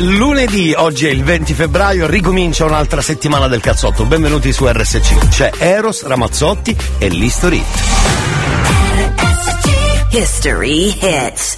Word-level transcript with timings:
lunedì, 0.00 0.72
oggi 0.76 1.06
è 1.06 1.10
il 1.10 1.22
20 1.22 1.52
febbraio, 1.54 2.06
ricomincia 2.06 2.64
un'altra 2.64 3.02
settimana 3.02 3.48
del 3.48 3.60
cazzotto. 3.60 4.04
Benvenuti 4.04 4.52
su 4.52 4.66
RSC. 4.66 5.28
C'è 5.28 5.50
Eros 5.58 6.04
Ramazzotti 6.04 6.76
e 6.98 7.08
l'History. 7.08 7.62
History 10.12 10.96
hits. 11.00 11.54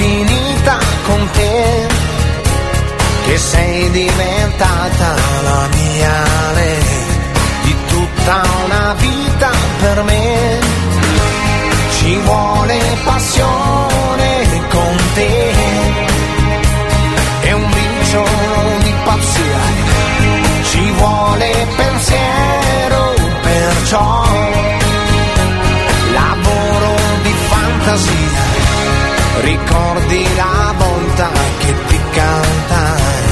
Infinita 0.00 0.78
con 1.04 1.28
te, 1.32 1.86
che 3.26 3.38
sei 3.38 3.90
diventata 3.90 5.14
la 5.42 5.68
mia 5.74 6.24
re, 6.54 6.78
di 7.64 7.76
tutta 7.86 8.42
una 8.64 8.94
vita 8.94 9.50
per 9.80 10.02
me, 10.04 10.58
ci 11.98 12.16
vuole 12.16 12.78
passione 13.04 14.62
con 14.70 14.96
te, 15.14 15.52
e 17.42 17.52
un 17.52 17.70
briciolo 17.70 18.78
di 18.82 18.94
pazzia, 19.04 19.60
ci 20.70 20.90
vuole 20.92 21.66
pensiero 21.76 23.14
perciò 23.42 24.29
ricordi 29.40 30.26
la 30.36 30.74
volta 30.76 31.30
che 31.58 31.74
ti 31.86 32.00
cantai 32.12 33.22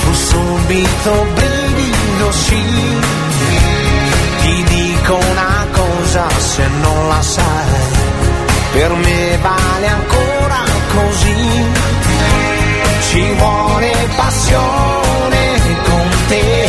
fu 0.00 0.12
subito 0.12 1.26
brivido 1.34 2.32
sì. 2.32 2.64
Ti 4.42 4.64
dico 4.64 5.14
una 5.14 5.66
cosa 5.70 6.28
se 6.38 6.66
non 6.80 7.08
la 7.08 7.22
sai 7.22 8.02
per 8.72 8.90
me 8.94 9.38
vale 9.42 9.86
ancora 9.86 10.62
così. 10.94 11.64
Ci 13.08 13.32
vuole 13.34 13.92
passione 14.16 15.60
con 15.84 16.08
te 16.28 16.61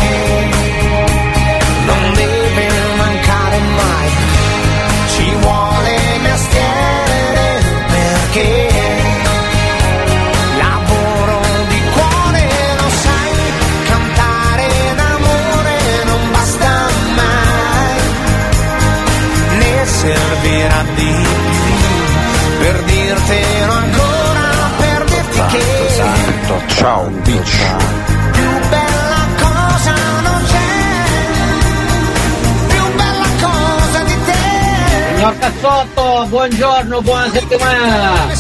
di 34.04 34.16
te. 34.26 35.16
Signor 35.16 35.38
Cazzotto, 35.40 36.26
buongiorno, 36.30 37.02
buona 37.02 37.30
settimana. 37.32 38.32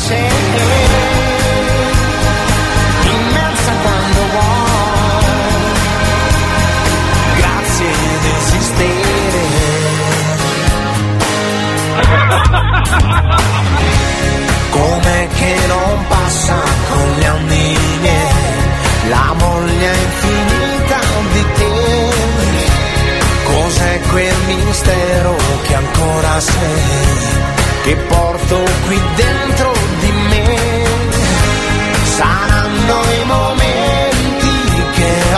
Immensa 3.03 3.71
quando 3.81 4.21
vuoi, 4.31 5.33
grazie 7.37 7.91
di 8.21 8.29
esistere. 8.37 9.21
Com'è 14.83 15.27
che 15.29 15.55
non 15.67 16.05
passa 16.09 16.59
con 16.89 17.07
gli 17.17 17.23
anni 17.23 17.77
miei 18.01 18.53
la 19.07 19.33
voglia 19.37 19.91
infinita 19.93 20.99
di 21.31 21.45
te? 21.57 22.11
Cos'è 23.43 23.99
quel 24.11 24.35
mistero 24.47 25.35
che 25.61 25.73
ancora 25.75 26.39
sei, 26.39 27.17
che 27.83 27.95
porto 27.95 28.63
qui 28.85 29.01
dentro 29.15 29.71
di 30.01 30.11
me? 30.11 30.57
Saranno 32.17 33.01
i 33.21 33.25
momenti 33.25 34.83
che 34.95 35.32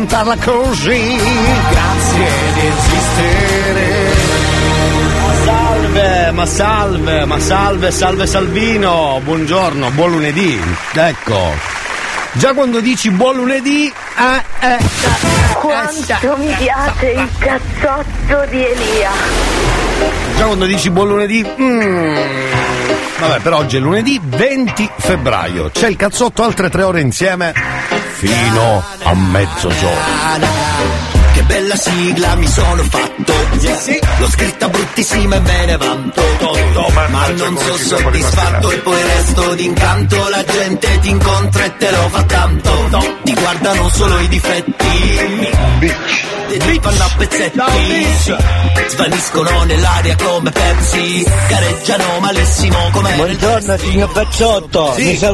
cantarla 0.00 0.36
così. 0.36 1.16
Grazie 1.70 2.28
di 2.54 2.66
esistere. 2.66 3.88
Salve, 5.44 6.30
ma 6.30 6.46
salve, 6.46 7.24
ma 7.26 7.38
salve, 7.38 7.90
salve 7.90 8.26
Salvino. 8.26 9.20
Buongiorno, 9.22 9.90
buon 9.90 10.12
lunedì. 10.12 10.58
Ecco. 10.94 11.52
Già 12.32 12.54
quando 12.54 12.80
dici 12.80 13.10
buon 13.10 13.36
lunedì, 13.36 13.86
eh, 13.88 14.66
eh, 14.66 14.78
Quanto 15.54 16.36
mi 16.38 16.54
piace 16.54 17.10
il 17.10 17.28
cazzotto 17.38 18.46
di 18.48 18.64
Elia. 18.64 19.10
già 20.36 20.44
quando 20.44 20.64
dici 20.64 20.90
buon 20.90 21.08
lunedì, 21.08 21.44
mm. 21.60 22.16
Vabbè, 23.18 23.40
per 23.40 23.52
oggi 23.52 23.76
è 23.76 23.80
lunedì 23.80 24.18
20 24.22 24.90
febbraio. 24.96 25.70
C'è 25.72 25.88
il 25.88 25.96
cazzotto 25.96 26.44
altre 26.44 26.70
tre 26.70 26.84
ore 26.84 27.00
insieme 27.00 27.52
fino 28.20 28.84
a 29.02 29.14
mezzogiorno. 29.14 30.46
Che 31.32 31.42
bella 31.44 31.76
sigla 31.76 32.34
mi 32.34 32.46
sono 32.46 32.82
fatto. 32.82 33.32
L'ho 34.18 34.28
scritta 34.28 34.68
bruttissima 34.68 35.36
e 35.36 35.40
me 35.40 35.64
ne 35.64 35.76
vanto. 35.78 36.22
Ma 37.08 37.28
non 37.28 37.56
sono 37.56 37.76
soddisfatto 37.76 38.70
e 38.70 38.76
poi 38.78 39.02
resto 39.02 39.54
d'incanto. 39.54 40.28
La 40.28 40.44
gente 40.44 40.98
ti 41.00 41.08
incontra 41.08 41.64
e 41.64 41.76
te 41.78 41.90
lo 41.90 42.08
fa 42.10 42.22
tanto. 42.24 43.16
Ti 43.22 43.32
guardano 43.32 43.88
solo 43.88 44.18
i 44.18 44.28
difetti. 44.28 45.48
E 46.52 46.56
ti 46.58 46.80
fanno 46.82 47.04
a 47.04 47.10
pezzetti. 47.16 47.58
Svaniscono 48.88 49.62
nell'aria 49.64 50.16
come 50.16 50.50
Pepsi. 50.50 51.24
Gareggiano 51.48 52.18
malissimo 52.18 52.76
come 52.90 53.12
Buongiorno 53.14 53.76
signor 53.78 54.10
Pazzotto, 54.10 54.94
Sì. 54.96 55.04
mi 55.04 55.16
sei 55.16 55.28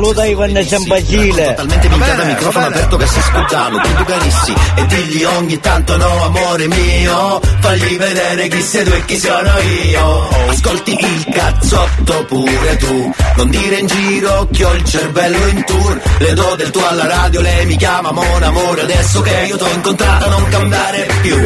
in 0.76 0.84
Basile. 0.86 1.46
Totalmente 1.46 1.88
minchiata, 1.88 2.24
microfono 2.24 2.66
aperto 2.66 2.96
che 2.98 3.06
si 3.06 3.20
scudano 3.22 3.80
Più 3.80 4.04
carissi 4.04 4.54
e 4.74 4.86
digli 4.86 5.24
ogni 5.24 5.58
tanto 5.60 5.96
no 5.96 6.24
amore 6.24 6.66
mio 6.68 7.40
Fagli 7.60 7.96
vedere 7.96 8.48
chi 8.48 8.60
sei 8.60 8.84
tu 8.84 8.90
e 8.92 9.04
chi 9.06 9.18
sono 9.18 9.58
io. 9.58 10.28
Ascolti 10.48 10.98
il 10.98 11.26
cazzotto 11.32 12.24
pure 12.26 12.76
tu. 12.76 13.14
Non 13.36 13.48
dire 13.48 13.76
in 13.78 13.86
giro 13.86 14.48
che 14.52 14.64
ho 14.64 14.72
il 14.74 14.84
cervello 14.84 15.46
in 15.46 15.64
tour. 15.64 16.00
Le 16.18 16.34
do 16.34 16.54
del 16.56 16.70
tuo 16.70 16.86
alla 16.86 17.06
radio, 17.06 17.40
lei 17.40 17.64
mi 17.66 17.76
chiama 17.76 18.10
mon 18.12 18.42
amore 18.42 18.82
Adesso 18.82 19.20
che 19.22 19.44
io 19.46 19.56
t'ho 19.56 19.68
incontrata 19.68 20.26
non 20.28 20.44
cambiare 20.48 21.05
più. 21.22 21.36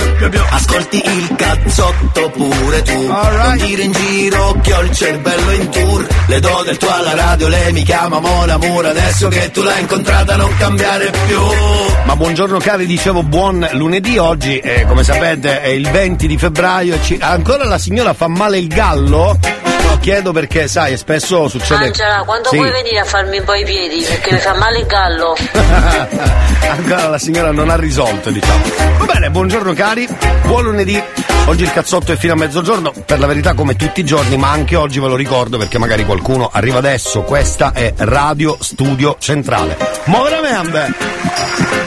Ascolti 0.50 1.02
il 1.04 1.34
cazzotto 1.36 2.30
pure 2.30 2.82
tu. 2.82 3.06
Non 3.06 3.56
dire 3.56 3.82
in 3.82 3.92
giro 3.92 4.58
che 4.62 4.72
ho 4.72 4.80
il 4.82 4.92
cervello 4.92 5.50
in 5.52 5.68
tour. 5.70 6.06
Le 6.26 6.40
do 6.40 6.62
del 6.64 6.76
tuo 6.76 6.92
alla 6.92 7.14
radio, 7.14 7.48
lei 7.48 7.72
mi 7.72 7.82
chiama 7.82 8.20
mon 8.20 8.48
amore 8.48 8.88
Adesso 8.90 9.28
che 9.28 9.50
tu 9.50 9.62
l'hai 9.62 9.80
incontrata 9.80 10.36
non 10.36 10.54
cambiare 10.56 11.10
più. 11.26 11.40
Ma 12.04 12.16
buongiorno 12.16 12.58
cari, 12.58 12.86
dicevo 12.86 13.22
buon 13.22 13.66
lunedì, 13.72 14.18
oggi 14.18 14.58
eh, 14.58 14.84
come 14.86 15.04
sapete 15.04 15.60
è 15.60 15.68
il 15.68 15.88
20 15.88 16.26
di 16.26 16.38
febbraio 16.38 16.94
e 16.94 17.02
ci- 17.02 17.18
ancora 17.20 17.64
la 17.64 17.78
signora 17.78 18.14
fa 18.14 18.28
male 18.28 18.58
il 18.58 18.68
gallo? 18.68 19.38
No, 19.90 19.98
chiedo 19.98 20.32
perché 20.32 20.68
sai, 20.68 20.96
spesso 20.96 21.48
succede... 21.48 21.86
Angela, 21.86 22.22
quando 22.24 22.48
Sì. 22.48 22.56
puoi 22.56 22.70
venire 22.70 23.00
a 23.00 23.04
farmi 23.04 23.38
un 23.38 23.44
po' 23.44 23.54
i 23.54 23.64
piedi? 23.64 24.02
Perché 24.02 24.32
mi 24.34 24.38
fa 24.38 24.54
male 24.54 24.78
il 24.78 24.86
gallo. 24.86 25.36
Ancora 26.70 27.08
la 27.08 27.18
signora 27.18 27.50
non 27.50 27.68
ha 27.70 27.76
risolto, 27.76 28.30
diciamo. 28.30 28.62
Va 28.98 29.04
bene, 29.06 29.30
buongiorno 29.30 29.72
cari, 29.72 30.08
buon 30.44 30.64
lunedì. 30.64 31.02
Oggi 31.46 31.64
il 31.64 31.72
cazzotto 31.72 32.12
è 32.12 32.16
fino 32.16 32.34
a 32.34 32.36
mezzogiorno, 32.36 32.92
per 33.04 33.18
la 33.18 33.26
verità 33.26 33.54
come 33.54 33.74
tutti 33.74 34.00
i 34.00 34.04
giorni, 34.04 34.36
ma 34.36 34.50
anche 34.50 34.76
oggi 34.76 35.00
ve 35.00 35.08
lo 35.08 35.16
ricordo 35.16 35.58
perché 35.58 35.78
magari 35.78 36.04
qualcuno 36.04 36.48
arriva 36.52 36.78
adesso. 36.78 37.22
Questa 37.22 37.72
è 37.72 37.92
Radio 37.96 38.56
Studio 38.60 39.16
Centrale. 39.18 39.76
Ma 40.04 40.22
veramente! 40.22 40.94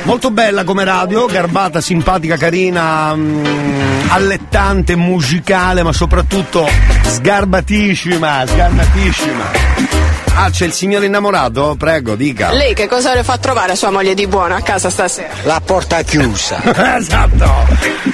Molto 0.04 0.32
bella 0.32 0.66
come 0.66 0.84
radio, 0.84 1.26
garbata, 1.28 1.80
simpatica, 1.80 2.36
carina, 2.36 3.16
mm, 3.16 4.10
allettante, 4.10 4.98
musicale, 4.98 5.82
ma 5.82 5.94
soprattutto 5.94 6.68
sgarbatissima, 7.04 7.93
sgarbatissima. 7.96 9.52
Ah, 10.36 10.50
c'è 10.50 10.66
il 10.66 10.74
signore 10.74 11.06
innamorato? 11.06 11.76
Prego, 11.78 12.16
dica. 12.16 12.52
Lei 12.54 12.74
che 12.74 12.88
cosa 12.88 13.14
le 13.14 13.24
fa 13.24 13.38
trovare 13.38 13.74
a 13.74 13.76
sua 13.76 13.92
moglie 13.92 14.16
di 14.16 14.26
buono 14.26 14.56
a 14.56 14.62
casa 14.62 14.90
stasera? 14.90 15.30
La 15.44 15.62
porta 15.64 16.02
chiusa. 16.02 16.60
esatto. 16.98 17.52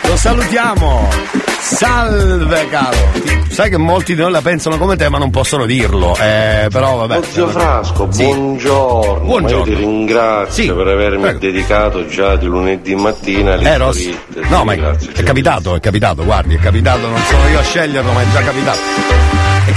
Lo 0.04 0.18
salutiamo. 0.18 1.08
Salve 1.62 2.68
caro. 2.70 2.98
Sai 3.50 3.70
che 3.70 3.78
molti 3.78 4.16
di 4.16 4.22
noi 4.22 4.32
la 4.32 4.42
pensano 4.42 4.78
come 4.78 4.96
te 4.98 5.08
ma 5.10 5.18
non 5.18 5.30
possono 5.30 5.66
dirlo. 5.66 6.16
Eh, 6.18 6.68
però 6.70 6.98
vabbè. 7.06 7.22
Zio 7.32 7.48
Frasco, 7.48 8.08
Sì. 8.12 8.24
buongiorno. 8.24 9.26
Buongiorno. 9.26 9.64
Ma 9.66 9.70
io 9.70 9.76
ti 9.76 9.82
ringrazio 9.82 10.76
per 10.76 10.88
avermi 10.88 11.38
dedicato 11.38 12.06
già 12.08 12.36
di 12.36 12.46
lunedì 12.48 12.96
mattina 12.96 13.54
alle 13.54 13.70
Eh, 13.74 13.78
Ross. 13.78 14.10
No, 14.50 14.64
ma 14.66 14.74
è, 14.74 14.80
è 15.16 15.24
capitato, 15.24 15.76
è 15.76 15.80
capitato, 15.80 16.24
guardi, 16.26 16.56
è 16.56 16.60
capitato, 16.60 17.08
non 17.08 17.22
sono 17.30 17.48
io 17.48 17.60
a 17.60 17.64
sceglierlo, 17.64 18.12
ma 18.12 18.22
è 18.22 18.26
già 18.34 18.42
capitato. 18.42 19.29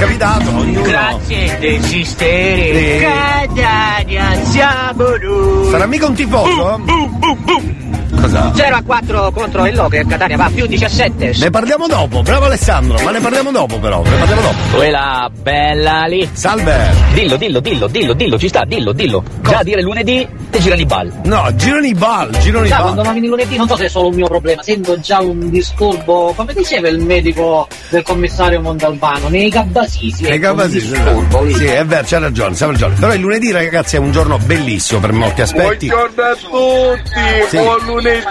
Capitato, 0.03 0.51
ognuno. 0.51 0.83
Grazie 0.83 1.59
desideri, 1.61 2.99
Sì. 2.99 3.05
Catania 3.05 4.35
siamo 4.47 5.05
noi. 5.17 5.71
Sarà 5.71 5.87
mica 5.87 6.07
un 6.09 6.15
tifoso? 6.15 6.81
Cosa? 8.33 8.51
0 8.55 8.77
a 8.77 8.83
4 8.83 9.31
contro 9.31 9.67
il 9.67 9.75
Locker, 9.75 10.07
Catania 10.07 10.37
va 10.39 10.51
più 10.53 10.67
17. 10.67 11.35
Ne 11.37 11.51
parliamo 11.51 11.87
dopo, 11.87 12.23
bravo 12.23 12.47
Alessandro, 12.47 12.99
ma 13.03 13.11
ne 13.11 13.21
parliamo 13.21 13.51
dopo 13.51 13.79
però, 13.79 14.03
ne 14.03 14.17
parliamo 14.17 14.41
dopo. 14.41 14.57
Quella 14.77 15.31
bella 15.31 16.05
lì. 16.05 16.27
Salve. 16.33 16.91
Dillo, 17.13 17.37
dillo, 17.37 17.61
dillo, 17.61 17.87
dillo, 17.89 18.15
dillo, 18.15 18.39
ci 18.39 18.49
sta, 18.49 18.65
dillo, 18.65 18.93
dillo. 18.93 19.23
Già 19.43 19.63
dire 19.63 19.83
lunedì 19.83 20.27
te 20.49 20.61
girano 20.61 20.81
i 20.81 20.87
ball. 20.87 21.13
No, 21.25 21.55
girano 21.57 21.87
i 21.87 21.95
ball, 21.95 22.39
girano 22.39 22.65
i 22.65 22.69
ball. 22.71 22.81
quando 22.81 23.03
nomini 23.03 23.27
lunedì 23.27 23.57
non 23.57 23.69
so 23.69 23.77
se 23.77 23.85
è 23.85 23.89
solo 23.89 24.09
un 24.09 24.15
mio 24.15 24.27
problema, 24.29 24.63
sento 24.63 24.99
già 24.99 25.21
un 25.21 25.51
disturbo, 25.51 26.33
come 26.35 26.55
diceva 26.55 26.89
il 26.89 27.01
medico 27.01 27.69
del 27.91 28.03
commissario 28.03 28.61
Montalbano, 28.63 29.29
nei 29.29 29.51
gabbasisi. 29.51 30.23
Nei 30.23 30.39
capaciti, 30.39 30.89
disturbo 30.89 31.51
sì, 31.53 31.67
è 31.67 31.85
vero, 31.85 32.05
c'ha 32.07 32.19
ragione, 32.19 32.55
c'ha 32.55 32.67
ragione. 32.67 32.95
Però 32.95 33.13
il 33.13 33.21
lunedì, 33.21 33.51
ragazzi, 33.51 33.97
è 33.97 33.99
un 33.99 34.11
giorno 34.11 34.39
bellissimo 34.39 35.01
per 35.01 35.13
molti 35.13 35.43
aspetti. 35.43 35.89
Buongiorno 35.89 36.23
a 36.23 36.35
tutti, 36.35 37.49
Sì. 37.51 37.57
buon 37.59 37.79
lunedì! 37.85 38.22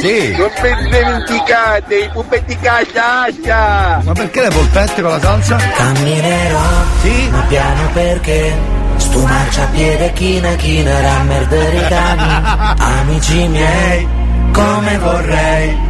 Sì. 0.00 0.34
Non 0.36 0.50
vi 0.62 0.90
dimenticate 0.90 1.94
i 1.96 2.08
pupetti 2.10 2.56
casaccia! 2.56 4.00
Ma 4.04 4.12
perché 4.12 4.42
le 4.42 4.48
polpette 4.48 5.02
con 5.02 5.10
la 5.10 5.20
salsa? 5.20 5.56
Camminerò, 5.56 6.58
ma 7.30 7.40
piano 7.48 7.88
perché 7.92 8.52
stu 8.96 9.24
marciapiede 9.24 10.12
china 10.12 10.54
china 10.56 11.00
rammerdere 11.00 11.76
i 11.76 11.88
cani 11.88 12.74
Amici 13.00 13.48
miei, 13.48 14.08
come 14.52 14.98
vorrei 14.98 15.89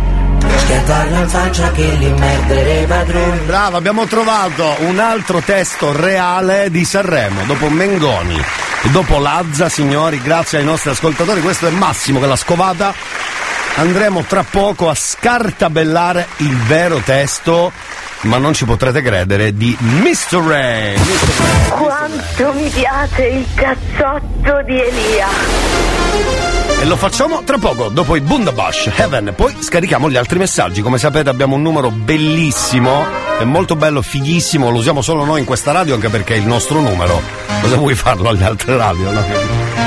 Bravo, 3.46 3.76
abbiamo 3.76 4.06
trovato 4.06 4.76
un 4.80 4.98
altro 4.98 5.40
testo 5.40 5.92
reale 5.92 6.70
di 6.70 6.84
Sanremo, 6.84 7.44
dopo 7.44 7.68
Mengoni 7.68 8.42
dopo 8.88 9.18
Lazza, 9.18 9.68
signori, 9.68 10.20
grazie 10.22 10.58
ai 10.58 10.64
nostri 10.64 10.90
ascoltatori, 10.90 11.40
questo 11.42 11.66
è 11.66 11.70
Massimo 11.70 12.18
che 12.18 12.26
l'ha 12.26 12.36
scovata. 12.36 12.94
Andremo 13.76 14.22
tra 14.22 14.44
poco 14.48 14.88
a 14.88 14.94
scartabellare 14.94 16.26
il 16.38 16.56
vero 16.56 16.98
testo, 16.98 17.72
ma 18.22 18.36
non 18.36 18.52
ci 18.52 18.64
potrete 18.64 19.00
credere, 19.00 19.54
di 19.54 19.74
Mr. 19.78 20.38
Ray. 20.38 20.96
Quanto 21.70 22.52
mi 22.52 22.68
piace 22.68 23.26
il 23.26 23.46
cazzotto 23.54 24.62
di 24.64 24.80
Elia. 24.80 25.28
E 26.80 26.84
lo 26.84 26.96
facciamo 26.96 27.42
tra 27.44 27.58
poco, 27.58 27.88
dopo 27.88 28.16
i 28.16 28.20
Bundabash 28.20 28.90
Heaven. 28.96 29.32
Poi 29.36 29.54
scarichiamo 29.60 30.10
gli 30.10 30.16
altri 30.16 30.38
messaggi. 30.38 30.82
Come 30.82 30.98
sapete 30.98 31.28
abbiamo 31.28 31.54
un 31.54 31.62
numero 31.62 31.90
bellissimo, 31.90 33.06
è 33.40 33.44
molto 33.44 33.74
bello, 33.74 34.02
fighissimo, 34.02 34.68
lo 34.68 34.76
usiamo 34.76 35.00
solo 35.00 35.24
noi 35.24 35.40
in 35.40 35.46
questa 35.46 35.72
radio 35.72 35.94
anche 35.94 36.10
perché 36.10 36.34
è 36.34 36.36
il 36.36 36.46
nostro 36.46 36.78
numero. 36.80 37.22
Cosa 37.62 37.76
vuoi 37.76 37.94
farlo 37.94 38.28
alle 38.28 38.44
altre 38.44 38.76
radio? 38.76 39.10
no? 39.10 39.24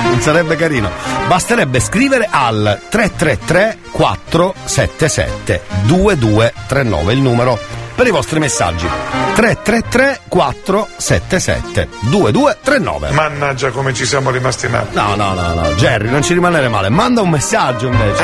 Non 0.05 0.19
sarebbe 0.21 0.55
carino. 0.55 0.89
Basterebbe 1.27 1.79
scrivere 1.79 2.27
al 2.27 2.81
333 2.89 3.77
477 3.91 5.61
2239 5.83 7.13
il 7.13 7.19
numero 7.21 7.59
per 7.93 8.07
i 8.07 8.09
vostri 8.09 8.39
messaggi. 8.39 8.87
333 9.35 10.21
477 10.27 11.89
2239. 12.09 13.11
Mannaggia 13.11 13.69
come 13.69 13.93
ci 13.93 14.07
siamo 14.07 14.31
rimasti 14.31 14.67
male. 14.67 14.87
No, 14.93 15.13
no, 15.13 15.33
no, 15.35 15.53
no, 15.53 15.67
Jerry, 15.75 16.09
non 16.09 16.23
ci 16.23 16.33
rimanere 16.33 16.69
male. 16.69 16.89
Manda 16.89 17.21
un 17.21 17.29
messaggio 17.29 17.85
invece. 17.85 18.23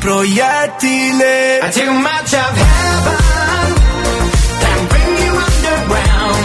proiettile. 0.00 1.60
I 1.62 1.70
too 1.70 1.92
much 1.92 2.32
of 2.34 2.52
heaven, 2.64 3.18
then 4.62 4.80
bring 4.90 5.12
you 5.24 5.32
underground. 5.48 6.44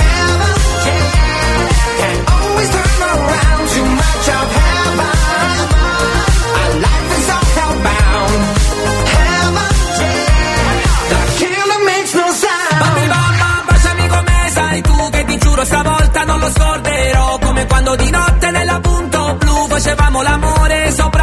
Heaven, 0.00 0.54
yeah, 0.88 1.68
can't 2.00 2.22
always 2.34 2.68
turn 2.74 3.00
around. 3.14 3.64
Too 3.74 3.88
much 4.02 4.26
of 4.38 4.46
heaven, 4.60 5.14
our 6.60 6.72
life 6.86 7.10
is 7.18 7.28
all 7.36 7.48
hellbound. 7.58 8.42
Heaven, 9.14 9.72
yeah, 10.00 11.12
the 11.12 11.20
killer 11.38 11.80
makes 11.90 12.12
no 12.14 12.26
sound. 12.44 12.80
Bambi, 12.80 13.06
mamma, 13.14 13.50
baciami 13.68 14.06
come 14.08 14.36
sai 14.56 14.80
tu 14.80 14.96
che 15.10 15.24
ti 15.24 15.36
giuro 15.38 15.64
stavolta 15.64 16.24
non 16.24 16.38
lo 16.40 16.48
scorderò. 16.50 17.38
Come 17.38 17.66
quando 17.66 17.94
di 17.96 18.10
notte 18.10 18.50
nella 18.50 18.80
punto 18.80 19.34
blu 19.38 19.66
facevamo 19.68 20.22
l'amore 20.22 20.90
sopra 20.92 21.19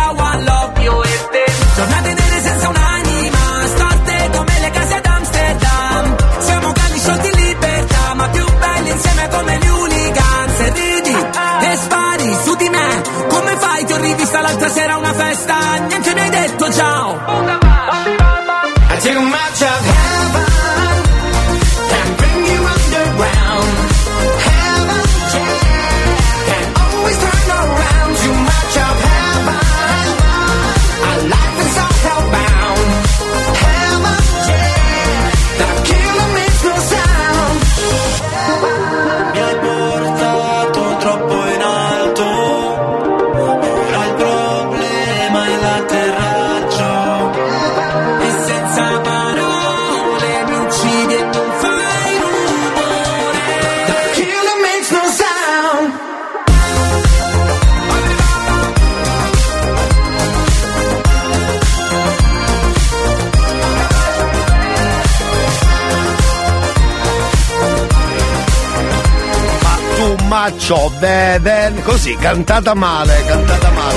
maccio 70.70 70.92
beben, 71.00 71.82
così, 71.84 72.14
cantata 72.18 72.74
male, 72.74 73.24
cantata 73.26 73.70
male. 73.70 73.96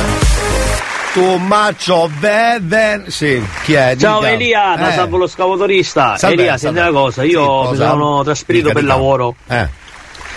Tu 1.12 1.36
maccio 1.38 2.08
beben, 2.20 3.06
sì, 3.08 3.44
chi 3.64 3.72
è? 3.74 3.96
Ciao 3.98 4.20
Dica. 4.20 4.30
Elia, 4.30 4.76
da 4.78 4.90
Eh. 4.90 4.92
Salvo 4.92 5.16
lo 5.16 5.26
scavotorista. 5.26 6.16
Salve, 6.16 6.36
Elia, 6.42 6.56
senti 6.58 6.78
una 6.78 6.92
cosa, 6.92 7.24
io 7.24 7.40
Sì, 7.42 7.70
mi 7.72 7.76
cosa? 7.76 7.88
sono 7.88 8.22
trasferito 8.22 8.68
Dica, 8.68 8.74
per 8.74 8.82
dica. 8.84 8.94
lavoro 8.94 9.34
Eh. 9.48 9.68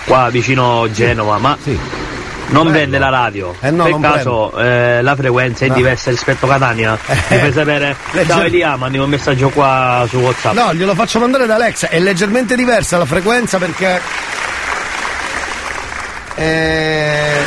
qua 0.05 0.29
vicino 0.31 0.87
Genova, 0.91 1.37
ma 1.37 1.55
non 2.47 2.71
vende 2.71 2.97
la 2.97 3.09
radio. 3.09 3.53
Eh 3.59 3.69
no, 3.69 3.83
per 3.83 3.99
caso 3.99 4.57
eh, 4.57 5.03
la 5.03 5.15
frequenza 5.15 5.65
è 5.65 5.67
No. 5.67 5.75
diversa 5.75 6.09
rispetto 6.09 6.47
a 6.47 6.49
Catania? 6.49 6.97
Mi 7.29 7.37
fai 7.37 7.51
sapere? 7.53 7.95
Legge- 8.09 8.31
Ciao 8.33 8.41
Elia, 8.41 8.75
mandi 8.75 8.97
un 8.97 9.07
messaggio 9.07 9.49
qua 9.49 10.03
su 10.09 10.17
WhatsApp. 10.17 10.55
No, 10.55 10.73
glielo 10.73 10.95
faccio 10.95 11.19
mandare 11.19 11.45
da 11.45 11.53
Alexa, 11.53 11.89
è 11.89 11.99
leggermente 11.99 12.55
diversa 12.55 12.97
la 12.97 13.05
frequenza 13.05 13.59
perché... 13.59 14.31
Eh, 16.35 17.45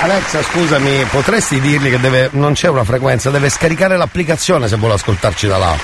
Alexa, 0.00 0.42
scusami, 0.42 1.04
potresti 1.10 1.60
dirgli 1.60 1.90
che 1.90 1.98
deve, 1.98 2.28
non 2.32 2.52
c'è 2.52 2.68
una 2.68 2.84
frequenza, 2.84 3.30
deve 3.30 3.48
scaricare 3.48 3.96
l'applicazione 3.96 4.68
se 4.68 4.76
vuole 4.76 4.94
ascoltarci 4.94 5.46
da 5.46 5.58
là. 5.58 5.74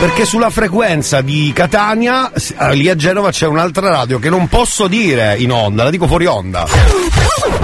Perché 0.00 0.24
sulla 0.24 0.48
frequenza 0.48 1.20
di 1.20 1.52
Catania, 1.54 2.32
ah, 2.56 2.70
lì 2.70 2.88
a 2.88 2.96
Genova 2.96 3.30
c'è 3.30 3.46
un'altra 3.46 3.90
radio 3.90 4.18
che 4.18 4.30
non 4.30 4.48
posso 4.48 4.88
dire 4.88 5.36
in 5.36 5.52
onda, 5.52 5.84
la 5.84 5.90
dico 5.90 6.06
fuori 6.06 6.24
onda. 6.24 6.66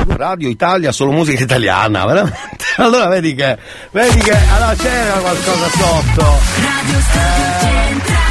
Radio 0.08 0.48
Italia, 0.50 0.92
solo 0.92 1.12
musica 1.12 1.42
italiana, 1.42 2.04
veramente. 2.04 2.64
Allora 2.76 3.06
vedi 3.06 3.34
che, 3.34 3.56
vedi 3.90 4.18
che, 4.18 4.36
allora 4.54 4.74
c'era 4.74 5.12
qualcosa 5.14 5.68
sotto. 5.70 6.38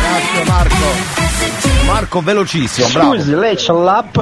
Grazie 0.03 0.43
Marco. 0.45 0.75
Marco 1.87 2.21
velocissimo, 2.21 2.87
bravo. 2.89 3.15
Scusi, 3.15 3.33
lei 3.35 3.55
c'ha 3.57 3.73
l'app? 3.73 4.17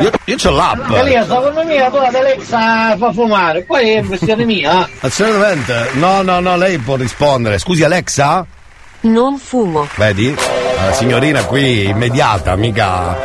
Io, 0.00 0.10
io 0.24 0.36
c'ho 0.36 0.50
l'app. 0.50 0.90
Elia, 0.90 1.22
secondo 1.24 1.62
me 1.64 1.88
tu 1.90 1.96
ad 1.96 2.12
Alexa 2.14 2.96
fa 2.98 3.12
fumare, 3.12 3.62
poi 3.62 3.88
è 3.94 4.04
questione 4.04 4.44
mia. 4.44 4.84
eh. 4.84 4.90
Assolutamente. 5.00 5.90
No, 5.92 6.22
no, 6.22 6.40
no, 6.40 6.56
lei 6.56 6.76
può 6.78 6.96
rispondere. 6.96 7.58
Scusi 7.58 7.84
Alexa? 7.84 8.44
Non 9.00 9.38
fumo. 9.38 9.86
Vedi? 9.96 10.34
La 10.34 10.92
signorina 10.92 11.44
qui 11.44 11.88
immediata, 11.88 12.56
mica 12.56 13.16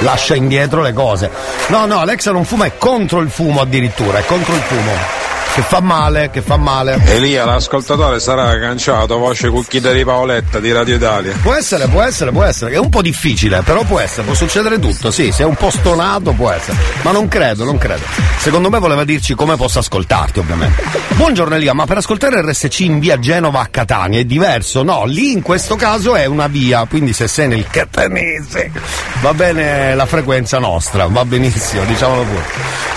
lascia 0.00 0.34
indietro 0.34 0.82
le 0.82 0.92
cose. 0.92 1.30
No, 1.68 1.86
no, 1.86 2.00
Alexa 2.00 2.32
non 2.32 2.44
fuma, 2.44 2.64
è 2.64 2.76
contro 2.76 3.20
il 3.20 3.30
fumo 3.30 3.60
addirittura, 3.60 4.18
è 4.18 4.24
contro 4.24 4.54
il 4.54 4.60
fumo. 4.60 4.92
Che 5.52 5.62
fa 5.62 5.80
male, 5.80 6.30
che 6.30 6.42
fa 6.42 6.56
male. 6.56 7.00
Elia, 7.06 7.44
l'ascoltatore 7.44 8.20
sarà 8.20 8.58
canciato, 8.58 9.18
voce 9.18 9.48
cucchita 9.48 9.90
di 9.90 10.04
Paoletta 10.04 10.60
di 10.60 10.72
Radio 10.72 10.94
Italia. 10.94 11.34
Può 11.42 11.54
essere, 11.54 11.88
può 11.88 12.02
essere, 12.02 12.30
può 12.30 12.44
essere. 12.44 12.72
È 12.72 12.78
un 12.78 12.88
po' 12.88 13.02
difficile, 13.02 13.60
però 13.62 13.82
può 13.82 13.98
essere, 13.98 14.22
può 14.22 14.34
succedere 14.34 14.78
tutto, 14.78 15.10
sì, 15.10 15.32
se 15.32 15.42
è 15.42 15.46
un 15.46 15.56
po' 15.56 15.70
stonato 15.70 16.32
può 16.32 16.50
essere. 16.50 16.76
Ma 17.02 17.10
non 17.10 17.26
credo, 17.26 17.64
non 17.64 17.78
credo. 17.78 18.02
Secondo 18.38 18.70
me 18.70 18.78
voleva 18.78 19.02
dirci 19.04 19.34
come 19.34 19.56
posso 19.56 19.80
ascoltarti, 19.80 20.38
ovviamente. 20.38 20.82
Buongiorno 21.14 21.54
Elia, 21.56 21.74
ma 21.74 21.84
per 21.84 21.96
ascoltare 21.96 22.40
RSC 22.42 22.80
in 22.80 23.00
via 23.00 23.18
Genova 23.18 23.60
a 23.60 23.66
Catania 23.66 24.20
è 24.20 24.24
diverso? 24.24 24.82
No, 24.82 25.04
lì 25.04 25.32
in 25.32 25.42
questo 25.42 25.74
caso 25.74 26.14
è 26.14 26.26
una 26.26 26.46
via, 26.46 26.86
quindi 26.88 27.12
se 27.12 27.26
sei 27.26 27.48
nel 27.48 27.66
catanese 27.68 28.70
va 29.20 29.34
bene 29.34 29.94
la 29.94 30.06
frequenza 30.06 30.58
nostra, 30.58 31.06
va 31.06 31.24
benissimo, 31.24 31.84
diciamolo 31.84 32.22
pure. 32.22 32.44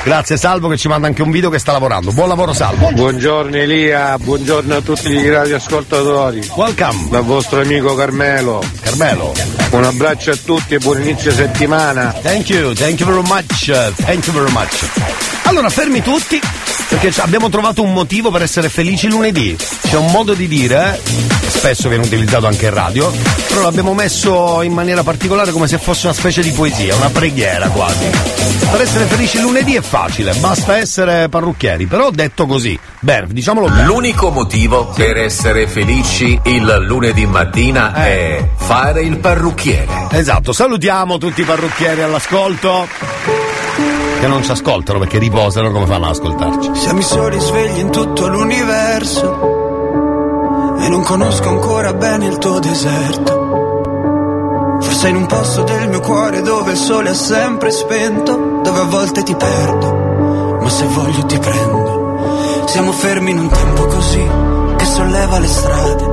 Grazie 0.03 0.35
Salvo 0.35 0.67
che 0.67 0.75
ci 0.75 0.89
manda 0.89 1.07
anche 1.07 1.21
un 1.21 1.31
video 1.31 1.49
che 1.49 1.59
sta 1.59 1.71
lavorando. 1.71 2.11
Buon 2.11 2.27
lavoro 2.27 2.42
Salvo. 2.51 2.91
Buongiorno 2.91 3.55
Elia, 3.55 4.17
buongiorno 4.17 4.75
a 4.75 4.81
tutti 4.81 5.09
gli 5.09 5.29
radioascoltatori. 5.29 6.49
Welcome. 6.55 7.07
Dal 7.09 7.23
vostro 7.23 7.61
amico 7.61 7.95
Carmelo. 7.95 8.61
Carmelo. 8.81 9.33
Un 9.71 9.83
abbraccio 9.83 10.31
a 10.31 10.37
tutti 10.43 10.73
e 10.73 10.79
buon 10.79 11.01
inizio 11.01 11.31
settimana. 11.31 12.11
Thank 12.21 12.49
you, 12.49 12.73
thank 12.73 12.99
you 12.99 13.09
very 13.09 13.25
much, 13.25 13.71
thank 14.03 14.25
you 14.25 14.33
very 14.33 14.51
much. 14.51 15.42
Allora, 15.53 15.69
fermi 15.69 16.01
tutti, 16.01 16.41
perché 16.89 17.13
abbiamo 17.21 17.47
trovato 17.47 17.83
un 17.83 17.93
motivo 17.93 18.31
per 18.31 18.41
essere 18.41 18.69
felici 18.69 19.07
lunedì. 19.07 19.55
C'è 19.55 19.97
un 19.97 20.07
modo 20.07 20.33
di 20.33 20.47
dire, 20.47 20.99
eh, 20.99 21.47
spesso 21.47 21.89
viene 21.89 22.03
utilizzato 22.03 22.47
anche 22.47 22.65
in 22.65 22.73
radio, 22.73 23.13
però 23.49 23.61
l'abbiamo 23.61 23.93
messo 23.93 24.63
in 24.63 24.73
maniera 24.73 25.03
particolare 25.03 25.51
come 25.51 25.67
se 25.67 25.77
fosse 25.77 26.07
una 26.07 26.15
specie 26.15 26.41
di 26.41 26.49
poesia, 26.49 26.95
una 26.95 27.11
preghiera 27.11 27.67
quasi. 27.67 28.03
Per 28.71 28.81
essere 28.81 29.05
felici 29.05 29.39
lunedì 29.41 29.75
è 29.75 29.81
facile, 29.81 30.33
basta 30.33 30.75
essere 30.75 31.29
parrucchieri, 31.29 31.85
però 31.85 32.09
detto 32.09 32.47
così, 32.47 32.77
bene, 32.99 33.27
diciamolo 33.29 33.67
bene. 33.67 33.85
L'unico 33.85 34.31
motivo 34.31 34.87
per 34.87 35.17
essere 35.17 35.67
felici 35.67 36.37
il 36.45 36.77
lunedì 36.87 37.27
mattina 37.27 37.93
è 37.93 38.43
fare 38.55 39.03
il 39.03 39.19
parrucchiere. 39.19 40.07
Esatto, 40.09 40.51
salutiamo 40.51 41.19
tutti 41.19 41.41
i 41.41 41.45
parrucchieri 41.45 42.01
all'ascolto. 42.01 43.42
Che 44.23 44.29
non 44.29 44.41
ci 44.41 44.51
ascoltano 44.51 44.99
perché 44.99 45.19
riposano 45.19 45.69
come 45.69 45.85
fanno 45.85 46.05
ad 46.05 46.11
ascoltarci. 46.11 46.71
Siamo 46.75 46.99
i 46.99 47.03
soli 47.03 47.37
svegli 47.41 47.79
in 47.79 47.89
tutto 47.89 48.29
l'universo 48.29 50.77
e 50.79 50.87
non 50.87 51.03
conosco 51.03 51.49
ancora 51.49 51.93
bene 51.93 52.27
il 52.27 52.37
tuo 52.37 52.57
deserto. 52.59 54.77
Forse 54.79 55.09
in 55.09 55.17
un 55.17 55.25
posto 55.25 55.63
del 55.63 55.89
mio 55.89 55.99
cuore 55.99 56.41
dove 56.41 56.71
il 56.71 56.77
sole 56.77 57.09
è 57.09 57.13
sempre 57.13 57.69
spento, 57.71 58.61
dove 58.63 58.79
a 58.79 58.85
volte 58.85 59.23
ti 59.23 59.35
perdo, 59.35 60.57
ma 60.61 60.69
se 60.69 60.85
voglio 60.85 61.25
ti 61.25 61.37
prendo. 61.37 62.63
Siamo 62.67 62.93
fermi 62.93 63.31
in 63.31 63.39
un 63.39 63.49
tempo 63.49 63.87
così 63.87 64.25
che 64.77 64.85
solleva 64.85 65.37
le 65.37 65.47
strade. 65.47 66.05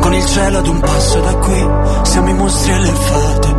Con 0.00 0.14
il 0.14 0.24
cielo 0.24 0.60
ad 0.60 0.66
un 0.66 0.80
passo 0.80 1.20
da 1.20 1.34
qui, 1.34 1.68
siamo 2.04 2.30
i 2.30 2.34
mostri 2.34 2.72
e 2.72 2.78
le 2.78 2.94
fate. 2.94 3.54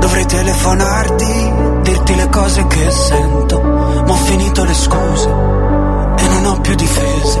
Dovrei 0.00 0.26
telefonarti, 0.26 1.71
dirti 1.82 2.14
le 2.14 2.28
cose 2.28 2.66
che 2.66 2.90
sento, 2.90 3.60
ma 3.60 4.10
ho 4.10 4.14
finito 4.14 4.64
le 4.64 4.74
scuse 4.74 5.28
e 6.16 6.28
non 6.28 6.46
ho 6.46 6.60
più 6.60 6.74
difese. 6.74 7.40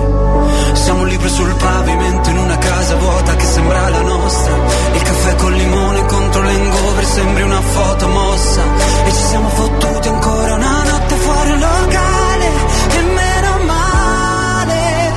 Siamo 0.74 1.02
un 1.02 1.08
libro 1.08 1.28
sul 1.28 1.54
pavimento 1.54 2.30
in 2.30 2.38
una 2.38 2.58
casa 2.58 2.96
vuota 2.96 3.36
che 3.36 3.44
sembra 3.44 3.88
la 3.88 4.02
nostra. 4.02 4.54
Il 4.94 5.02
caffè 5.02 5.34
col 5.36 5.52
limone 5.52 6.06
contro 6.06 6.42
l'engover 6.42 7.04
sembri 7.04 7.42
una 7.42 7.60
foto 7.60 8.08
mossa. 8.08 8.62
E 9.04 9.12
ci 9.12 9.22
siamo 9.22 9.48
fottuti 9.48 10.08
ancora 10.08 10.54
una 10.54 10.82
notte 10.84 11.14
fuori 11.14 11.58
locale. 11.58 12.46
E 12.88 13.02
meno 13.02 13.64
male. 13.64 15.12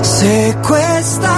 Se 0.00 0.56
questa 0.62 1.37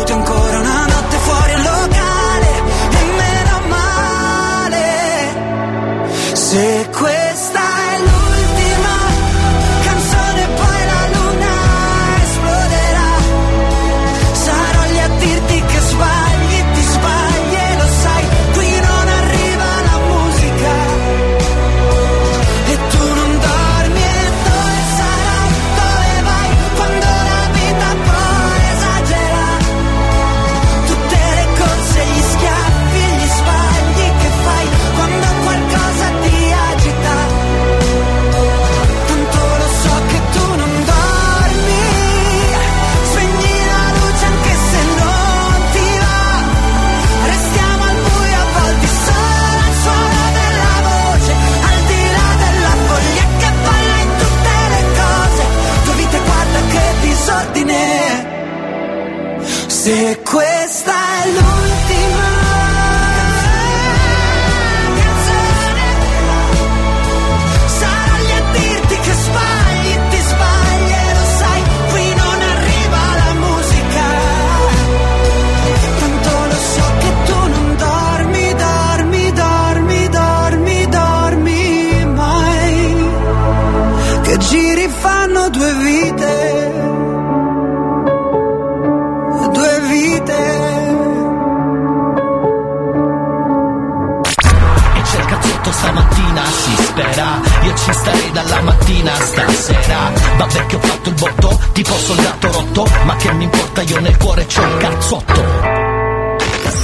botto, 101.21 101.59
tipo 101.73 101.93
soldato 101.93 102.51
rotto 102.51 102.87
Ma 103.03 103.15
che 103.15 103.31
mi 103.33 103.43
importa, 103.43 103.81
io 103.83 103.99
nel 103.99 104.17
cuore 104.17 104.45
c'ho 104.47 104.63
il 104.63 104.77
cazzotto 104.77 105.99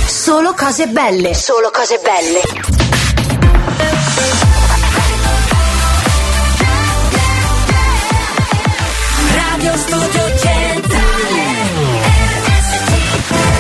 Solo 0.08 0.54
cose 0.54 0.88
belle. 0.88 1.34
Solo 1.34 1.70
cose 1.72 2.00
belle. 2.04 2.42
Radio 9.34 9.78
Studio 9.78 10.38
Centrale 10.38 11.46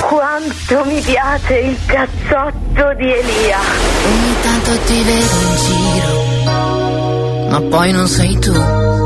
Quanto 0.01 0.85
mi 0.85 1.01
piace 1.01 1.53
il 1.57 1.77
cazzotto 1.85 2.93
di 2.95 3.11
Elia. 3.13 3.59
Ogni 4.05 4.35
tanto 4.41 4.77
ti 4.85 5.03
vedo 5.03 5.35
in 5.41 5.55
giro, 5.65 7.49
ma 7.49 7.61
poi 7.61 7.91
non 7.91 8.07
sei 8.07 8.39
tu. 8.39 8.96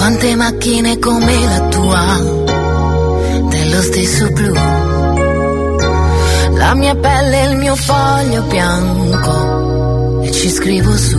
E 0.00 0.02
quante 0.02 0.34
macchine 0.34 0.98
come 0.98 1.44
la 1.44 1.60
tua, 1.68 2.00
dello 3.50 3.82
stesso 3.82 4.30
blu. 4.30 4.54
La 6.54 6.74
mia 6.74 6.94
pelle 6.94 7.42
è 7.42 7.48
il 7.50 7.56
mio 7.58 7.76
foglio 7.76 8.40
bianco, 8.44 10.22
e 10.22 10.32
ci 10.32 10.48
scrivo 10.48 10.96
su. 10.96 11.18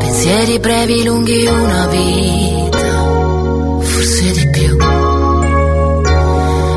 Pensieri 0.00 0.58
brevi, 0.58 1.04
lunghi, 1.04 1.46
una 1.46 1.86
vita, 1.86 2.78
forse 3.80 4.32
di 4.32 4.50
più. 4.50 4.76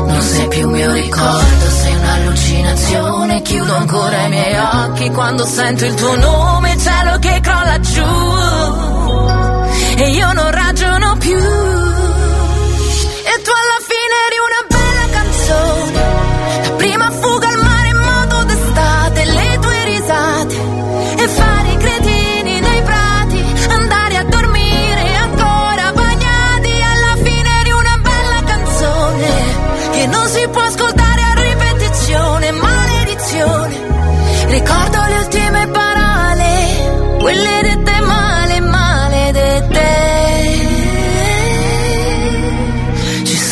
Non 0.06 0.20
sei 0.22 0.48
più 0.48 0.70
mio 0.70 0.92
ricordo, 0.92 1.68
sei 1.68 1.94
un'allucinazione. 1.94 3.42
Chiudo 3.42 3.74
ancora 3.74 4.22
i 4.22 4.28
miei 4.30 4.56
occhi 4.56 5.10
quando 5.10 5.44
sento 5.44 5.84
il 5.84 5.92
tuo 5.92 6.16
nome, 6.16 6.74
cielo 6.78 7.18
che 7.18 7.38
crolla 7.42 7.78
giù. 7.80 8.35
E 9.98 10.10
io 10.10 10.30
non 10.34 10.45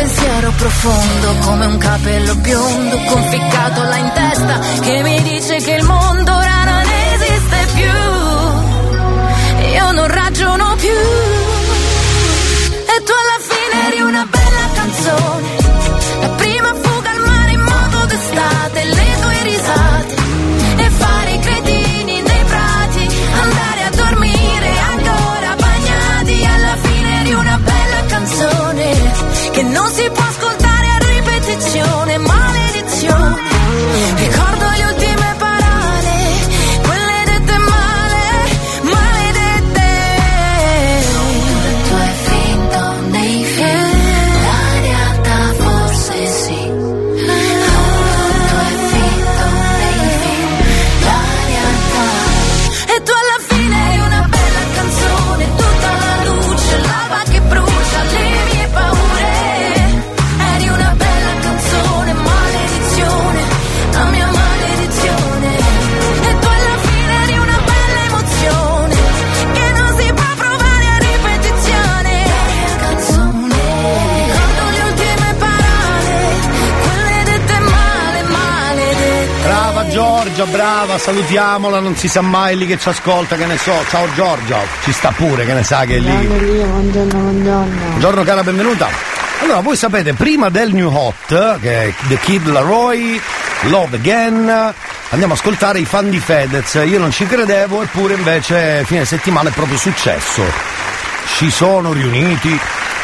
Pensiero 0.00 0.50
profondo 0.52 1.34
come 1.44 1.66
un 1.66 1.76
capello 1.76 2.34
biondo 2.36 2.96
conficcato 3.00 3.82
là 3.82 3.96
in 3.98 4.10
testa 4.14 4.58
che 4.80 5.02
mi 5.02 5.22
dice 5.24 5.56
che 5.56 5.72
il 5.72 5.84
mondo 5.84 6.34
ora 6.34 6.64
non 6.64 6.82
esiste 7.12 7.66
più. 7.74 7.92
Io 9.74 9.92
non 9.92 10.06
ragiono 10.06 10.74
più. 10.76 10.88
E 12.92 13.02
tu 13.04 13.12
alla 13.12 13.40
fine 13.50 13.88
eri 13.88 14.00
una 14.00 14.24
bella 14.24 14.68
canzone. 14.72 15.48
La 16.22 16.28
prima 16.28 16.74
fuga 16.80 17.10
al 17.10 17.20
mare 17.20 17.50
in 17.50 17.60
moto 17.60 18.06
d'estate, 18.06 18.84
le 18.84 19.06
tue 19.20 19.42
risate. 19.42 20.14
Che 29.60 29.62
non 29.62 29.86
si 29.90 30.08
può 30.10 30.24
ascoltare 30.24 30.86
a 30.86 30.98
ripetizione, 30.98 32.18
salutiamola, 81.00 81.80
non 81.80 81.96
si 81.96 82.08
sa 82.08 82.20
mai 82.20 82.56
lì 82.58 82.66
che 82.66 82.78
ci 82.78 82.88
ascolta, 82.88 83.34
che 83.36 83.46
ne 83.46 83.56
so. 83.56 83.72
Ciao 83.88 84.06
Giorgia, 84.14 84.58
ci 84.82 84.92
sta 84.92 85.10
pure, 85.16 85.46
che 85.46 85.54
ne 85.54 85.64
sa 85.64 85.84
che 85.84 85.96
è 85.96 85.98
lì. 85.98 86.26
buongiorno, 86.26 87.18
buongiorno. 87.18 87.84
Buongiorno 87.88 88.22
cara, 88.22 88.42
benvenuta. 88.42 88.88
Allora, 89.40 89.60
voi 89.60 89.76
sapete, 89.76 90.12
prima 90.12 90.50
del 90.50 90.74
New 90.74 90.94
Hot, 90.94 91.58
che 91.60 91.84
è 91.84 91.94
The 92.06 92.18
Kid 92.18 92.46
Laroi, 92.46 93.20
Love 93.62 93.96
Again, 93.96 94.74
andiamo 95.08 95.32
a 95.32 95.36
ascoltare 95.36 95.78
i 95.78 95.86
fan 95.86 96.10
di 96.10 96.18
Fedez. 96.18 96.74
Io 96.84 96.98
non 96.98 97.10
ci 97.10 97.26
credevo, 97.26 97.82
eppure 97.82 98.14
invece 98.14 98.84
fine 98.84 99.06
settimana 99.06 99.48
è 99.48 99.52
proprio 99.52 99.78
successo. 99.78 100.42
Si 101.24 101.50
sono 101.50 101.94
riuniti 101.94 102.60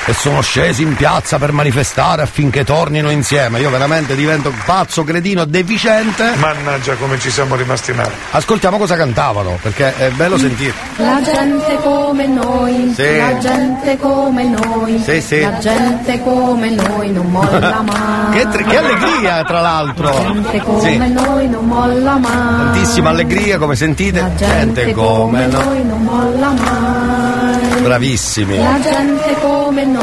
e 0.09 0.12
sono 0.12 0.40
scesi 0.40 0.83
in 0.83 0.95
piazza 0.95 1.37
per 1.38 1.51
manifestare 1.53 2.23
affinché 2.23 2.62
tornino 2.64 3.11
insieme. 3.11 3.59
Io 3.61 3.71
veramente 3.71 4.14
divento 4.14 4.53
pazzo, 4.64 5.03
cretino, 5.03 5.45
deficiente. 5.45 6.33
Mannaggia 6.37 6.95
come 6.95 7.19
ci 7.19 7.29
siamo 7.31 7.57
rimasti 7.57 7.92
male. 7.92 8.12
Ascoltiamo 8.31 8.79
cosa 8.79 8.95
cantavano, 8.97 9.59
perché 9.61 9.97
è 9.97 10.11
bello 10.11 10.38
sentire. 10.38 10.73
La 10.97 11.21
gente 11.23 11.79
come 11.83 12.27
noi, 12.29 12.92
Sì. 12.95 13.16
la 13.16 13.38
gente 13.38 13.97
come 13.99 14.45
noi, 14.45 15.03
Sì, 15.05 15.21
sì. 15.21 15.40
la 15.40 15.59
gente 15.59 16.23
come 16.23 16.71
noi 16.71 17.11
non 17.11 17.27
molla 17.27 17.83
mai. 17.87 18.38
Che, 18.38 18.64
che 18.64 18.77
allegria, 18.77 19.42
tra 19.45 19.61
l'altro! 19.61 20.05
La 20.12 20.33
gente 20.33 20.61
come 20.62 20.81
Sì. 20.81 20.97
noi 21.12 21.49
non 21.49 21.64
molla 21.66 22.16
mai. 22.16 22.57
Tantissima 22.73 23.11
allegria, 23.11 23.59
come 23.59 23.75
sentite? 23.75 24.21
La 24.21 24.35
gente 24.37 24.92
come 24.92 25.47
noi 25.47 25.85
non 25.85 26.01
molla 26.03 26.51
mai. 26.51 27.81
Bravissimi. 27.83 28.57
La 28.57 28.79
gente 28.81 29.37
come 29.40 29.85
noi, 29.85 29.96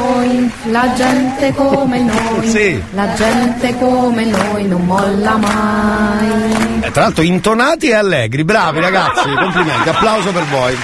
la 0.72 0.94
gente 0.96 1.54
come 1.54 2.00
noi, 2.02 2.50
Sì. 2.50 2.84
la 2.94 3.14
gente 3.14 3.78
come 3.78 4.26
noi 4.26 4.66
non 4.68 4.86
molla 4.86 5.38
mai. 5.38 6.82
Eh, 6.82 6.92
tra 6.92 7.04
l'altro 7.04 7.24
intonati 7.24 7.88
e 7.90 7.94
allegri, 7.96 8.44
bravi 8.44 8.80
ragazzi, 8.80 9.30
complimenti, 9.38 9.90
applauso 9.90 10.32
per 10.32 10.44
voi. 10.46 10.78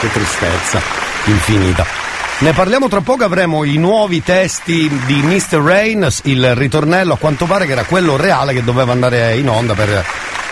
Che 0.00 0.12
tristezza 0.12 0.80
infinita. 1.24 1.84
Ne 2.38 2.52
parliamo 2.54 2.88
tra 2.88 3.00
poco, 3.02 3.24
avremo 3.24 3.64
i 3.64 3.76
nuovi 3.76 4.22
testi 4.22 4.88
di 5.04 5.20
Mr. 5.22 5.58
Rain, 5.58 6.08
il 6.22 6.54
ritornello 6.54 7.12
a 7.14 7.18
quanto 7.18 7.44
pare 7.44 7.66
che 7.66 7.72
era 7.72 7.84
quello 7.84 8.16
reale 8.16 8.54
che 8.54 8.64
doveva 8.64 8.92
andare 8.92 9.36
in 9.36 9.46
onda 9.48 9.74
per 9.74 10.02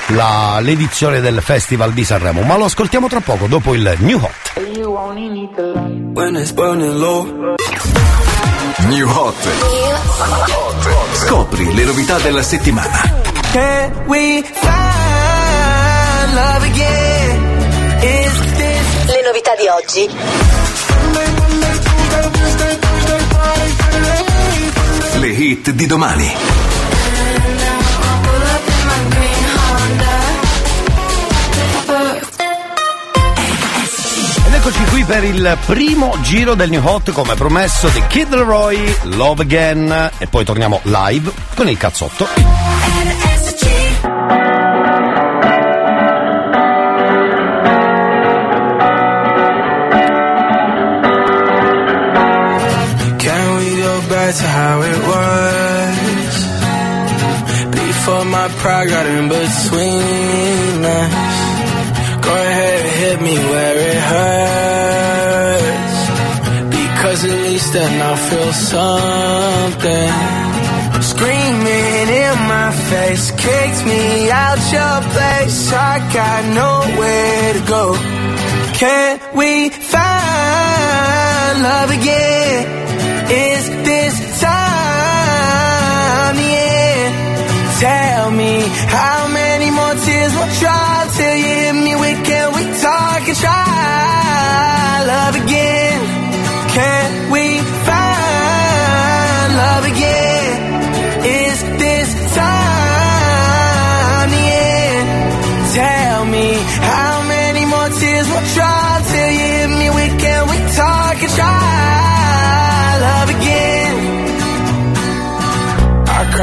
la- 0.09 0.59
l'edizione 0.61 1.21
del 1.21 1.41
Festival 1.43 1.93
di 1.93 2.05
Sanremo, 2.05 2.43
ma 2.43 2.57
lo 2.57 2.65
ascoltiamo 2.65 3.09
tra 3.09 3.21
poco 3.21 3.47
dopo 3.47 3.75
il 3.75 3.95
New 3.99 4.19
Hot. 4.21 4.61
New 8.89 9.09
Hot. 9.09 9.49
Scopri 11.13 11.75
le 11.75 11.85
novità 11.85 12.19
della 12.19 12.43
settimana. 12.43 13.03
Can 13.53 13.93
we 14.07 14.43
find 14.45 16.35
love 16.35 16.67
again? 16.67 17.67
Is 18.01 18.39
this 18.57 19.07
Le 19.07 19.23
novità 19.25 19.55
di 19.57 19.67
oggi. 19.69 20.09
Le 25.21 25.29
hit 25.29 25.71
di 25.71 25.87
domani. 25.87 26.35
Eccoci 34.59 34.85
qui 34.87 35.05
per 35.05 35.23
il 35.23 35.57
primo 35.67 36.17
giro 36.21 36.57
del 36.57 36.69
New 36.69 36.85
Hot 36.85 37.13
come 37.13 37.37
promesso 37.37 37.89
di 37.91 38.03
Kid 38.09 38.35
Leroy, 38.35 38.97
Love 39.05 39.43
Again 39.43 40.11
e 40.19 40.27
poi 40.27 40.45
torniamo 40.45 40.81
live 40.83 41.31
con 41.55 41.69
il 41.69 41.77
cazzotto. 41.77 42.27
Pride 58.61 58.89
got 58.89 59.07
in 59.07 59.29
between 59.29 60.85
us. 60.85 61.39
Go 62.21 62.35
ahead 62.35 62.85
hit 62.99 63.21
me 63.21 63.39
where 63.39 63.68
Least 67.69 67.81
then 67.81 68.01
I'll 68.01 68.17
feel 68.17 68.53
something. 68.53 70.13
Screaming 71.03 72.09
in 72.25 72.37
my 72.55 72.71
face, 72.89 73.31
kicked 73.33 73.85
me 73.85 74.31
out 74.31 74.59
your 74.73 75.01
place. 75.13 75.73
I 75.73 75.99
got 76.19 76.45
nowhere 76.63 77.53
to 77.57 77.61
go. 77.75 77.95
Can 78.81 79.21
we 79.37 79.69
find 79.69 81.63
love 81.63 81.91
again? 81.91 82.67
Is 83.31 83.69
this 83.89 84.41
time 84.41 86.37
the 86.37 86.51
end? 86.81 87.15
Tell 87.81 88.31
me 88.31 88.63
how 88.97 89.29
many 89.29 89.71
more 89.71 89.95
tears 90.05 90.33
will 90.33 90.53
drop 90.61 91.13
till 91.17 91.37
you 91.37 91.53
hit 91.61 91.75
me 91.75 91.95
with 91.97 92.25
can 92.25 92.49
we 92.57 92.63
talk 92.81 93.29
and 93.29 93.37
try 93.37 95.05
love 95.13 95.37
again? 95.45 96.01
Can 96.75 97.08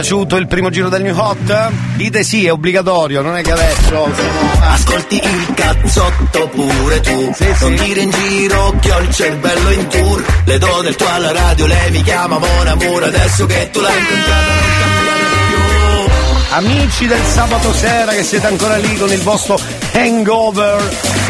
piaciuto 0.00 0.36
il 0.36 0.46
primo 0.46 0.70
giro 0.70 0.88
del 0.88 1.02
New 1.02 1.14
Hot? 1.14 1.70
Dite 1.96 2.24
sì, 2.24 2.46
è 2.46 2.52
obbligatorio, 2.52 3.20
non 3.20 3.36
è 3.36 3.42
che 3.42 3.52
adesso 3.52 4.08
siamo... 4.14 4.50
Ascolti 4.60 5.16
il 5.16 5.54
cazzotto 5.54 6.48
pure 6.48 7.00
tu. 7.00 7.34
Non 7.60 7.74
dire 7.74 8.00
in 8.00 8.10
giro 8.10 8.74
che 8.80 8.92
ho 8.92 8.98
il 9.00 9.14
cervello 9.14 9.70
in 9.70 9.86
tour. 9.88 10.24
Le 10.44 10.58
do 10.58 10.80
del 10.82 10.96
tuo 10.96 11.06
alla 11.06 11.32
radio, 11.32 11.66
lei 11.66 11.90
mi 11.90 12.02
chiama 12.02 12.38
Mon 12.38 12.66
Amour. 12.66 13.02
Adesso 13.02 13.44
che 13.44 13.68
tu 13.70 13.80
l'hai 13.80 13.98
incontrata 13.98 14.52
non 14.54 14.70
cambiare 14.80 15.20
più. 15.48 16.78
Amici 16.80 17.06
del 17.06 17.24
sabato 17.26 17.72
sera 17.74 18.12
che 18.12 18.22
siete 18.22 18.46
ancora 18.46 18.76
lì 18.76 18.96
con 18.96 19.12
il 19.12 19.20
vostro 19.20 19.60
hangover 19.92 21.29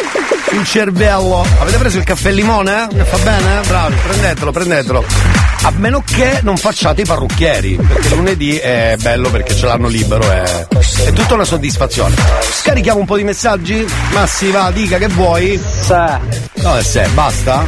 il 0.53 0.65
cervello. 0.65 1.45
Avete 1.59 1.79
preso 1.79 1.99
il 1.99 2.05
caffè 2.05 2.29
e 2.29 2.33
limone? 2.33 2.89
eh? 2.93 3.05
Fa 3.05 3.17
bene? 3.19 3.61
Bravi, 3.67 3.95
prendetelo, 4.07 4.53
prendetelo. 4.53 5.05
A 5.63 5.71
meno 5.77 6.03
che 6.05 6.41
non 6.43 6.57
facciate 6.57 7.03
i 7.03 7.05
parrucchieri, 7.05 7.77
perché 7.77 8.15
lunedì 8.15 8.57
è 8.57 8.97
bello 9.01 9.31
perché 9.31 9.55
ce 9.55 9.67
l'hanno 9.67 9.89
libero, 9.89 10.23
è, 10.31 10.67
è 11.05 11.13
tutta 11.13 11.35
una 11.35 11.45
soddisfazione. 11.45 12.15
Scarichiamo 12.51 13.01
un 13.01 13.07
po' 13.07 13.17
di 13.17 13.25
messaggi? 13.25 13.87
Massi, 14.13 14.51
va, 14.51 14.71
dica 14.71 14.97
che 14.99 15.09
vuoi. 15.09 15.61
No, 16.55 16.77
è 16.77 16.83
se, 16.83 17.07
basta? 17.13 17.65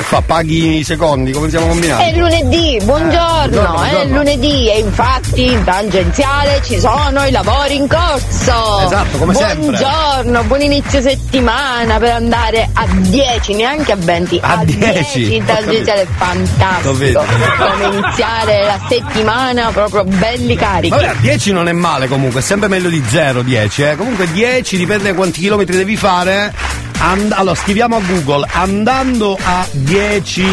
E 0.00 0.02
Fa, 0.02 0.22
paghi 0.22 0.78
i 0.78 0.82
secondi, 0.84 1.30
come 1.30 1.50
siamo 1.50 1.66
combinati? 1.66 2.04
È 2.04 2.16
lunedì, 2.16 2.80
buongiorno, 2.82 3.48
buongiorno, 3.50 3.82
è 3.82 3.90
buongiorno. 3.90 4.16
lunedì 4.16 4.70
e 4.70 4.78
infatti 4.78 5.52
in 5.52 5.62
tangenziale 5.62 6.62
ci 6.64 6.78
sono 6.78 7.22
i 7.26 7.30
lavori 7.30 7.76
in 7.76 7.86
corso. 7.86 8.80
Esatto, 8.82 9.18
come 9.18 9.34
sempre. 9.34 9.56
Buongiorno, 9.56 10.42
buon 10.44 10.62
inizio 10.62 11.02
settimana 11.02 11.98
per 11.98 12.12
andare 12.12 12.70
a 12.72 12.86
10, 12.88 13.52
neanche 13.52 13.92
a 13.92 13.96
20, 13.96 14.40
A 14.42 14.52
a 14.52 14.64
10, 14.64 15.34
in 15.36 15.44
tangenziale 15.44 16.00
è 16.00 16.06
fantastico. 16.16 16.92
Come 16.92 17.96
iniziare 17.98 18.64
la 18.64 18.80
settimana 18.88 19.70
proprio 19.70 20.04
belli 20.04 20.56
carichi. 20.56 20.88
Vabbè, 20.88 21.16
10 21.20 21.52
non 21.52 21.68
è 21.68 21.72
male 21.72 22.08
comunque, 22.08 22.40
è 22.40 22.42
sempre 22.42 22.68
meglio 22.68 22.88
di 22.88 23.02
0, 23.06 23.42
10. 23.42 23.82
Eh. 23.82 23.96
Comunque 23.96 24.30
10 24.32 24.78
dipende 24.78 25.10
da 25.10 25.14
quanti 25.14 25.40
chilometri 25.40 25.76
devi 25.76 25.96
fare. 25.96 26.88
And- 27.00 27.32
allora, 27.32 27.54
scriviamo 27.54 27.96
a 27.96 28.00
Google, 28.00 28.46
andando 28.52 29.38
a 29.42 29.66
10 29.70 30.44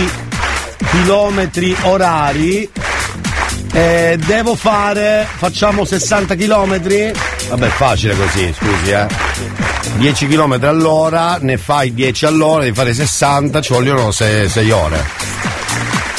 chilometri 0.92 1.76
orari, 1.84 2.70
eh, 3.74 4.18
devo 4.26 4.56
fare, 4.56 5.28
facciamo 5.38 5.84
60 5.84 6.36
chilometri? 6.36 7.12
Vabbè, 7.50 7.68
facile 7.68 8.16
così, 8.16 8.54
scusi, 8.58 8.92
eh. 8.92 9.08
10 9.98 10.28
km 10.28 10.58
all'ora, 10.64 11.38
ne 11.42 11.58
fai 11.58 11.94
10 11.94 12.26
all'ora, 12.26 12.64
devi 12.64 12.76
fare 12.76 12.94
60, 12.94 13.62
ci 13.62 13.74
vogliono 13.74 14.12
6 14.12 14.72
ore. 14.72 15.06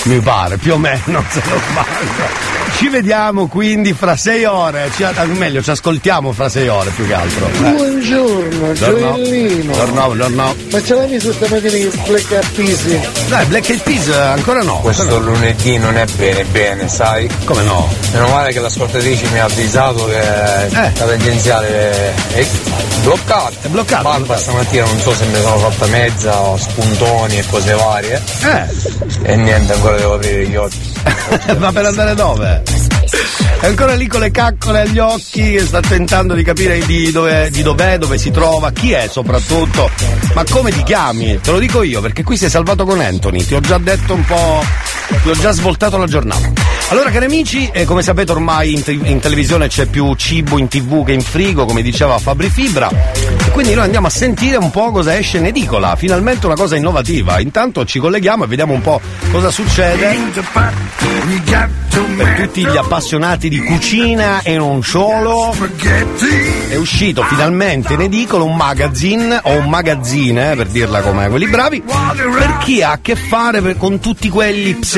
Mi 0.09 0.21
pare, 0.21 0.57
più 0.57 0.73
o 0.73 0.79
meno, 0.79 1.23
se 1.29 1.42
non 1.47 1.61
sbaglio. 1.71 2.57
Ci 2.79 2.88
vediamo 2.88 3.47
quindi 3.47 3.92
fra 3.92 4.16
6 4.16 4.44
ore, 4.44 4.90
ci, 4.94 5.05
meglio 5.37 5.61
ci 5.62 5.71
ascoltiamo 5.71 6.33
fra 6.33 6.49
6 6.49 6.68
ore 6.68 6.90
più 6.90 7.07
che 7.07 7.12
altro. 7.12 7.47
Eh. 7.47 7.73
Buongiorno, 7.73 8.73
gioiellino. 8.73 9.73
Buongiorno, 9.73 10.05
buongiorno. 10.05 10.55
Ma 10.71 10.83
ce 10.83 10.94
l'hai 10.94 11.09
visto 11.09 11.31
stamattina 11.33 11.77
in 11.77 11.90
Black 12.07 12.31
Eyed 12.31 12.51
Peas? 12.53 13.27
Dai, 13.29 13.44
Black 13.47 13.68
Eyed 13.68 13.83
Peas 13.83 14.07
eh, 14.09 14.18
ancora 14.18 14.62
no. 14.62 14.79
Questo 14.79 15.18
lunedì 15.18 15.77
non 15.77 15.99
è 15.99 16.07
bene 16.16 16.44
bene, 16.44 16.88
sai? 16.88 17.29
Come 17.44 17.62
no? 17.64 17.92
Meno 18.12 18.29
male 18.29 18.53
che 18.53 18.61
l'ascoltatrice 18.61 19.29
mi 19.29 19.40
ha 19.40 19.44
avvisato 19.44 20.07
che 20.07 20.68
la 20.73 20.90
tangenziale 20.92 22.14
è 22.33 22.47
bloccata. 23.03 23.53
È 23.61 23.68
bloccata. 23.68 24.03
Barba 24.03 24.37
stamattina 24.37 24.85
non 24.85 24.99
so 25.01 25.12
se 25.12 25.25
mi 25.27 25.40
sono 25.40 25.59
fatta 25.59 25.87
mezza 25.87 26.40
o 26.40 26.57
spuntoni 26.57 27.38
e 27.38 27.44
cose 27.51 27.73
varie. 27.75 28.23
Eh. 28.44 29.33
E 29.33 29.37
niente, 29.37 29.73
ancora 29.73 29.98
devo 29.99 30.15
aprire 30.15 30.47
gli 30.47 30.57
occhi. 30.57 30.79
Ma 31.59 31.73
per 31.73 31.85
andare 31.85 32.15
dove? 32.15 32.63
È 33.61 33.67
ancora 33.67 33.95
lì 33.95 34.07
con 34.07 34.21
le 34.21 34.31
caccole 34.31 34.83
agli 34.83 34.99
occhi 34.99 35.53
che 35.53 35.61
sta 35.61 35.81
tentando 35.81 36.35
di 36.35 36.43
capire 36.43 36.79
di 36.87 37.11
dove, 37.11 37.51
di 37.51 37.63
dov'è, 37.63 37.99
dove 37.99 38.17
si 38.19 38.31
trova, 38.31 38.71
chi 38.71 38.93
è 38.93 39.09
soprattutto. 39.09 39.91
Ma 40.35 40.45
come 40.49 40.71
ti 40.71 40.83
chiami? 40.83 41.41
Te 41.41 41.51
lo 41.51 41.59
dico 41.59 41.83
io 41.83 42.01
perché 42.01 42.23
qui 42.23 42.37
sei 42.37 42.51
salvato 42.51 42.85
con 42.85 43.01
Anthony, 43.01 43.45
ti 43.45 43.55
ho 43.55 43.61
già 43.61 43.79
detto 43.79 44.15
un 44.15 44.25
po'. 44.25 44.63
Ti 45.23 45.29
ho 45.29 45.33
già 45.33 45.53
svoltato 45.53 45.97
la 45.97 46.07
giornata. 46.07 46.53
Allora 46.90 47.11
cari 47.11 47.27
amici, 47.27 47.68
eh, 47.73 47.85
come 47.85 48.03
sapete 48.03 48.33
ormai 48.33 48.73
in, 48.73 48.83
te- 48.83 48.92
in 48.92 49.18
televisione 49.21 49.68
c'è 49.68 49.87
più 49.87 50.14
cibo 50.14 50.59
in 50.59 50.68
tv 50.68 51.05
che 51.05 51.12
in 51.12 51.21
frigo, 51.21 51.66
come 51.66 51.83
diceva 51.83 52.18
Fabri 52.18 52.49
Fibra. 52.49 52.88
E 52.90 53.51
quindi 53.51 53.75
noi 53.75 53.85
andiamo 53.85 54.07
a 54.07 54.11
sentire 54.11 54.57
un 54.57 54.71
po' 54.71 54.90
cosa 54.90 55.16
esce 55.16 55.38
in 55.38 55.47
edicola. 55.47 55.97
Finalmente 55.97 56.47
una 56.47 56.55
cosa 56.55 56.77
innovativa. 56.77 57.40
Intanto 57.40 57.85
ci 57.85 57.99
colleghiamo 57.99 58.44
e 58.44 58.47
vediamo 58.47 58.73
un 58.73 58.81
po' 58.81 59.01
cosa 59.31 59.51
succede 59.51 60.16
per 62.16 62.35
tutti 62.37 62.66
gli 62.66 62.77
appassionati 62.77 63.49
di 63.49 63.59
cucina 63.61 64.40
e 64.42 64.57
non 64.57 64.83
solo. 64.83 65.55
È 66.71 66.77
uscito 66.77 67.23
finalmente 67.23 67.94
in 67.94 68.01
edicola 68.03 68.44
un 68.44 68.57
magazine 68.57 69.40
o 69.42 69.57
un 69.59 69.68
magazzine, 69.68 70.53
eh, 70.53 70.57
per 70.57 70.68
dirla 70.68 71.01
come 71.01 71.29
quelli 71.29 71.49
bravi, 71.49 71.83
per 71.83 72.59
chi 72.62 72.83
ha 72.83 72.92
a 72.92 72.99
che 73.03 73.14
fare 73.14 73.61
per- 73.61 73.77
con 73.77 74.01
tutti 74.01 74.29
quelli 74.29 74.75
pseudo 74.75 74.98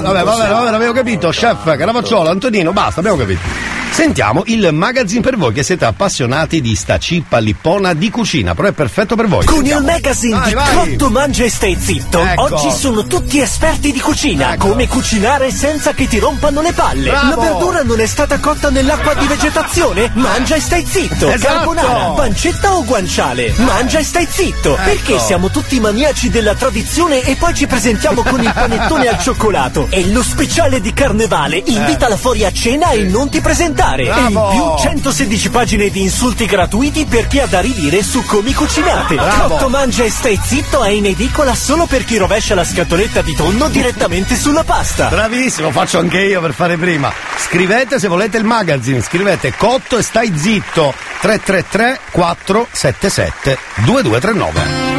vabbè, 0.00 0.24
vabbè, 0.24 0.48
vabbè, 0.48 0.74
avevo 0.74 0.92
capito, 0.92 1.28
chef, 1.28 1.76
Cannavacciolo, 1.76 2.30
Antonino, 2.30 2.72
basta, 2.72 3.00
abbiamo 3.00 3.16
capito. 3.18 3.74
Sentiamo 3.96 4.42
il 4.44 4.68
magazine 4.74 5.22
per 5.22 5.38
voi 5.38 5.54
che 5.54 5.62
siete 5.62 5.86
appassionati 5.86 6.60
di 6.60 6.74
sta 6.74 6.98
cippa 6.98 7.38
lippona 7.38 7.94
di 7.94 8.10
cucina, 8.10 8.54
però 8.54 8.68
è 8.68 8.72
perfetto 8.72 9.16
per 9.16 9.26
voi. 9.26 9.46
Con 9.46 9.64
il 9.64 9.70
Sentiamo. 9.70 9.86
magazine 9.86 10.36
Vai, 10.36 10.48
di 10.48 10.54
vai. 10.54 10.74
Cotto 10.74 11.10
Mangia 11.10 11.44
e 11.44 11.48
Stai 11.48 11.78
Zitto, 11.80 12.18
Ecco. 12.20 12.42
oggi 12.42 12.70
sono 12.72 13.06
tutti 13.06 13.40
esperti 13.40 13.92
di 13.92 14.00
cucina. 14.00 14.56
Come 14.58 14.86
cucinare 14.86 15.50
senza 15.50 15.94
che 15.94 16.06
ti 16.06 16.18
rompano 16.18 16.60
le 16.60 16.72
palle. 16.72 17.08
Bravo. 17.08 17.28
La 17.28 17.36
verdura 17.36 17.82
non 17.84 17.98
è 18.00 18.06
stata 18.06 18.38
cotta 18.38 18.68
nell'acqua 18.68 19.14
di 19.14 19.26
vegetazione? 19.26 20.10
Mangia 20.12 20.56
e 20.56 20.60
stai 20.60 20.84
zitto. 20.86 21.30
Esatto. 21.30 21.45
Carbonara, 21.46 22.10
pancetta 22.10 22.74
o 22.74 22.84
guanciale? 22.84 23.52
Mangia 23.58 23.98
e 23.98 24.04
stai 24.04 24.26
zitto. 24.28 24.72
Ecco. 24.72 24.82
Perché 24.82 25.18
siamo 25.20 25.48
tutti 25.50 25.78
maniaci 25.78 26.28
della 26.28 26.54
tradizione 26.54 27.20
e 27.22 27.36
poi 27.36 27.54
ci 27.54 27.66
presentiamo 27.66 28.22
con 28.22 28.42
il 28.42 28.50
panettone 28.54 29.06
al 29.06 29.18
cioccolato? 29.20 29.86
E 29.90 30.10
lo 30.10 30.22
speciale 30.22 30.80
di 30.80 30.92
carnevale 30.92 31.62
invitala 31.64 32.16
fuori 32.16 32.44
a 32.44 32.52
cena 32.52 32.90
e 32.90 33.04
non 33.04 33.28
ti 33.28 33.40
presentare. 33.40 34.02
E 34.02 34.06
in 34.06 34.32
Bravo. 34.32 34.74
più 34.74 34.88
116 34.88 35.50
pagine 35.50 35.90
di 35.90 36.02
insulti 36.02 36.46
gratuiti 36.46 37.04
per 37.04 37.26
chi 37.28 37.38
ha 37.38 37.46
da 37.46 37.60
ridire 37.60 38.02
su 38.02 38.24
come 38.24 38.52
cucinate. 38.52 39.14
Bravo. 39.14 39.54
Cotto 39.54 39.68
mangia 39.68 40.02
e 40.02 40.10
stai 40.10 40.38
zitto 40.42 40.82
è 40.82 40.90
in 40.90 41.06
edicola 41.06 41.54
solo 41.54 41.86
per 41.86 42.04
chi 42.04 42.16
rovescia 42.16 42.54
la 42.54 42.64
scatoletta 42.64 43.22
di 43.22 43.34
tonno 43.34 43.68
direttamente 43.68 44.34
sulla 44.36 44.64
pasta. 44.64 45.08
Bravissimo, 45.08 45.70
faccio 45.70 45.98
anche 45.98 46.20
io 46.20 46.40
per 46.40 46.52
fare 46.52 46.76
prima. 46.76 47.12
Scrivete 47.36 48.00
se 48.00 48.08
volete 48.08 48.36
il 48.36 48.44
magazine, 48.44 49.00
scrivete 49.00 49.54
Cotto 49.56 49.98
e 49.98 50.02
stai 50.02 50.32
zitto 50.36 50.92
333 51.38 52.00
477 52.10 53.58
2239. 53.84 54.94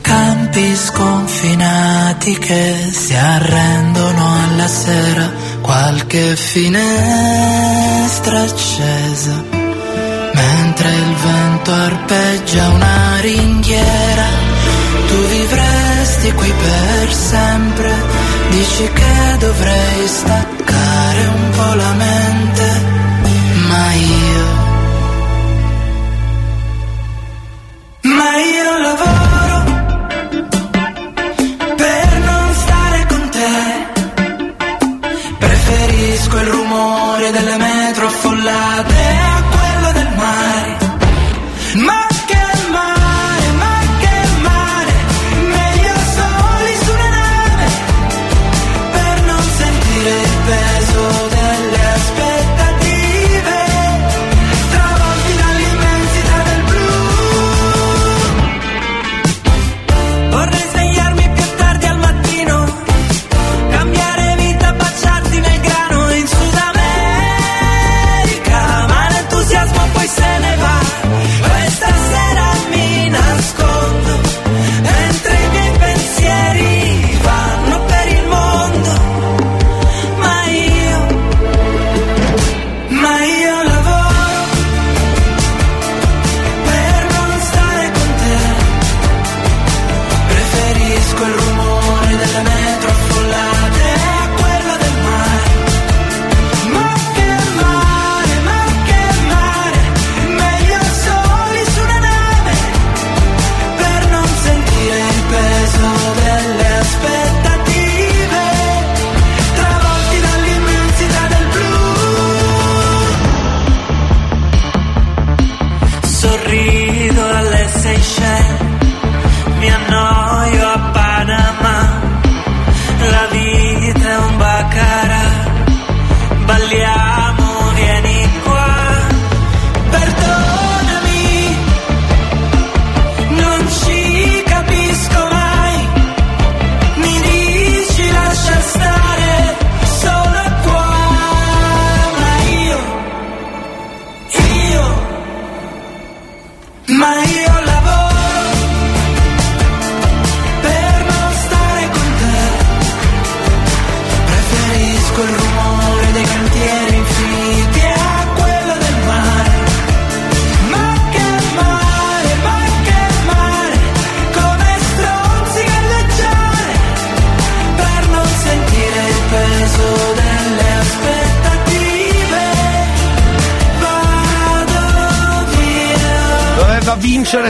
Campi 0.00 0.76
sconfinati 0.76 2.38
che 2.38 2.88
si 2.92 3.14
arrendono 3.14 4.42
alla 4.44 4.68
sera, 4.68 5.30
qualche 5.60 6.36
finestra 6.36 6.82
accesa, 8.42 9.42
mentre 10.32 10.88
il 10.88 11.14
vento 11.14 11.72
arpeggia 11.72 12.68
una 12.68 13.18
ringhiera, 13.20 14.26
tu 15.08 15.26
vivresti 15.26 16.32
qui 16.32 16.52
per 16.52 17.12
sempre, 17.12 17.92
dici 18.50 18.90
che 18.92 19.36
dovrei 19.38 20.06
staccare 20.06 21.26
un 21.26 21.50
po' 21.50 21.74
la 21.74 21.92
mente, 21.92 22.84
ma 23.68 23.92
io 23.92 24.64
Ma 28.02 28.30
io 28.54 28.78
lavoro 28.88 29.56
per 31.76 32.18
non 32.28 32.54
stare 32.54 33.06
con 33.08 33.28
te. 33.30 33.52
Preferisco 35.38 36.36
il 36.38 36.46
rumore 36.46 37.30
delle 37.32 37.56
metro 37.56 37.65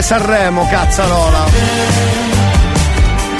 Sanremo, 0.07 0.65
cazzarola. 0.69 1.43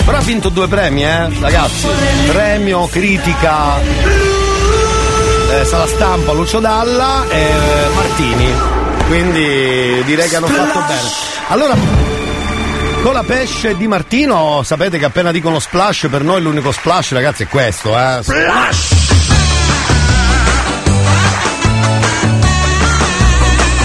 Però 0.03 0.17
ha 0.17 0.21
vinto 0.21 0.49
due 0.49 0.67
premi, 0.67 1.01
eh, 1.01 1.29
ragazzi. 1.39 1.87
Premio 2.27 2.87
critica 2.87 3.79
eh, 3.79 5.63
Sala 5.63 5.87
Stampa 5.87 6.33
Lucio 6.33 6.59
Dalla 6.59 7.23
e 7.29 7.53
Martini. 7.95 8.53
Quindi 9.07 10.03
direi 10.03 10.27
che 10.27 10.35
hanno 10.35 10.47
fatto 10.47 10.83
bene. 10.85 11.09
Allora, 11.47 11.73
con 13.01 13.13
la 13.13 13.23
pesce 13.23 13.77
di 13.77 13.87
Martino, 13.87 14.61
sapete 14.63 14.99
che 14.99 15.05
appena 15.05 15.31
dicono 15.31 15.59
splash, 15.59 16.07
per 16.11 16.23
noi 16.23 16.41
l'unico 16.41 16.73
splash, 16.73 17.13
ragazzi, 17.13 17.43
è 17.43 17.47
questo, 17.47 17.97
eh. 17.97 18.19
Splash! 18.23 18.95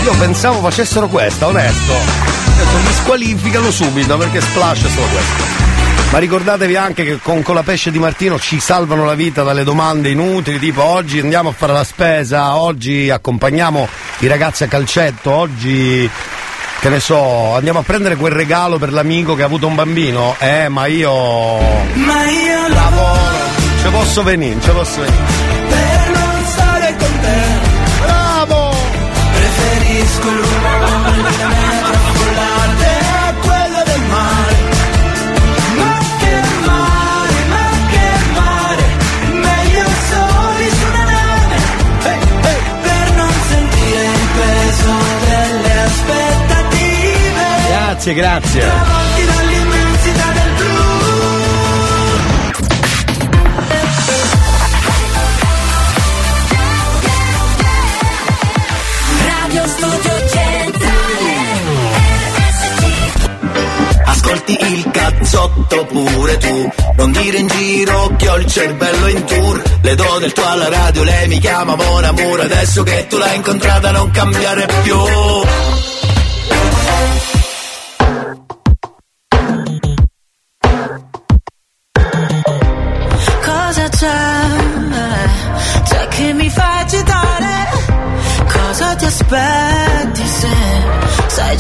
Io 0.03 0.13
pensavo 0.19 0.61
facessero 0.61 1.07
questa, 1.07 1.47
onesto. 1.47 2.32
Detto, 2.63 2.77
li 2.77 2.93
squalificano 2.93 3.71
subito 3.73 4.17
perché 4.17 4.41
splash 4.41 4.85
è 4.85 4.89
solo 4.89 5.07
questo. 5.09 5.43
Ma 6.13 6.19
ricordatevi 6.19 6.77
anche 6.77 7.03
che 7.05 7.19
con, 7.21 7.43
con 7.43 7.57
la 7.57 7.65
pesce 7.65 7.91
di 7.91 7.99
Martino 7.99 8.39
ci 8.39 8.61
salvano 8.61 9.05
la 9.05 9.15
vita 9.17 9.43
dalle 9.43 9.65
domande 9.65 10.11
inutili, 10.11 10.61
tipo 10.61 10.85
oggi 10.85 11.19
andiamo 11.19 11.49
a 11.49 11.53
fare 11.53 11.73
la 11.73 11.83
spesa, 11.83 12.55
oggi 12.57 13.11
accompagniamo 13.11 13.89
i 14.21 14.29
ragazzi 14.29 14.63
a 14.63 14.69
calcetto, 14.69 15.33
oggi 15.33 16.09
che 16.79 16.89
ne 16.89 17.01
so, 17.01 17.57
andiamo 17.57 17.81
a 17.81 17.83
prendere 17.83 18.15
quel 18.15 18.33
regalo 18.33 18.79
per 18.79 18.93
l'amico 18.93 19.35
che 19.35 19.43
ha 19.43 19.47
avuto 19.47 19.67
un 19.67 19.75
bambino. 19.75 20.37
Eh, 20.39 20.69
ma 20.69 20.87
io 20.87 21.59
Ma 21.95 22.31
io 22.31 22.69
lavoro, 22.69 23.37
ci 23.83 23.89
posso 23.91 24.23
venire, 24.23 24.61
ci 24.61 24.71
posso 24.71 25.01
venire. 25.01 25.52
Grazie, 48.03 48.15
grazie. 48.15 48.63
Ascolti 64.05 64.59
il 64.61 64.91
cazzotto 64.91 65.85
pure 65.87 66.39
tu. 66.39 66.73
Non 66.97 67.13
dire 67.13 67.37
in 67.37 67.47
giro 67.47 68.17
che 68.17 68.29
ho 68.29 68.37
il 68.37 68.47
cervello 68.47 69.07
in 69.07 69.25
tour. 69.25 69.63
Le 69.81 69.95
do 69.95 70.19
del 70.19 70.33
tuo 70.33 70.45
alla 70.45 70.69
radio, 70.69 71.05
lei 71.05 71.29
mi 71.29 71.39
chiama 71.39 71.77
Mon 71.77 72.03
Amour. 72.03 72.41
Adesso 72.41 72.83
che 72.83 73.07
tu 73.09 73.17
l'hai 73.17 73.37
incontrata 73.37 73.93
non 73.93 74.11
cambiare 74.11 74.67
più 74.83 74.97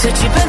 Che 0.00 0.08
se 0.08 0.14
ci 0.14 0.39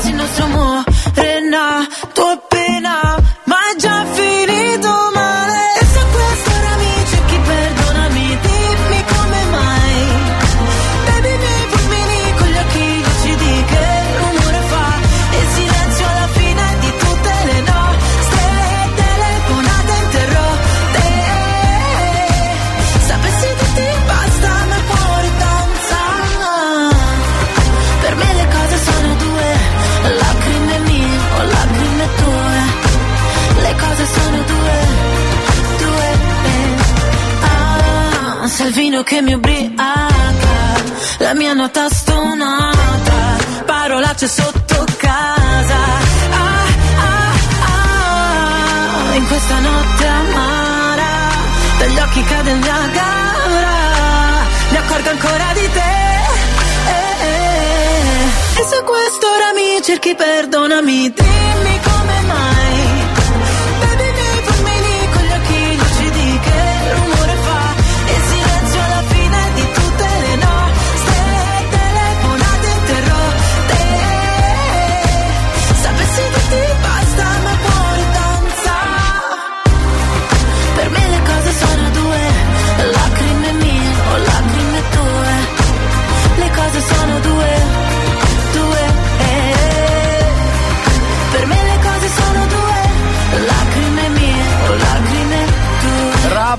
perdonami, 60.16 61.14
dimmi 61.14 61.91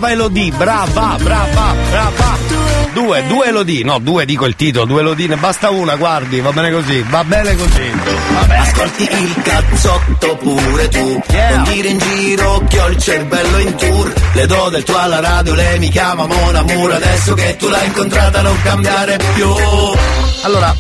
Brava 0.03 0.14
Elodie, 0.14 0.50
brava, 0.50 1.16
brava, 1.16 1.74
brava. 1.88 2.36
Due, 2.92 3.24
due 3.28 3.46
Elodie, 3.46 3.84
no, 3.84 4.00
due 4.00 4.24
dico 4.24 4.46
il 4.46 4.57
titolo, 4.57 4.84
due 4.84 5.00
Elodie, 5.00 5.28
ne 5.28 5.36
basta 5.36 5.70
una, 5.70 5.94
guardi, 5.94 6.40
va 6.40 6.50
bene 6.50 6.72
così, 6.72 7.05
va 7.09 7.22
bene 7.22 7.55
così. 7.55 7.88
Va 8.32 8.44
bene. 8.46 8.61
Ascolti 8.62 9.03
il 9.05 9.42
cazzotto 9.42 10.36
pure 10.38 10.88
tu 10.88 11.22
Non 11.30 11.62
dire 11.62 11.88
in 11.88 11.98
giro 11.98 12.64
che 12.68 12.80
ho 12.80 12.88
il 12.88 12.98
cervello 12.98 13.59
in 13.59 13.74
tour 13.76 14.12
Le 14.32 14.46
do 14.46 14.68
del 14.70 14.82
tuo 14.82 14.98
alla 14.98 15.20
radio, 15.20 15.55
lei 15.55 15.78
mi 15.78 15.88
chiama 15.88 16.26
Mon 16.26 16.57
Amour 16.57 16.92
Adesso 16.94 17.34
che 17.34 17.57
tu 17.57 17.68
l'hai 17.68 17.86
incontrata 17.86 18.40
non 18.40 18.57
cambiare 18.62 19.18
più 19.34 19.48
Allora, 20.42 20.74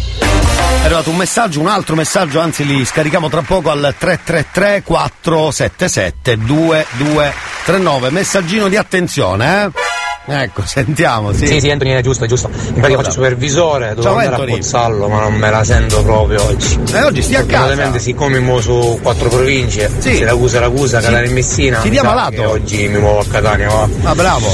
è 0.82 0.86
arrivato 0.86 1.10
un 1.10 1.16
messaggio, 1.16 1.60
un 1.60 1.68
altro 1.68 1.94
messaggio, 1.94 2.40
anzi 2.40 2.66
li 2.66 2.84
scarichiamo 2.84 3.28
tra 3.28 3.42
poco 3.42 3.70
al 3.70 3.94
333 3.96 4.82
477 4.82 6.38
2239. 6.38 8.10
Messaggino 8.10 8.68
di 8.68 8.76
attenzione, 8.76 9.64
eh? 9.64 9.91
Ecco, 10.24 10.62
sentiamo, 10.66 11.32
sì. 11.32 11.46
Sì, 11.46 11.60
sì, 11.60 11.70
Anthony 11.70 11.90
è 11.92 12.00
giusto, 12.00 12.24
è 12.24 12.28
giusto. 12.28 12.48
In 12.48 12.74
pratica 12.74 12.98
faccio 12.98 13.10
supervisore, 13.12 13.94
dovevo 13.94 14.02
Ciao, 14.02 14.12
andare 14.12 14.28
Anthony. 14.34 14.52
a 14.52 14.56
Pozzallo, 14.56 15.08
ma 15.08 15.20
non 15.20 15.34
me 15.34 15.50
la 15.50 15.64
sento 15.64 16.02
proprio 16.02 16.44
oggi. 16.44 16.78
Eh, 16.92 17.02
oggi 17.02 17.22
stia 17.22 17.40
a 17.40 17.44
casa. 17.44 17.56
Fortunatamente 17.58 17.98
siccome 17.98 18.38
mi 18.38 18.44
muovo 18.44 18.60
su 18.60 18.98
quattro 19.02 19.28
province, 19.28 19.90
Sì. 19.98 20.14
Siracusa, 20.16 20.60
Ragusa. 20.60 21.00
Catania 21.00 21.28
e 21.28 21.32
Messina. 21.32 21.78
Si 21.80 21.84
mi 21.86 21.90
dia 21.90 22.02
sa 22.02 22.08
malato. 22.08 22.30
che 22.36 22.44
Oggi 22.44 22.88
mi 22.88 22.98
muovo 22.98 23.18
a 23.20 23.24
Catania, 23.30 23.68
va. 23.68 23.88
Ah, 24.04 24.14
bravo. 24.14 24.48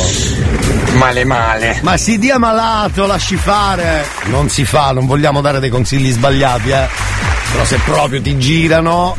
Male 0.95 1.25
male. 1.25 1.79
Ma 1.83 1.97
si 1.97 2.19
dia 2.19 2.39
malato, 2.39 3.07
lasci 3.07 3.37
fare. 3.37 4.05
Non 4.27 4.49
si 4.49 4.65
fa, 4.65 4.93
non 4.93 5.07
vogliamo 5.07 5.41
dare 5.43 5.61
dei 5.61 5.71
consigli 5.71 6.11
sbagliati, 6.11 6.71
eh. 6.71 6.89
Però 7.53 7.65
se 7.65 7.79
proprio 7.85 8.21
ti 8.23 8.37
girano. 8.39 9.17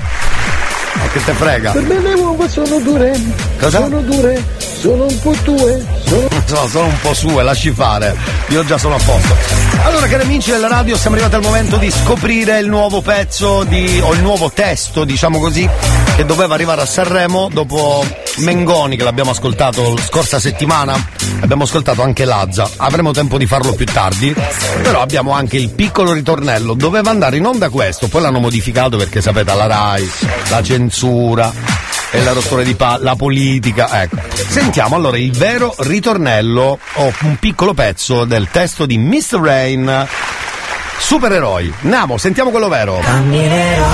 Ma 0.96 1.08
che 1.12 1.24
te 1.24 1.34
frega? 1.34 1.72
Per 1.72 1.84
me 1.84 2.00
le 2.00 2.14
uova 2.14 2.48
sono 2.48 2.80
dure. 2.80 3.20
Cosa? 3.60 3.80
Sono 3.80 4.02
dure, 4.02 4.44
sono 4.80 5.06
un 5.06 5.20
po' 5.20 5.36
tue. 5.44 5.86
Sono... 6.06 6.28
No, 6.50 6.68
sono 6.68 6.88
un 6.88 7.00
po' 7.02 7.14
sue, 7.14 7.44
lasci 7.44 7.72
fare. 7.72 8.16
Io 8.48 8.66
già 8.66 8.78
sono 8.78 8.96
a 8.96 9.00
posto. 9.06 9.68
Allora, 9.84 10.08
cari 10.08 10.24
amici 10.24 10.52
della 10.52 10.68
radio, 10.68 10.96
siamo 10.98 11.16
arrivati 11.16 11.36
al 11.36 11.42
momento 11.42 11.78
di 11.78 11.90
scoprire 11.90 12.60
il 12.60 12.68
nuovo 12.68 13.02
pezzo 13.02 13.64
di, 13.64 14.00
o 14.04 14.14
il 14.14 14.22
nuovo 14.22 14.52
testo, 14.52 15.04
diciamo 15.04 15.40
così, 15.40 15.68
che 16.16 16.26
doveva 16.26 16.54
arrivare 16.54 16.82
a 16.82 16.86
Sanremo 16.86 17.50
dopo 17.52 18.06
Mengoni, 18.38 18.98
che 18.98 19.04
l'abbiamo 19.04 19.32
ascoltato 19.32 19.96
la 19.96 20.02
scorsa 20.02 20.40
settimana. 20.40 20.94
Abbiamo 21.42 21.64
ascoltato 21.64 22.02
anche 22.02 22.26
Lazza. 22.26 22.70
Avremo 22.78 23.12
tempo 23.12 23.38
di 23.38 23.46
farlo 23.46 23.74
più 23.74 23.86
tardi. 23.86 24.34
Però 24.82 25.02
abbiamo 25.02 25.32
anche 25.32 25.58
il 25.58 25.70
piccolo 25.70 26.12
ritornello. 26.12 26.74
Doveva 26.74 27.10
andare 27.10 27.38
in 27.38 27.46
onda 27.46 27.70
questo, 27.70 28.08
poi 28.08 28.22
l'hanno 28.22 28.40
modificato 28.40 28.98
perché 28.98 29.22
sapete, 29.22 29.52
alla 29.52 29.68
Rai, 29.68 30.10
la 30.50 30.62
censura 30.62 31.89
e 32.12 32.24
la 32.24 32.32
rottura 32.34 32.64
di 32.64 32.76
palla, 32.76 33.03
la 33.03 33.16
politica. 33.16 34.01
Ecco. 34.01 34.18
Sentiamo 34.34 34.95
allora 34.95 35.18
il 35.18 35.32
vero 35.32 35.74
ritornello 35.80 36.80
o 36.93 37.14
un 37.22 37.38
piccolo 37.38 37.74
pezzo 37.74 38.26
del 38.26 38.47
testo 38.51 38.86
di 38.86 38.97
Mr. 38.97 39.39
Rain. 39.39 40.07
Supereroi. 40.97 41.74
Andiamo, 41.84 42.18
sentiamo 42.18 42.49
quello 42.49 42.68
vero. 42.68 42.99
Camminerò, 42.99 43.88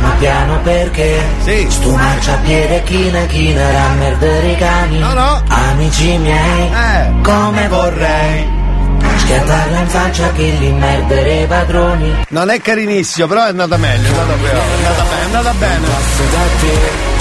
ma 0.00 0.10
piano 0.18 0.60
perché 0.62 1.22
Sì. 1.44 1.66
Stu 1.70 1.94
marciapiede 1.94 2.82
china 2.82 3.24
china 3.26 3.70
rammerdere 3.70 4.50
i 4.50 4.56
cani 4.56 4.98
No, 4.98 5.12
no. 5.14 5.42
Amici 5.46 6.18
miei, 6.18 6.62
Eh. 6.72 7.12
come 7.22 7.68
vorrei 7.68 8.60
Schiattarla 9.18 9.78
in 9.80 9.86
faccia 9.88 10.32
che 10.32 10.42
li 10.58 10.72
merdere 10.72 11.42
i 11.42 11.46
padroni 11.46 12.24
Non 12.28 12.50
è 12.50 12.60
carinissimo, 12.60 13.26
però 13.28 13.44
è 13.44 13.48
andata 13.48 13.76
meglio, 13.76 14.08
è 14.12 14.18
andata 14.18 14.34
bene, 14.34 14.58
è 14.58 14.84
andata 14.84 15.02
bene, 15.04 15.20
è 15.20 15.24
andata 15.24 15.52
bene. 15.52 17.11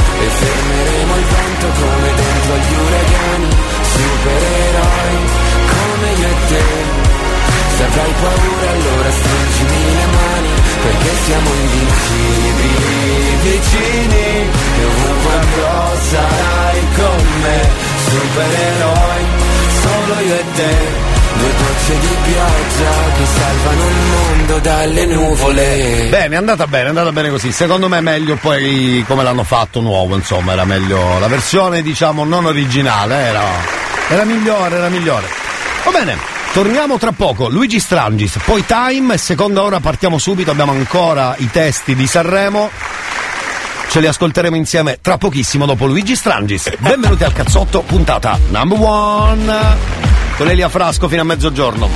Te 20.61 21.09
Due 21.37 21.49
gocce 21.57 21.99
di 21.99 22.15
pioggia 22.23 22.91
che 23.17 23.25
salvano 23.25 23.87
il 23.87 23.95
mondo 23.95 24.59
dalle 24.59 25.05
nuvole 25.05 26.07
Bene, 26.09 26.35
è 26.35 26.37
andata 26.37 26.67
bene, 26.67 26.85
è 26.85 26.89
andata 26.89 27.11
bene 27.11 27.29
così. 27.29 27.51
Secondo 27.51 27.87
me 27.87 27.97
è 27.97 28.01
meglio 28.01 28.35
poi 28.35 29.03
come 29.07 29.23
l'hanno 29.23 29.43
fatto 29.43 29.79
nuovo, 29.79 30.15
insomma, 30.15 30.51
era 30.51 30.65
meglio 30.65 31.17
la 31.19 31.27
versione, 31.27 31.81
diciamo, 31.81 32.25
non 32.25 32.45
originale, 32.45 33.15
era, 33.15 33.43
era 34.09 34.23
migliore, 34.25 34.75
era 34.75 34.89
migliore. 34.89 35.25
Va 35.85 35.91
bene, 35.91 36.17
torniamo 36.51 36.97
tra 36.97 37.11
poco. 37.13 37.47
Luigi 37.49 37.79
Strangis, 37.79 38.39
poi 38.43 38.65
Time, 38.65 39.17
seconda 39.17 39.63
ora 39.63 39.79
partiamo 39.79 40.17
subito, 40.17 40.51
abbiamo 40.51 40.73
ancora 40.73 41.33
i 41.37 41.49
testi 41.49 41.95
di 41.95 42.05
Sanremo. 42.05 42.69
Ce 43.89 43.99
li 43.99 44.07
ascolteremo 44.07 44.55
insieme 44.55 44.99
tra 45.01 45.17
pochissimo 45.17 45.65
dopo 45.65 45.85
Luigi 45.85 46.15
Strangis. 46.15 46.75
Benvenuti 46.77 47.23
al 47.23 47.33
cazzotto, 47.33 47.81
puntata 47.81 48.37
number 48.49 48.79
one. 48.79 50.20
Con 50.37 50.49
Elia 50.49 50.69
Frasco 50.69 51.07
fino 51.07 51.21
a 51.21 51.25
mezzogiorno. 51.25 51.89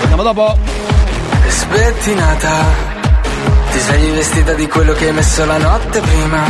Torniamo 0.00 0.22
dopo. 0.22 0.58
Spettinata, 1.48 2.64
ti 3.72 3.78
svegli 3.78 4.10
vestita 4.14 4.52
di 4.54 4.66
quello 4.66 4.92
che 4.94 5.06
hai 5.06 5.12
messo 5.12 5.44
la 5.44 5.58
notte 5.58 6.00
prima. 6.00 6.42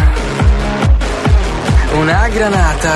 Una 1.94 2.28
granata, 2.28 2.92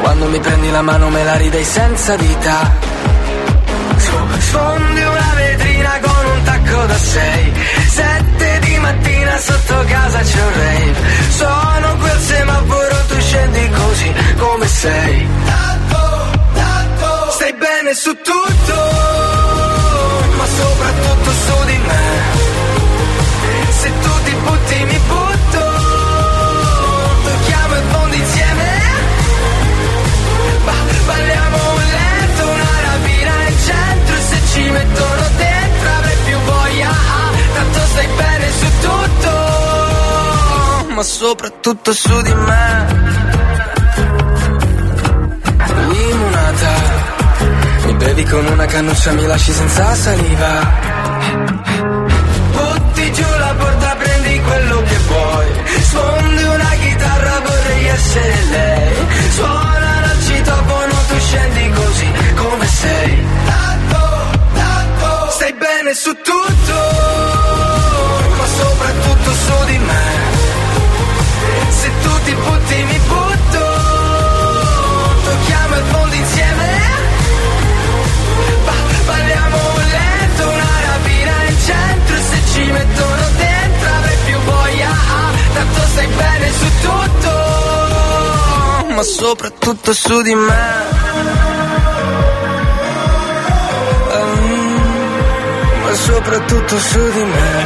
quando 0.00 0.26
mi 0.28 0.38
prendi 0.38 0.70
la 0.70 0.82
mano 0.82 1.08
me 1.10 1.24
la 1.24 1.36
ridai 1.36 1.64
senza 1.64 2.16
dita. 2.16 2.72
Sf- 3.96 4.38
Sfondi 4.38 5.02
una 5.02 5.32
vetrina 5.36 5.98
con 6.00 6.26
un 6.36 6.42
tacco 6.42 6.86
da 6.86 6.96
sei. 6.98 7.52
Sette 7.88 8.58
di 8.60 8.78
mattina 8.78 9.38
sotto 9.38 9.84
casa 9.86 10.18
c'è 10.20 10.42
un 10.42 10.52
rave. 10.52 10.94
Sono 11.30 11.96
quel 11.98 12.18
semaforo, 12.20 12.96
tu 13.08 13.20
scendi 13.20 13.70
così 13.70 14.12
come 14.36 14.66
sei. 14.66 15.26
Bene 17.84 17.96
su 17.96 18.16
tutto, 18.16 18.76
ma 20.38 20.46
soprattutto 20.46 21.30
su 21.30 21.64
di 21.66 21.76
me. 21.76 22.04
Se 23.72 23.92
tu 24.00 24.10
ti 24.24 24.34
butti 24.42 24.84
mi 24.84 24.98
butto, 25.06 25.60
tocchiamo 27.24 27.74
il 27.74 27.82
fondo 27.90 28.14
insieme. 28.14 28.80
Ba- 30.64 30.86
balliamo 31.04 31.58
un 31.74 31.82
letto, 31.98 32.42
una 32.48 32.80
rapina 32.86 33.48
in 33.48 33.56
centro 33.66 34.14
e 34.16 34.20
se 34.30 34.40
ci 34.50 34.70
mettono 34.70 35.28
dentro 35.36 35.88
avrai 35.90 36.16
più 36.24 36.38
voglia. 36.38 36.90
Tanto 37.52 37.80
stai 37.80 38.08
bene 38.16 38.50
su 38.60 38.68
tutto, 38.80 39.32
ma 40.94 41.02
soprattutto 41.02 41.92
su 41.92 42.22
di 42.22 42.32
me. 42.32 43.02
Limonata 45.90 46.83
bevi 47.96 48.24
con 48.24 48.46
una 48.46 48.66
cannuccia, 48.66 49.12
mi 49.12 49.26
lasci 49.26 49.52
senza 49.52 49.94
saliva. 49.94 50.50
Butti 52.52 53.12
giù 53.12 53.26
la 53.38 53.54
porta, 53.58 53.96
prendi 53.98 54.40
quello 54.40 54.82
che 54.82 54.98
vuoi. 55.06 55.46
Sfondi 55.82 56.42
una 56.42 56.70
chitarra, 56.82 57.40
vorrei 57.40 57.86
essere 57.86 58.44
lei. 58.50 58.94
Suona 59.30 60.12
il 60.12 60.22
citofono, 60.24 60.94
tu 61.08 61.18
scendi 61.18 61.70
così 61.70 62.12
come 62.34 62.66
sei. 62.66 63.26
Stai 65.30 65.52
bene 65.54 65.92
su 65.94 66.12
tutto, 66.22 67.33
soprattutto 89.04 89.92
su 89.92 90.22
di 90.22 90.34
me. 90.34 90.72
Ehm, 94.12 94.82
Ma 95.82 95.94
soprattutto 95.94 96.78
su 96.78 97.10
di 97.10 97.24
me 97.24 97.63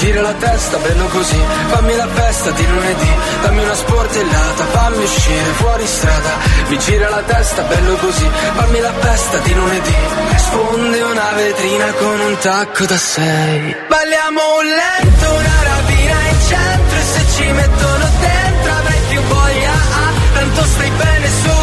gira 0.00 0.22
la 0.22 0.32
testa, 0.32 0.78
bello 0.78 1.06
così, 1.08 1.40
fammi 1.68 1.94
la 1.94 2.08
festa 2.08 2.50
di 2.52 2.66
lunedì, 2.66 3.10
dammi 3.42 3.62
una 3.62 3.74
sportellata, 3.74 4.64
fammi 4.72 5.04
uscire 5.04 5.50
fuori 5.60 5.86
strada. 5.86 6.32
Mi 6.68 6.78
gira 6.78 7.08
la 7.10 7.22
testa, 7.22 7.62
bello 7.62 7.94
così, 7.96 8.26
fammi 8.56 8.80
la 8.80 8.92
festa 8.98 9.36
di 9.38 9.54
lunedì, 9.54 9.96
sfonde 10.36 11.00
una 11.02 11.30
vetrina 11.34 11.92
con 11.92 12.20
un 12.20 12.38
tacco 12.38 12.84
da 12.86 12.96
sei. 12.96 13.76
Balliamo 13.88 14.40
un 14.60 14.66
letto, 14.80 15.26
una 15.40 15.56
rapina 15.68 16.18
in 16.32 16.40
centro 16.48 16.96
e 16.96 17.06
se 17.12 17.22
ci 17.34 17.52
mettono 17.52 18.04
dentro 18.20 18.72
avrai 18.72 19.00
più 19.10 19.20
voglia, 19.20 19.72
ah, 19.72 20.12
tanto 20.32 20.64
stai 20.64 20.90
bene 20.90 21.28
su 21.42 21.56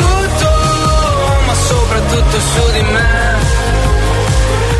tutto, 0.00 0.50
ma 1.46 1.54
soprattutto 1.54 2.36
su 2.40 2.72
di 2.72 2.82
me. 2.82 3.36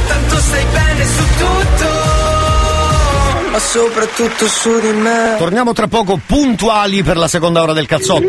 Tanto 0.06 0.36
stai 0.40 0.66
bene 0.72 1.04
su 1.04 1.24
tutto 1.36 1.97
ma 3.50 3.58
soprattutto 3.58 4.46
su 4.46 4.80
di 4.80 4.92
me. 4.92 5.36
Torniamo 5.38 5.72
tra 5.72 5.86
poco 5.86 6.20
puntuali 6.24 7.02
per 7.02 7.16
la 7.16 7.28
seconda 7.28 7.62
ora 7.62 7.72
del 7.72 7.86
cazzotto. 7.86 8.26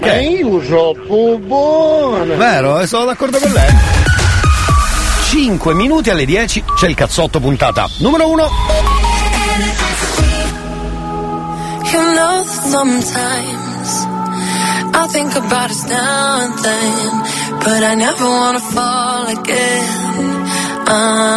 Ma 0.00 0.20
io 0.20 0.58
troppo 0.58 1.38
buona. 1.38 2.34
Vero, 2.34 2.80
eh, 2.80 2.86
sono 2.86 3.04
d'accordo 3.04 3.38
con 3.38 3.50
lei. 3.52 3.68
5 5.30 5.74
minuti 5.74 6.10
alle 6.10 6.24
10 6.24 6.64
c'è 6.76 6.88
il 6.88 6.94
cazzotto 6.94 7.38
puntata 7.38 7.88
numero 7.98 8.28
1. 8.28 8.48
You 11.92 12.12
know 12.14 12.44
sometimes 12.44 14.06
I 14.92 15.06
think 15.12 15.34
about 15.36 15.70
us 15.70 15.84
now 15.84 16.40
and 16.40 16.58
then, 16.58 17.22
but 17.58 17.82
I 17.82 17.94
never 17.94 18.24
wanna 18.24 18.58
fall 18.58 19.26
again. 19.28 20.44
Ah. 20.86 21.29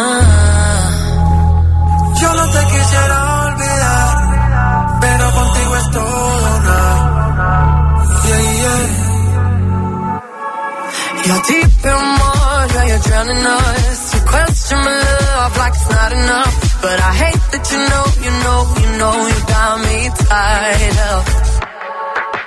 You're 11.84 11.92
deep 11.92 12.00
in 12.00 12.18
water, 12.20 12.84
you're 12.88 13.04
drowning 13.04 13.44
us. 13.44 14.14
You 14.14 14.20
question 14.24 14.78
my 14.78 14.96
love 15.04 15.56
like 15.58 15.74
it's 15.74 15.90
not 15.90 16.12
enough. 16.12 16.54
But 16.80 16.96
I 17.00 17.12
hate 17.12 17.42
that 17.52 17.64
you 17.72 17.80
know, 17.92 18.04
you 18.24 18.32
know, 18.44 18.60
you 18.80 18.88
know 19.00 19.14
you 19.28 19.38
got 19.44 19.74
me 19.84 19.98
tied 20.24 20.96
up. 21.12 21.24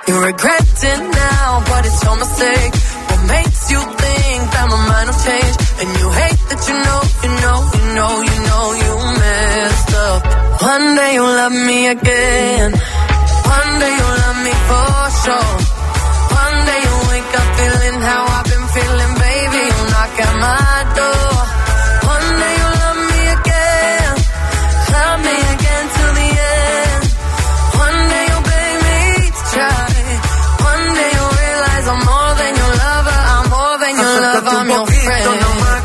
You 0.08 0.14
regret 0.18 0.68
it 0.90 1.00
now, 1.14 1.62
but 1.70 1.86
it's 1.86 2.02
your 2.02 2.16
mistake. 2.18 2.72
What 3.08 3.22
makes 3.30 3.70
you 3.70 3.78
think 3.78 4.40
that 4.54 4.66
my 4.74 4.80
mind 4.90 5.06
will 5.06 5.20
change? 5.22 5.54
And 5.78 5.88
you 6.02 6.08
hate 6.18 6.42
that 6.50 6.62
you 6.66 6.76
know, 6.86 7.00
you 7.22 7.32
know, 7.38 7.58
you 7.78 7.84
know, 7.94 8.12
you 8.26 8.36
know 8.48 8.64
you 8.82 8.92
messed 9.22 9.92
up. 9.94 10.20
One 10.62 10.86
day 10.98 11.10
you'll 11.14 11.36
love 11.42 11.52
me 11.52 11.80
again. 11.94 12.68
One 12.74 13.70
day 13.78 13.92
you'll 13.98 14.18
love 14.18 14.38
me 14.42 14.54
for 14.66 14.90
sure. 15.22 15.77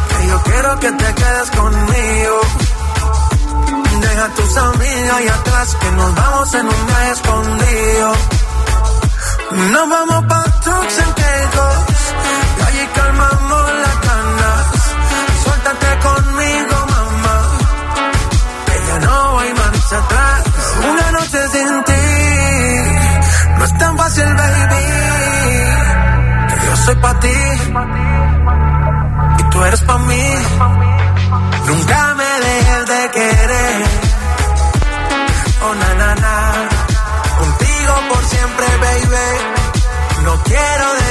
Que 0.09 0.27
yo 0.27 0.43
quiero 0.43 0.79
que 0.79 0.91
te 0.91 1.13
quedes 1.13 1.49
conmigo. 1.51 2.41
Deja 4.01 4.25
a 4.25 4.29
tus 4.29 4.57
y 5.21 5.27
atrás, 5.27 5.75
que 5.75 5.91
nos 5.91 6.15
vamos 6.15 6.53
en 6.53 6.67
un 6.67 6.85
viaje 6.87 7.11
escondido. 7.11 8.13
Nos 9.71 9.89
vamos 9.89 10.25
pa' 10.25 10.43
y 12.57 12.61
allí 12.63 12.87
calmamos 12.95 13.52
y 29.39 29.43
tú 29.51 29.63
eres 29.65 29.81
pa' 29.81 29.97
mí. 29.99 30.23
Nunca 31.67 32.15
me 32.15 32.39
dejes 32.45 32.85
de 32.85 33.11
querer. 33.11 33.83
Oh, 35.65 35.75
na, 35.75 35.93
na, 35.95 36.15
na. 36.15 36.69
Contigo 37.39 37.93
por 38.09 38.23
siempre, 38.25 38.65
baby. 38.83 39.27
No 40.23 40.43
quiero 40.43 41.02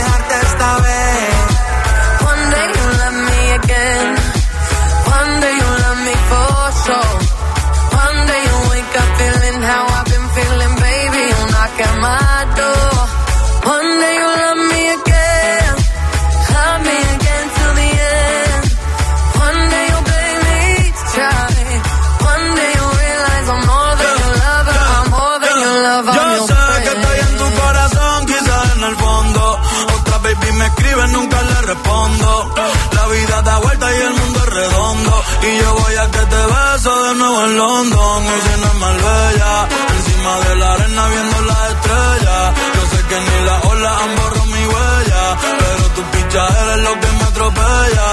Y 35.44 35.58
yo 35.58 35.74
voy 35.74 35.94
a 35.96 36.06
que 36.08 36.18
te 36.32 36.42
beso 36.54 37.02
de 37.04 37.14
nuevo 37.16 37.44
en 37.44 37.56
London. 37.56 38.24
Y 38.24 38.40
si 38.44 38.60
no 38.60 38.66
es 38.66 38.74
Marbella, 38.74 39.68
encima 39.96 40.40
de 40.46 40.56
la 40.56 40.72
arena 40.74 41.08
viendo 41.08 41.40
las 41.42 41.70
estrellas. 41.72 42.54
Yo 42.74 42.82
sé 42.92 42.98
que 43.08 43.18
ni 43.26 43.44
las 43.46 43.64
olas 43.64 44.02
han 44.02 44.16
borrado 44.16 44.46
mi 44.46 44.64
huella. 44.72 45.24
Pero 45.58 45.84
tu 45.96 46.02
picha 46.12 46.46
eres 46.46 46.78
lo 46.86 46.92
que 47.00 47.10
me 47.18 47.24
atropella. 47.24 48.10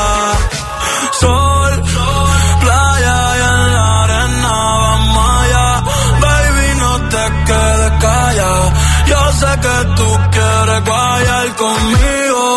Sol, 1.22 1.84
playa 2.62 3.18
y 3.38 3.42
en 3.52 3.74
la 3.76 4.04
arena 4.04 4.54
vamos 4.82 5.30
allá. 5.42 5.84
Baby, 6.26 6.68
no 6.80 6.92
te 7.14 7.24
quedes 7.48 7.92
callada. 8.02 8.74
Yo 9.06 9.32
sé 9.42 9.52
que 9.66 9.78
tú 9.98 10.10
quieres 10.32 10.86
guayar 10.86 11.56
conmigo 11.56 12.49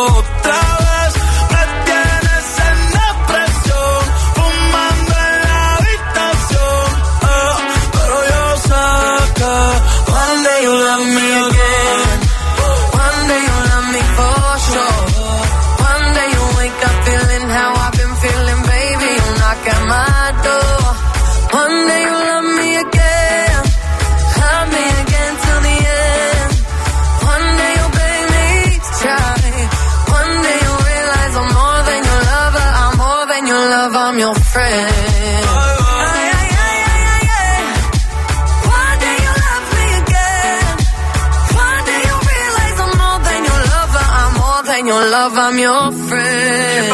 your 45.32 45.40
lover. 45.40 45.40
I'm 45.40 45.58
your 45.58 45.92
friend. 45.92 46.92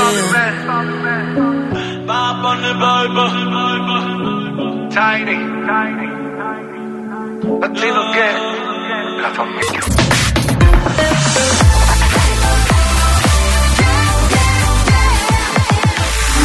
Tiny. 4.93 5.39
Latino 7.61 8.11
che? 8.11 8.28
La 9.20 9.30
famiglia. 9.32 9.80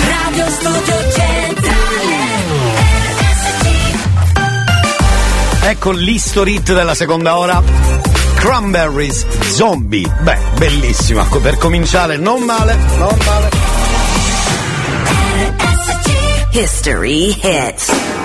Radio 0.09 0.49
Studio 0.49 1.11
Centrale 1.11 1.71
Ecco 5.65 5.91
l'history 5.91 6.55
hit 6.55 6.73
della 6.73 6.93
seconda 6.93 7.37
ora. 7.37 8.12
Cranberries 8.43 9.25
Zombie. 9.55 10.05
Beh, 10.19 10.37
bellissima. 10.57 11.23
Per 11.23 11.57
cominciare, 11.57 12.17
non 12.17 12.43
male, 12.43 12.75
non 12.97 13.17
male. 13.25 13.49
History 16.51 17.39
hits. 17.41 18.22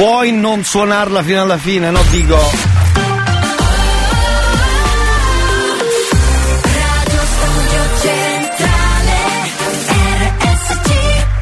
Vuoi 0.00 0.32
non 0.32 0.64
suonarla 0.64 1.22
fino 1.22 1.42
alla 1.42 1.58
fine? 1.58 1.90
No, 1.90 2.00
dico. 2.08 2.38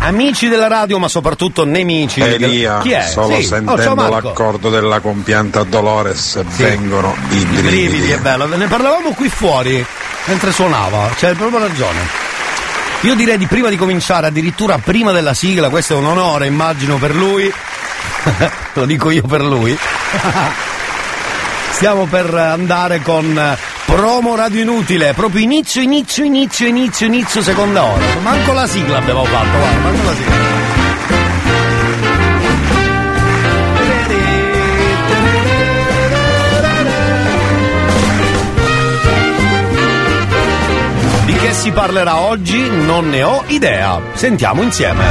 Amici 0.00 0.48
della 0.48 0.68
radio, 0.68 0.98
ma 0.98 1.08
soprattutto 1.08 1.64
nemici. 1.66 2.20
Elia, 2.20 2.78
Chi 2.78 2.92
è? 2.92 3.02
solo 3.06 3.34
Sì. 3.36 3.42
Oh, 3.42 3.46
sentendo 3.46 3.94
Marco. 3.94 4.28
l'accordo 4.28 4.70
della 4.70 5.00
compianta 5.00 5.64
Dolores 5.64 6.40
vengono 6.56 7.14
i 7.30 7.36
I 7.36 7.44
brividi. 7.44 7.62
brividi, 7.68 8.10
è 8.12 8.18
bello. 8.18 8.46
Ne 8.46 8.66
parlavamo 8.68 9.10
qui 9.10 9.28
fuori 9.28 9.84
mentre 10.26 10.52
suonava, 10.52 11.10
c'hai 11.18 11.34
proprio 11.34 11.58
ragione. 11.58 11.98
Io 13.02 13.14
direi 13.14 13.36
di 13.38 13.46
prima 13.46 13.68
di 13.68 13.76
cominciare, 13.76 14.28
addirittura 14.28 14.78
prima 14.78 15.12
della 15.12 15.34
sigla, 15.34 15.68
questo 15.68 15.94
è 15.94 15.96
un 15.96 16.06
onore, 16.06 16.46
immagino, 16.46 16.96
per 16.96 17.14
lui. 17.14 17.52
Lo 18.74 18.84
dico 18.84 19.10
io 19.10 19.22
per 19.22 19.42
lui. 19.42 19.76
Stiamo 21.70 22.06
per 22.06 22.34
andare 22.34 23.00
con 23.02 23.38
eh, 23.38 23.56
promo 23.84 24.34
radio 24.34 24.62
inutile, 24.62 25.12
proprio 25.14 25.42
inizio, 25.42 25.80
inizio, 25.80 26.24
inizio, 26.24 26.66
inizio, 26.66 27.06
inizio, 27.06 27.42
seconda 27.42 27.84
ora. 27.84 28.04
Manco 28.22 28.52
la 28.52 28.66
sigla 28.66 28.98
abbiamo 28.98 29.24
fatto, 29.24 29.56
guarda, 29.56 29.78
manco 29.78 30.04
la 30.04 30.14
sigla. 30.14 30.57
Che 41.48 41.54
si 41.54 41.70
parlerà 41.70 42.18
oggi 42.20 42.68
non 42.68 43.08
ne 43.08 43.22
ho 43.22 43.42
idea. 43.46 43.98
Sentiamo 44.12 44.60
insieme. 44.60 45.06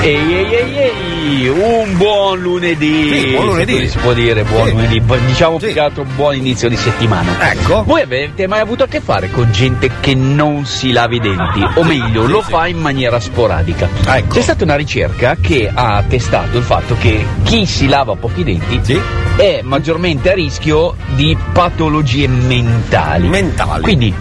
Ehi 0.00 0.32
ehi 0.32 0.54
ehi 0.54 0.76
ehi, 0.76 1.48
un 1.48 1.96
buon 1.96 2.38
lunedì. 2.40 3.08
Sì, 3.08 3.30
buon 3.34 3.46
lunedì. 3.46 3.88
Si 3.88 3.98
può 3.98 4.12
dire 4.12 4.44
buon 4.44 4.66
Sì. 4.68 4.72
lunedì, 4.74 5.02
diciamo 5.26 5.56
più 5.56 5.72
che 5.72 5.80
altro 5.80 6.04
buon 6.14 6.36
inizio 6.36 6.68
di 6.68 6.76
settimana. 6.76 7.50
Ecco. 7.50 7.82
Voi 7.82 8.00
avete 8.00 8.46
mai 8.46 8.60
avuto 8.60 8.84
a 8.84 8.86
che 8.86 9.00
fare 9.00 9.28
con 9.32 9.50
gente 9.50 9.90
che 9.98 10.14
non 10.14 10.64
si 10.66 10.92
lava 10.92 11.14
i 11.16 11.18
denti? 11.18 11.60
O 11.74 11.82
meglio, 11.82 12.26
lo 12.28 12.42
fa 12.42 12.68
in 12.68 12.78
maniera 12.78 13.18
sporadica. 13.18 13.88
Ecco. 14.06 14.34
C'è 14.34 14.40
stata 14.40 14.62
una 14.62 14.76
ricerca 14.76 15.36
che 15.40 15.68
ha 15.72 16.00
testato 16.06 16.58
il 16.58 16.62
fatto 16.64 16.96
che 17.00 17.26
chi 17.42 17.66
si 17.66 17.88
lava 17.88 18.14
pochi 18.14 18.44
denti 18.44 19.00
è 19.36 19.60
maggiormente 19.64 20.30
a 20.30 20.34
rischio 20.34 20.94
di 21.14 21.36
patologie 21.52 22.28
mentali. 22.28 23.26
Mentali. 23.28 23.82
Quindi, 23.82 24.14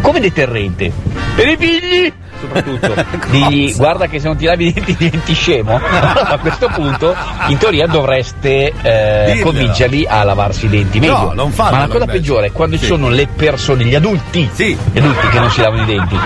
come 0.00 0.20
deterrente? 0.20 0.92
Per 1.34 1.48
i 1.48 1.56
figli 1.56 2.12
soprattutto 2.40 2.94
digli 3.30 3.74
guarda 3.76 4.06
che 4.06 4.18
se 4.18 4.26
non 4.26 4.36
ti 4.36 4.44
lavi 4.46 4.66
i 4.68 4.72
denti 4.72 4.96
diventi 4.96 5.32
scemo 5.34 5.74
a 5.76 6.38
questo 6.38 6.68
punto 6.72 7.14
in 7.48 7.56
teoria 7.58 7.86
dovreste 7.86 8.72
eh, 8.82 9.40
convincerli 9.42 10.06
a 10.08 10.22
lavarsi 10.24 10.66
i 10.66 10.68
denti 10.68 10.98
meglio 11.00 11.08
No, 11.20 11.32
non 11.34 11.50
farlo 11.52 11.76
ma 11.76 11.80
la 11.82 11.86
cosa 11.88 12.04
invece. 12.04 12.18
peggiore 12.18 12.46
è 12.46 12.52
quando 12.52 12.76
Sì. 12.76 12.82
ci 12.82 12.86
sono 12.88 13.08
le 13.08 13.26
persone 13.26 13.84
gli 13.84 13.94
adulti 13.94 14.48
Sì. 14.52 14.76
gli 14.92 14.98
adulti 14.98 15.28
che 15.28 15.38
non 15.38 15.50
si 15.50 15.60
lavano 15.60 15.82
i 15.82 15.84
denti 15.86 16.16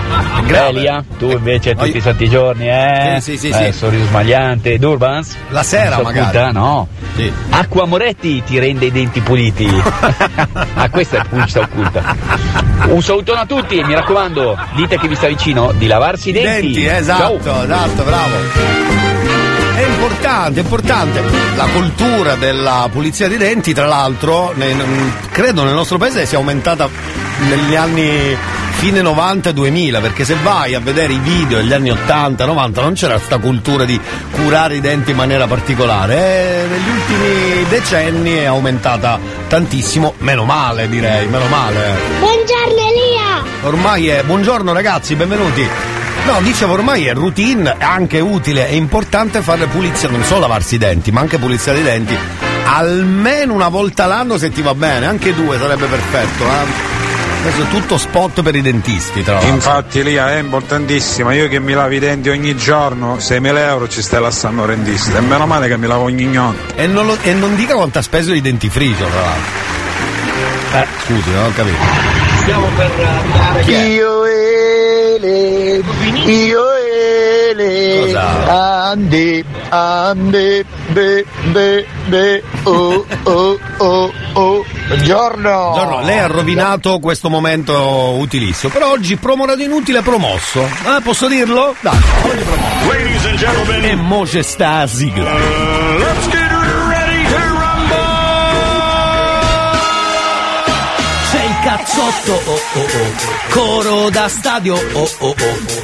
grave. 0.45 0.69
Elia 0.69 1.03
tu 1.17 1.29
invece 1.31 1.73
No, 1.73 1.79
tutti 1.79 1.91
io- 1.91 1.97
i 1.97 2.01
santi 2.01 2.29
giorni 2.29 2.69
eh, 2.69 3.17
Sì, 3.19 3.37
sì, 3.37 3.51
sì, 3.51 3.59
Eh, 3.59 3.71
sì. 3.71 3.77
sorriso 3.77 4.05
smagliante 4.05 4.77
Durbans 4.79 5.35
La 5.49 5.63
sera 5.63 6.01
magari. 6.01 6.19
punta, 6.25 6.51
no 6.51 6.87
Sì. 7.15 7.31
Acqua 7.49 7.85
Moretti 7.85 8.43
ti 8.43 8.59
rende 8.59 8.85
i 8.85 8.91
denti 8.91 9.21
puliti. 9.21 9.65
ah, 10.75 10.89
questa 10.89 11.17
è 11.21 11.25
pubblicità 11.27 11.61
occulta. 11.61 12.15
Un 12.87 13.01
salutone 13.01 13.39
a 13.41 13.45
tutti 13.45 13.77
e 13.77 13.85
mi 13.85 13.93
raccomando, 13.93 14.57
dite 14.75 14.97
che 14.99 15.07
vi 15.07 15.15
sta 15.15 15.27
vicino 15.27 15.71
di 15.75 15.87
lavarsi 16.05 16.29
i 16.29 16.31
denti. 16.31 16.73
Denti, 16.73 16.85
esatto, 16.85 17.39
Ciao. 17.43 17.63
esatto, 17.63 18.03
bravo. 18.03 18.35
È 19.75 19.85
importante, 19.85 20.59
è 20.59 20.63
importante. 20.63 21.21
La 21.55 21.65
cultura 21.65 22.35
della 22.35 22.87
pulizia 22.91 23.27
dei 23.27 23.37
denti, 23.37 23.73
tra 23.73 23.87
l'altro, 23.87 24.53
credo 25.31 25.63
nel 25.63 25.73
nostro 25.73 25.97
paese 25.97 26.25
sia 26.25 26.37
aumentata 26.37 26.87
negli 27.49 27.75
anni 27.75 28.37
fine 28.77 29.01
90-2000, 29.01 30.01
perché 30.01 30.25
se 30.25 30.35
vai 30.43 30.75
a 30.75 30.79
vedere 30.79 31.13
i 31.13 31.19
video 31.19 31.57
degli 31.57 31.73
anni 31.73 31.89
80-90 31.89 32.81
non 32.81 32.93
c'era 32.93 33.15
questa 33.15 33.37
cultura 33.37 33.85
di 33.85 33.99
curare 34.31 34.75
i 34.75 34.81
denti 34.81 35.11
in 35.11 35.17
maniera 35.17 35.47
particolare. 35.47 36.15
E 36.15 36.67
negli 36.67 36.89
ultimi 36.89 37.65
decenni 37.69 38.35
è 38.35 38.45
aumentata 38.45 39.19
tantissimo, 39.47 40.13
meno 40.19 40.45
male 40.45 40.87
direi, 40.87 41.27
meno 41.27 41.47
male. 41.47 41.97
Buongiorno 42.19 42.89
Elia! 42.89 43.14
Ormai 43.65 44.07
è. 44.07 44.21
Buongiorno 44.23 44.73
ragazzi, 44.73 45.15
benvenuti. 45.15 45.67
No, 46.25 46.39
dicevo 46.41 46.73
ormai 46.73 47.05
è 47.07 47.13
routine, 47.13 47.75
è 47.77 47.83
anche 47.83 48.19
utile, 48.19 48.67
è 48.67 48.73
importante 48.73 49.41
fare 49.41 49.65
pulizia, 49.67 50.07
non 50.09 50.23
solo 50.23 50.41
lavarsi 50.41 50.75
i 50.75 50.77
denti, 50.77 51.11
ma 51.11 51.21
anche 51.21 51.37
pulizia 51.37 51.73
dei 51.73 51.83
denti. 51.83 52.15
Almeno 52.65 53.53
una 53.53 53.67
volta 53.67 54.05
l'anno 54.05 54.37
se 54.37 54.51
ti 54.51 54.61
va 54.61 54.73
bene, 54.75 55.05
anche 55.07 55.33
due 55.33 55.57
sarebbe 55.57 55.85
perfetto, 55.87 56.43
eh. 56.43 56.93
Adesso 57.41 57.61
è 57.63 57.67
tutto 57.69 57.97
spot 57.99 58.41
per 58.41 58.55
i 58.55 58.61
dentisti, 58.61 59.21
tra 59.23 59.33
l'altro. 59.33 59.51
Infatti 59.53 60.03
Lia 60.03 60.31
è 60.31 60.39
importantissima, 60.39 61.33
io 61.33 61.47
che 61.47 61.59
mi 61.59 61.73
lavo 61.73 61.93
i 61.93 61.99
denti 61.99 62.29
ogni 62.29 62.55
giorno, 62.55 63.17
6.000 63.17 63.57
euro 63.57 63.87
ci 63.87 64.01
stai 64.01 64.19
lasciando 64.21 64.61
un 64.61 64.67
rentista. 64.67 65.17
E 65.17 65.21
meno 65.21 65.45
male 65.45 65.67
che 65.67 65.77
mi 65.77 65.85
lavo 65.85 66.03
ogni 66.05 66.31
giorno. 66.31 66.55
E 66.75 66.87
non, 66.87 67.05
lo- 67.05 67.17
e 67.21 67.33
non 67.33 67.55
dica 67.55 67.75
quanto 67.75 67.99
ha 67.99 68.01
speso 68.01 68.31
di 68.31 68.41
dentifricio, 68.41 69.05
tra 69.05 69.21
l'altro. 69.21 69.63
Eh, 70.73 70.85
scusi, 71.05 71.29
non 71.31 71.43
ho 71.45 71.51
capito. 71.55 72.14
Stiamo 72.45 72.67
per 72.75 72.91
andare. 73.07 73.61
Io 73.63 74.23
e 74.25 75.17
le, 75.19 75.83
io 76.31 76.63
e 76.75 77.53
le, 77.55 78.01
Cosa? 78.03 78.85
ande, 78.91 79.43
ande, 79.69 80.63
be, 80.89 81.25
be, 81.45 81.85
be, 82.05 82.43
oh, 82.65 83.03
oh, 83.23 83.59
oh, 83.77 84.13
oh. 84.33 84.65
Buongiorno. 84.87 85.71
Buongiorno, 85.71 86.01
lei 86.05 86.19
ha 86.19 86.27
rovinato 86.27 86.99
questo 86.99 87.31
momento 87.31 87.73
utilissimo, 88.19 88.71
però 88.71 88.91
oggi 88.91 89.15
promo 89.15 89.47
radio 89.47 89.65
inutile 89.65 90.03
promosso. 90.03 90.61
Eh, 90.61 91.01
posso 91.03 91.27
dirlo? 91.27 91.73
Dai, 91.79 91.97
oggi 92.25 92.43
promosso. 92.43 92.91
Ladies 92.91 93.25
and 93.25 93.37
gentlemen, 93.37 93.85
E 93.85 93.95
mo 93.95 94.21
c'è 94.21 94.43
sta 94.43 94.77
la 94.81 94.87
sigla. 94.87 95.31
Cazzotto, 101.85 102.33
oh 102.33 102.59
oh 102.73 102.81
oh, 102.81 103.49
coro 103.49 104.09
da 104.09 104.27
stadio, 104.27 104.75
oh 104.75 105.09
oh 105.19 105.27
oh. 105.27 105.35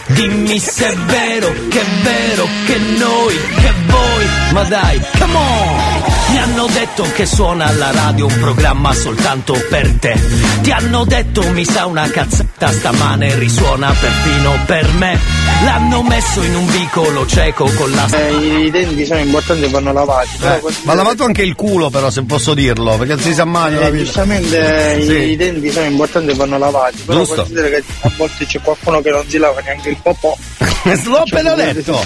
Dimmi 0.07 0.59
se 0.59 0.87
è 0.87 0.95
vero, 0.95 1.53
che 1.69 1.81
è 1.81 1.85
vero, 2.01 2.47
che 2.65 2.77
noi, 2.77 3.39
che 3.55 3.73
voi, 3.85 4.25
ma 4.51 4.63
dai, 4.63 5.01
come 5.19 5.35
on! 5.35 6.20
Ti 6.31 6.37
hanno 6.37 6.65
detto 6.67 7.03
che 7.13 7.25
suona 7.25 7.65
alla 7.65 7.91
radio 7.91 8.25
un 8.25 8.37
programma 8.39 8.93
soltanto 8.93 9.53
per 9.69 9.91
te. 9.99 10.17
Ti 10.61 10.71
hanno 10.71 11.03
detto 11.05 11.47
mi 11.51 11.65
sa 11.65 11.85
una 11.85 12.09
cazzata 12.09 12.71
stamane 12.71 13.35
risuona 13.37 13.91
perfino 13.91 14.53
per 14.65 14.87
me. 14.93 15.19
L'hanno 15.65 16.01
messo 16.03 16.41
in 16.41 16.55
un 16.55 16.65
vicolo 16.67 17.25
cieco 17.27 17.65
con 17.75 17.91
la 17.91 18.07
Eh, 18.11 18.65
I 18.65 18.71
denti 18.71 19.05
sono 19.05 19.19
importanti 19.19 19.67
vanno 19.67 19.91
lavati. 19.91 20.29
Eh, 20.41 20.61
va 20.83 20.93
lavato 20.93 21.23
anche 21.25 21.41
il 21.43 21.53
culo 21.55 21.89
però 21.89 22.09
se 22.09 22.23
posso 22.23 22.53
dirlo, 22.53 22.97
perché 22.97 23.13
non 23.13 23.21
si 23.23 23.33
sa 23.33 23.45
mai 23.45 23.75
Eh, 23.77 23.91
giustamente 23.97 24.95
eh, 24.97 25.01
Sì. 25.03 25.13
i 25.31 25.35
denti 25.35 25.69
sono 25.69 25.85
importanti 25.87 26.31
e 26.31 26.35
vanno 26.35 26.57
lavati, 26.57 26.97
però 27.05 27.19
Giusto. 27.19 27.35
considera 27.35 27.67
che 27.67 27.83
a 28.01 28.11
volte 28.17 28.45
c'è 28.45 28.59
qualcuno 28.61 29.01
che 29.01 29.09
non 29.09 29.23
si 29.27 29.37
lava 29.37 29.59
neanche 29.61 29.89
il 29.89 29.97
popò. 30.01 30.35
L'ho 31.05 31.17
appena 31.17 31.55
Cioè, 31.55 31.73
detto. 31.73 32.03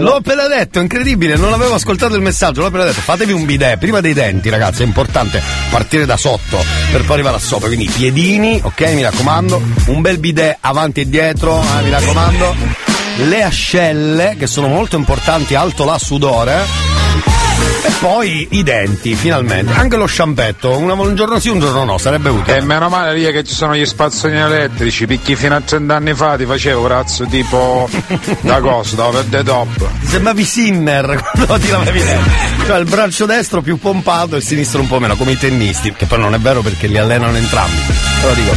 L'ho 0.00 0.14
appena 0.14 0.46
detto, 0.48 0.80
incredibile, 0.80 1.36
non 1.36 1.52
avevo 1.52 1.74
ascoltato 1.74 2.14
il 2.14 2.22
messaggio, 2.22 2.60
l'ho 2.62 2.68
appena 2.68 2.84
detto. 2.84 3.00
Fatevi 3.02 3.32
un 3.32 3.39
bidet 3.44 3.78
prima 3.78 4.00
dei 4.00 4.12
denti, 4.12 4.48
ragazzi, 4.48 4.82
è 4.82 4.84
importante 4.84 5.42
partire 5.70 6.06
da 6.06 6.16
sotto 6.16 6.64
per 6.90 7.04
poi 7.04 7.14
arrivare 7.14 7.36
a 7.36 7.40
sopra. 7.40 7.66
Quindi 7.68 7.88
piedini, 7.88 8.60
ok, 8.62 8.80
mi 8.92 9.02
raccomando, 9.02 9.60
un 9.86 10.00
bel 10.00 10.18
bidet 10.18 10.58
avanti 10.60 11.00
e 11.00 11.08
dietro, 11.08 11.60
eh, 11.60 11.82
mi 11.82 11.90
raccomando. 11.90 12.54
Le 13.16 13.42
ascelle, 13.42 14.36
che 14.38 14.46
sono 14.46 14.68
molto 14.68 14.96
importanti, 14.96 15.54
alto 15.54 15.84
là 15.84 15.98
sudore. 15.98 17.39
E 17.82 17.90
poi 18.00 18.46
i 18.50 18.62
denti, 18.62 19.14
finalmente. 19.14 19.72
Anche 19.72 19.96
lo 19.96 20.06
sciampetto, 20.06 20.76
una- 20.76 20.92
un 20.92 21.14
giorno 21.14 21.38
sì, 21.40 21.48
un 21.48 21.60
giorno 21.60 21.84
no, 21.84 21.96
sarebbe 21.98 22.28
utile. 22.28 22.58
E 22.58 22.60
meno 22.62 22.88
male 22.88 23.14
Lia 23.14 23.30
che 23.30 23.42
ci 23.42 23.54
sono 23.54 23.74
gli 23.74 23.84
spazzoni 23.86 24.36
elettrici, 24.36 25.06
picchi 25.06 25.34
fino 25.34 25.56
a 25.56 25.60
30 25.60 25.94
anni 25.96 26.14
fa 26.14 26.36
ti 26.36 26.44
facevo 26.44 26.86
cazzo 26.86 27.24
tipo 27.26 27.88
da 28.40 28.60
cosa, 28.60 28.96
da 28.96 29.08
per 29.08 29.24
the 29.30 29.42
top. 29.42 29.88
Sembravi 30.04 30.44
Sinner 30.44 31.22
quando 31.32 31.58
ti 31.58 31.70
lavavi 31.70 31.98
i 31.98 32.04
denti. 32.04 32.30
Cioè 32.66 32.78
il 32.78 32.84
braccio 32.84 33.24
destro 33.26 33.62
più 33.62 33.78
pompato 33.78 34.34
e 34.34 34.38
il 34.38 34.44
sinistro 34.44 34.80
un 34.80 34.86
po' 34.86 34.98
meno, 35.00 35.16
come 35.16 35.32
i 35.32 35.38
tennisti, 35.38 35.92
che 35.94 36.04
poi 36.06 36.18
non 36.18 36.34
è 36.34 36.38
vero 36.38 36.60
perché 36.60 36.86
li 36.86 36.98
allenano 36.98 37.36
entrambi. 37.36 37.80
Però 38.20 38.34
dico. 38.34 38.54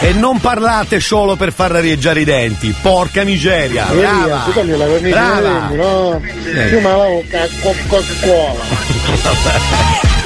E 0.00 0.12
non 0.12 0.38
parlate 0.40 1.00
solo 1.00 1.36
per 1.36 1.52
far 1.52 1.74
arieggiare 1.74 2.20
i 2.20 2.24
denti, 2.24 2.74
porca 2.80 3.24
miseria! 3.24 3.86
Brava! 3.86 4.42
tu 4.44 4.52
togli 4.52 4.76
la 4.76 4.86
vernice 4.86 5.14
Brava! 5.14 5.70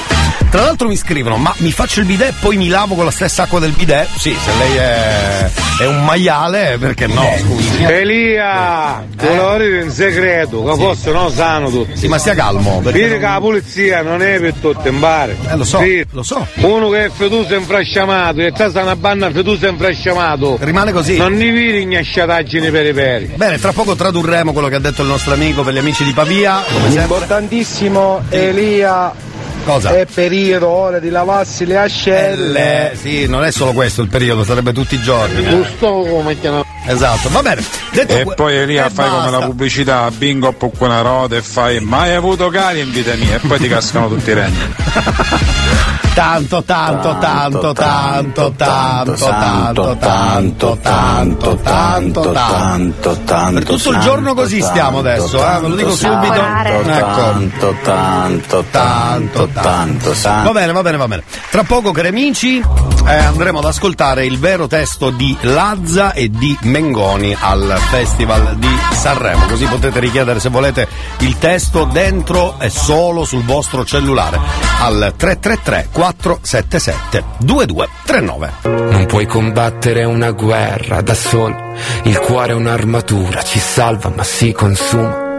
Tra 0.51 0.63
l'altro 0.63 0.89
mi 0.89 0.97
scrivono, 0.97 1.37
ma 1.37 1.53
mi 1.59 1.71
faccio 1.71 2.01
il 2.01 2.05
bidet 2.05 2.31
e 2.31 2.33
poi 2.41 2.57
mi 2.57 2.67
lavo 2.67 2.95
con 2.95 3.05
la 3.05 3.11
stessa 3.11 3.43
acqua 3.43 3.59
del 3.61 3.71
bidet? 3.71 4.09
Sì, 4.17 4.35
se 4.37 4.51
lei 4.59 4.75
è, 4.75 5.49
è 5.79 5.87
un 5.87 6.03
maiale, 6.03 6.75
perché 6.77 7.07
no, 7.07 7.23
scusi. 7.39 7.81
Elia, 7.83 9.01
tu 9.15 9.27
lavori 9.33 9.79
in 9.79 9.89
segreto, 9.91 10.61
che 10.65 10.75
forse 10.75 11.11
non 11.11 11.31
sanno 11.31 11.69
tutti. 11.69 11.95
Sì, 11.95 12.07
ma 12.09 12.17
stia 12.17 12.33
calmo. 12.35 12.81
perché 12.83 12.99
Vedi 12.99 13.13
che 13.19 13.21
la 13.25 13.39
polizia 13.39 14.01
non 14.01 14.21
è 14.21 14.41
per 14.41 14.53
tutti 14.59 14.89
in 14.89 14.99
bar. 14.99 15.29
Eh, 15.29 15.55
lo 15.55 15.63
so, 15.63 15.79
Sì. 15.79 16.05
lo 16.11 16.21
so. 16.23 16.45
Uno 16.55 16.89
che 16.89 17.05
è 17.05 17.09
fetuso 17.09 17.55
infrasciamato, 17.55 18.41
e 18.41 18.51
sta 18.53 18.81
una 18.81 18.97
banna 18.97 19.31
fetuso 19.31 19.67
infrasciamato. 19.67 20.57
Rimane 20.59 20.91
così. 20.91 21.15
Non 21.15 21.31
ne 21.31 21.49
vedi 21.49 21.85
gnasciataggini 21.85 22.69
per 22.71 22.85
i 22.87 22.93
peri. 22.93 23.31
Bene, 23.35 23.57
tra 23.57 23.71
poco 23.71 23.95
tradurremo 23.95 24.51
quello 24.51 24.67
che 24.67 24.75
ha 24.75 24.79
detto 24.79 25.01
il 25.01 25.07
nostro 25.07 25.33
amico 25.33 25.63
per 25.63 25.73
gli 25.73 25.77
amici 25.77 26.03
di 26.03 26.11
Pavia. 26.11 26.61
Come 26.67 26.91
sempre. 26.91 27.01
Importantissimo, 27.03 28.21
Elia. 28.27 29.29
Cosa? 29.63 29.95
È 29.95 30.05
periodo 30.05 30.67
ora 30.69 30.99
di 30.99 31.09
lavarsi 31.09 31.65
le 31.65 31.77
ascelle. 31.77 32.91
Eh, 32.91 32.95
sì, 32.95 33.27
non 33.27 33.43
è 33.43 33.51
solo 33.51 33.73
questo 33.73 34.01
il 34.01 34.07
periodo, 34.07 34.43
sarebbe 34.43 34.73
tutti 34.73 34.95
i 34.95 35.01
giorni. 35.01 35.45
eh. 35.45 35.55
Gusto 35.55 35.87
come 36.09 36.39
chiamano. 36.39 36.65
Esatto, 36.87 37.29
va 37.29 37.41
bene. 37.43 37.63
Detto 37.91 38.13
E 38.17 38.23
que- 38.23 38.33
poi 38.33 38.55
Elia 38.55 38.87
e 38.87 38.89
fai 38.89 39.07
come 39.09 39.21
basta. 39.21 39.37
la 39.39 39.45
pubblicità, 39.45 40.09
bingo 40.11 40.55
o 40.57 40.71
una 40.79 41.01
rota 41.01 41.35
e 41.35 41.41
fai 41.43 41.79
mai 41.79 42.13
avuto 42.15 42.49
cari 42.49 42.79
in 42.79 42.91
vita 42.91 43.13
mia 43.15 43.35
e 43.35 43.39
poi 43.47 43.59
ti 43.59 43.67
cascano 43.67 44.07
tutti 44.09 44.31
i 44.31 44.33
regni. 44.33 44.57
Tanto, 46.13 46.61
tanto, 46.63 47.17
tanto, 47.19 47.71
tanto, 47.71 48.51
tanto, 48.51 49.15
tanto, 49.15 49.97
tanto, 49.97 50.77
tanto, 50.81 51.59
tanto, 51.63 52.31
tanto, 52.31 53.17
tanto. 53.23 53.53
Per 53.53 53.63
tutto 53.63 53.91
il 53.91 53.99
giorno 53.99 54.33
così 54.33 54.61
stiamo 54.61 54.99
adesso, 54.99 55.37
eh, 55.37 55.59
ve 55.61 55.67
lo 55.69 55.75
dico 55.75 55.95
subito. 55.95 56.33
Ecco. 56.33 57.13
Tanto, 57.21 57.75
tanto, 57.81 58.65
tanto, 58.71 59.47
tanto, 59.53 60.13
Va 60.23 60.51
bene, 60.51 60.71
va 60.73 60.81
bene, 60.81 60.97
va 60.97 61.07
bene. 61.07 61.23
Tra 61.49 61.63
poco, 61.63 61.91
cari 61.91 62.09
amici, 62.09 62.57
eh, 62.57 63.15
andremo 63.15 63.59
ad 63.59 63.65
ascoltare 63.65 64.25
il 64.25 64.37
vero 64.37 64.67
testo 64.67 65.11
di 65.11 65.35
Lazza 65.41 66.11
e 66.11 66.29
di 66.29 66.57
Mengoni 66.63 67.35
al 67.39 67.77
Festival 67.89 68.57
di 68.57 68.79
Sanremo. 68.91 69.45
Così 69.45 69.65
potete 69.65 69.99
richiedere 69.99 70.39
se 70.39 70.49
volete 70.49 70.87
il 71.19 71.37
testo 71.37 71.85
dentro 71.85 72.59
e 72.59 72.69
solo 72.69 73.23
sul 73.23 73.43
vostro 73.43 73.85
cellulare 73.85 74.39
al 74.81 75.13
333 75.15 75.87
477 76.01 77.23
2239. 77.37 78.51
Non 78.63 79.05
puoi 79.05 79.27
combattere 79.27 80.03
una 80.03 80.31
guerra 80.31 81.01
da 81.01 81.13
solo, 81.13 81.75
il 82.05 82.17
cuore 82.17 82.53
è 82.53 82.55
un'armatura, 82.55 83.43
ci 83.43 83.59
salva 83.59 84.09
ma 84.09 84.23
si 84.23 84.51
consuma. 84.51 85.29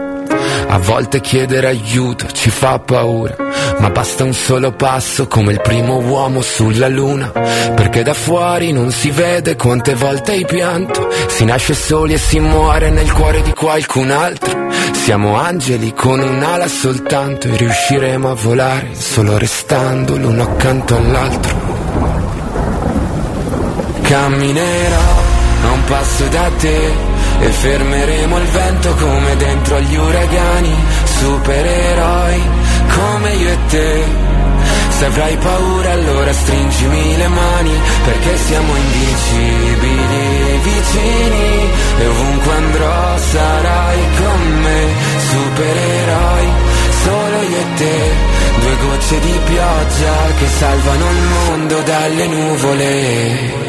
A 0.67 0.77
volte 0.77 1.19
chiedere 1.19 1.67
aiuto 1.67 2.27
ci 2.31 2.49
fa 2.49 2.79
paura, 2.79 3.35
ma 3.79 3.89
basta 3.89 4.23
un 4.23 4.33
solo 4.33 4.71
passo 4.71 5.27
come 5.27 5.51
il 5.51 5.59
primo 5.59 5.97
uomo 5.97 6.41
sulla 6.41 6.87
luna, 6.87 7.27
perché 7.27 8.01
da 8.01 8.13
fuori 8.13 8.71
non 8.71 8.89
si 8.89 9.11
vede 9.11 9.57
quante 9.57 9.95
volte 9.95 10.31
hai 10.31 10.45
pianto, 10.45 11.09
si 11.27 11.43
nasce 11.43 11.73
soli 11.73 12.13
e 12.13 12.17
si 12.17 12.39
muore 12.39 12.89
nel 12.89 13.11
cuore 13.11 13.41
di 13.41 13.51
qualcun 13.53 14.11
altro. 14.11 14.71
Siamo 15.03 15.35
angeli 15.35 15.93
con 15.93 16.21
un'ala 16.21 16.65
soltanto 16.65 17.49
e 17.49 17.57
riusciremo 17.57 18.31
a 18.31 18.35
volare 18.35 18.95
solo 18.95 19.37
restando 19.37 20.15
l'uno 20.15 20.43
accanto 20.43 20.95
all'altro. 20.95 21.55
Camminerò 24.01 25.21
a 25.65 25.71
un 25.71 25.83
passo 25.83 26.25
da 26.27 26.49
te 26.57 26.93
e 27.41 27.49
fermeremo 27.49 28.37
il 28.37 28.45
vento 28.45 28.95
come 28.95 29.35
dentro 29.35 29.75
agli 29.75 29.95
uragani, 29.97 30.75
supereroi 31.19 32.41
come 32.87 33.33
io 33.33 33.49
e 33.49 33.57
te. 33.67 34.03
Se 34.87 35.05
avrai 35.05 35.35
paura 35.35 35.91
allora 35.91 36.31
stringimi 36.31 37.17
le 37.17 37.27
mani 37.27 37.77
perché 38.05 38.37
siamo 38.37 38.73
invincibili 38.73 40.59
vicini 40.63 41.69
e 41.99 42.07
ovunque 42.07 42.53
andrò 42.53 43.17
sarai 43.17 43.72
gocce 49.13 49.19
di 49.19 49.39
pioggia 49.45 50.13
che 50.37 50.47
salvano 50.47 51.09
il 51.09 51.21
mondo 51.21 51.81
dalle 51.81 52.27
nuvole. 52.27 53.61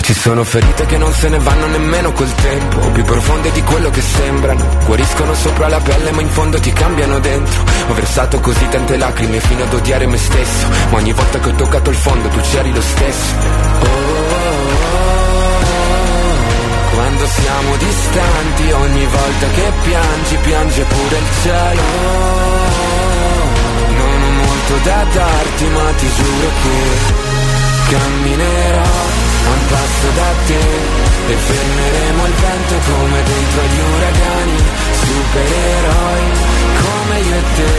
Ci 0.00 0.12
sono 0.12 0.44
ferite 0.44 0.84
che 0.86 0.98
non 0.98 1.12
se 1.12 1.28
ne 1.28 1.38
vanno 1.38 1.66
nemmeno 1.66 2.12
col 2.12 2.34
tempo, 2.34 2.90
più 2.90 3.04
profonde 3.04 3.52
di 3.52 3.62
quello 3.62 3.90
che 3.90 4.02
sembrano. 4.02 4.66
Guariscono 4.84 5.34
sopra 5.34 5.68
la 5.68 5.80
pelle 5.80 6.10
ma 6.12 6.20
in 6.20 6.28
fondo 6.28 6.60
ti 6.60 6.72
cambiano 6.72 7.18
dentro. 7.20 7.62
Ho 7.88 7.94
versato 7.94 8.40
così 8.40 8.68
tante 8.68 8.96
lacrime 8.96 9.40
fino 9.40 9.62
ad 9.64 9.72
odiare 9.72 10.06
me 10.06 10.18
stesso, 10.18 10.68
ma 10.90 10.98
ogni 10.98 11.12
volta 11.12 11.38
che 11.38 11.48
ho 11.48 11.54
toccato 11.54 11.90
il 11.90 11.96
fondo 11.96 12.28
tu 12.28 12.40
c'eri 12.40 12.72
lo 12.72 12.82
stesso. 12.82 13.34
Oh, 13.80 13.86
oh, 13.86 14.32
oh. 14.32 15.12
Quando 16.94 17.26
siamo 17.26 17.76
distanti, 17.76 18.72
ogni 18.72 19.06
volta 19.06 19.46
che 19.54 19.72
piangi, 19.84 20.36
piange 20.42 20.82
pure 20.82 21.16
il 21.16 21.26
cielo. 21.42 23.03
Molto 24.66 24.88
da 24.88 25.04
darti, 25.12 25.66
ma 25.66 25.92
ti 25.98 26.08
giuro 26.08 26.48
che 26.62 27.92
camminerò 27.92 28.80
a 28.80 29.48
un 29.52 29.66
passo 29.68 30.08
da 30.14 30.30
te 30.46 30.64
e 31.28 31.34
fermeremo 31.36 32.24
il 32.24 32.32
vento 32.32 32.74
come 32.88 33.22
dentro 33.24 33.60
agli 33.60 33.80
uragani, 33.92 34.56
supereroi 35.04 36.24
come 36.80 37.20
io 37.20 37.36
e 37.36 37.42
te. 37.56 37.72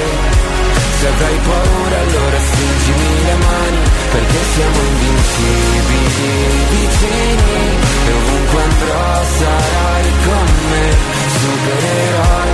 Se 0.99 1.07
avrai 1.07 1.39
paura 1.49 1.97
allora 2.05 2.37
stringimi 2.39 3.25
le 3.25 3.33
mani 3.33 3.79
perché 4.11 4.39
siamo 4.53 4.77
invincibili 4.77 6.65
vicini 6.69 7.77
e 8.05 8.11
ovunque 8.13 8.61
andrò 8.61 9.23
sarai 9.39 10.11
con 10.23 10.47
me, 10.69 10.85
supereroi 11.33 12.53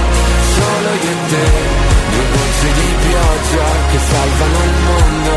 solo 0.56 0.90
io 1.04 1.12
e 1.12 1.28
te. 1.28 1.91
Due 2.12 2.26
gocce 2.32 2.70
di 2.80 2.96
pioggia 3.08 3.68
che 3.92 4.00
salvano 4.00 4.58
il 4.64 4.78
mondo. 4.90 5.34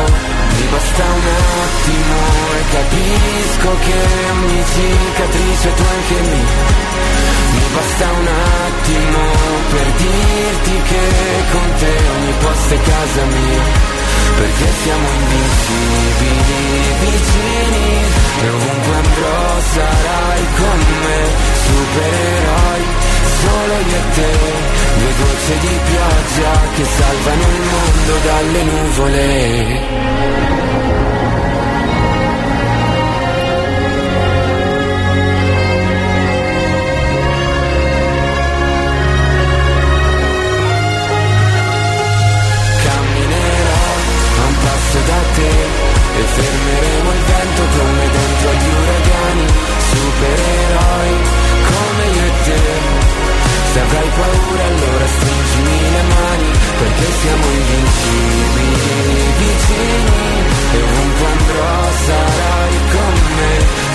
Mi 0.55 0.67
basta 0.71 1.03
un 1.03 1.27
attimo 1.65 2.17
e 2.55 2.61
capisco 2.75 3.69
che 3.85 3.99
ogni 4.31 4.63
cicatrice 4.73 5.73
tu 5.73 5.83
anche 5.83 6.21
mi 6.29 6.43
Mi 7.51 7.63
basta 7.73 8.11
un 8.11 8.27
attimo 8.27 9.19
per 9.71 9.91
dirti 9.91 10.81
che 10.89 11.03
con 11.51 11.73
te 11.79 11.93
ogni 12.15 12.33
posto 12.39 12.73
è 12.73 12.81
casa 12.81 13.23
mia 13.25 13.94
Perché 14.37 14.67
siamo 14.83 15.07
invincibili 15.19 16.63
vicini 16.99 17.87
E 18.41 18.43
ovunque 18.49 18.95
andrò 18.95 19.39
sarai 19.73 20.43
con 20.57 20.79
me. 21.03 21.21
Supereroi 21.65 22.83
solo 23.41 23.73
io 23.73 23.95
e 23.95 23.97
te 24.13 24.31
Due 24.97 25.11
gocce 25.19 25.55
di 25.59 25.73
pioggia 25.89 26.53
che 26.75 26.85
salvano 26.85 27.43
il 27.43 27.61
mondo 27.73 28.13
dalle 28.23 28.61
nuvole 28.63 29.25
e 46.17 46.23
fermeremo 46.23 47.11
il 47.11 47.23
vento 47.23 47.63
come 47.77 48.09
dentro 48.09 48.49
agli 48.49 48.69
uragani, 48.79 49.45
supereroi 49.91 51.13
come 51.65 52.03
io 52.15 52.25
e 52.25 52.31
te. 52.43 53.03
Se 53.73 53.79
avrai 53.81 54.09
paura 54.15 54.63
allora 54.63 55.07
stringimi 55.07 55.91
le 55.91 56.03
mani 56.07 56.49
perché 56.79 57.11
siamo 57.21 57.45
invincibili 57.45 59.23
vicini 59.37 60.43
e 60.71 60.81
ovunque 60.81 61.25
andrò 61.25 61.91
sarai 62.05 62.73
con 62.91 63.13
me. 63.35 63.93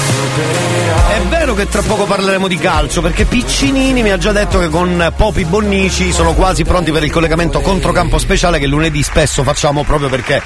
È 1.12 1.20
vero 1.28 1.54
che 1.54 1.68
tra 1.68 1.82
poco 1.82 2.04
parleremo 2.04 2.46
di 2.46 2.56
calcio 2.56 3.00
perché 3.00 3.24
Piccinini 3.24 4.02
mi 4.02 4.10
ha 4.10 4.18
già 4.18 4.32
detto 4.32 4.58
che 4.58 4.68
con 4.68 5.12
Popi 5.16 5.44
Bonnici 5.44 6.12
sono 6.12 6.34
quasi 6.34 6.64
pronti 6.64 6.92
per 6.92 7.02
il 7.02 7.10
collegamento 7.10 7.60
controcampo 7.60 8.18
speciale 8.18 8.58
che 8.58 8.66
lunedì 8.66 9.02
spesso 9.02 9.42
facciamo 9.42 9.82
proprio 9.84 10.08
perché 10.08 10.42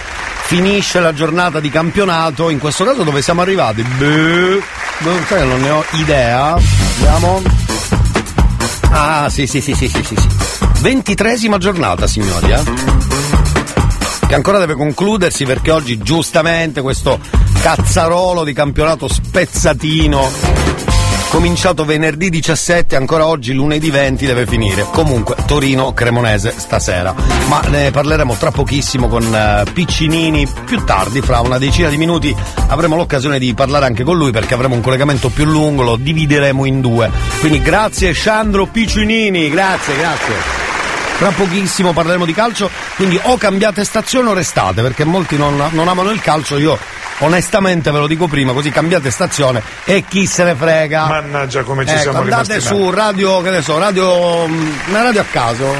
finisce 0.46 1.00
la 1.00 1.12
giornata 1.12 1.60
di 1.60 1.70
campionato. 1.70 2.50
In 2.50 2.58
questo 2.58 2.84
caso 2.84 3.02
dove 3.02 3.22
siamo 3.22 3.40
arrivati? 3.40 3.82
Beh, 3.82 4.62
non, 4.98 5.60
ne 5.60 5.70
ho 5.70 5.84
idea. 5.92 6.56
Vediamo. 6.96 7.42
Ah, 8.90 9.28
sì, 9.28 9.46
sì, 9.46 9.60
sì, 9.60 9.74
sì, 9.74 9.88
sì. 9.88 10.02
sì. 10.02 10.16
Ventitresima 10.80 11.58
giornata, 11.58 12.06
signori, 12.06 12.50
eh? 12.50 12.62
Che 14.26 14.34
ancora 14.34 14.58
deve 14.58 14.74
concludersi 14.74 15.44
perché 15.44 15.70
oggi 15.70 15.98
giustamente 15.98 16.80
questo 16.80 17.18
cazzarolo 17.60 18.44
di 18.44 18.52
campionato 18.52 19.08
spezzatino 19.08 20.30
cominciato 21.34 21.84
venerdì 21.84 22.30
17, 22.30 22.94
ancora 22.94 23.26
oggi 23.26 23.54
lunedì 23.54 23.90
20 23.90 24.24
deve 24.24 24.46
finire. 24.46 24.86
Comunque, 24.92 25.34
Torino 25.46 25.92
Cremonese 25.92 26.54
stasera. 26.56 27.12
Ma 27.48 27.60
ne 27.70 27.90
parleremo 27.90 28.34
tra 28.34 28.52
pochissimo 28.52 29.08
con 29.08 29.34
eh, 29.34 29.64
Piccinini 29.72 30.46
più 30.64 30.84
tardi, 30.84 31.22
fra 31.22 31.40
una 31.40 31.58
decina 31.58 31.88
di 31.88 31.96
minuti 31.96 32.32
avremo 32.68 32.94
l'occasione 32.94 33.40
di 33.40 33.52
parlare 33.52 33.84
anche 33.84 34.04
con 34.04 34.16
lui 34.16 34.30
perché 34.30 34.54
avremo 34.54 34.76
un 34.76 34.80
collegamento 34.80 35.28
più 35.28 35.44
lungo, 35.44 35.82
lo 35.82 35.96
divideremo 35.96 36.64
in 36.66 36.80
due. 36.80 37.10
Quindi 37.40 37.60
grazie 37.60 38.14
Sandro 38.14 38.66
Piccinini, 38.66 39.50
grazie, 39.50 39.96
grazie. 39.96 40.63
Tra 41.18 41.30
pochissimo 41.30 41.92
parleremo 41.92 42.24
di 42.24 42.34
calcio, 42.34 42.68
quindi 42.96 43.18
o 43.22 43.36
cambiate 43.36 43.84
stazione 43.84 44.30
o 44.30 44.32
restate, 44.34 44.82
perché 44.82 45.04
molti 45.04 45.36
non, 45.36 45.62
non 45.70 45.88
amano 45.88 46.10
il 46.10 46.20
calcio, 46.20 46.58
io 46.58 46.76
onestamente 47.18 47.90
ve 47.92 47.98
lo 47.98 48.06
dico 48.06 48.26
prima, 48.26 48.52
così 48.52 48.70
cambiate 48.70 49.10
stazione 49.10 49.62
e 49.84 50.04
chi 50.08 50.26
se 50.26 50.42
ne 50.44 50.54
frega. 50.54 51.06
Mannaggia 51.06 51.62
come 51.62 51.86
ci 51.86 51.92
Ecco, 51.92 52.00
siamo 52.02 52.18
andate 52.18 52.54
rimasti 52.58 52.74
su 52.74 52.90
radio, 52.90 53.40
che 53.42 53.50
ne 53.50 53.62
so, 53.62 53.78
radio. 53.78 54.46
mm, 54.48 54.72
una 54.88 55.02
radio 55.02 55.20
a 55.20 55.26
caso. 55.30 55.74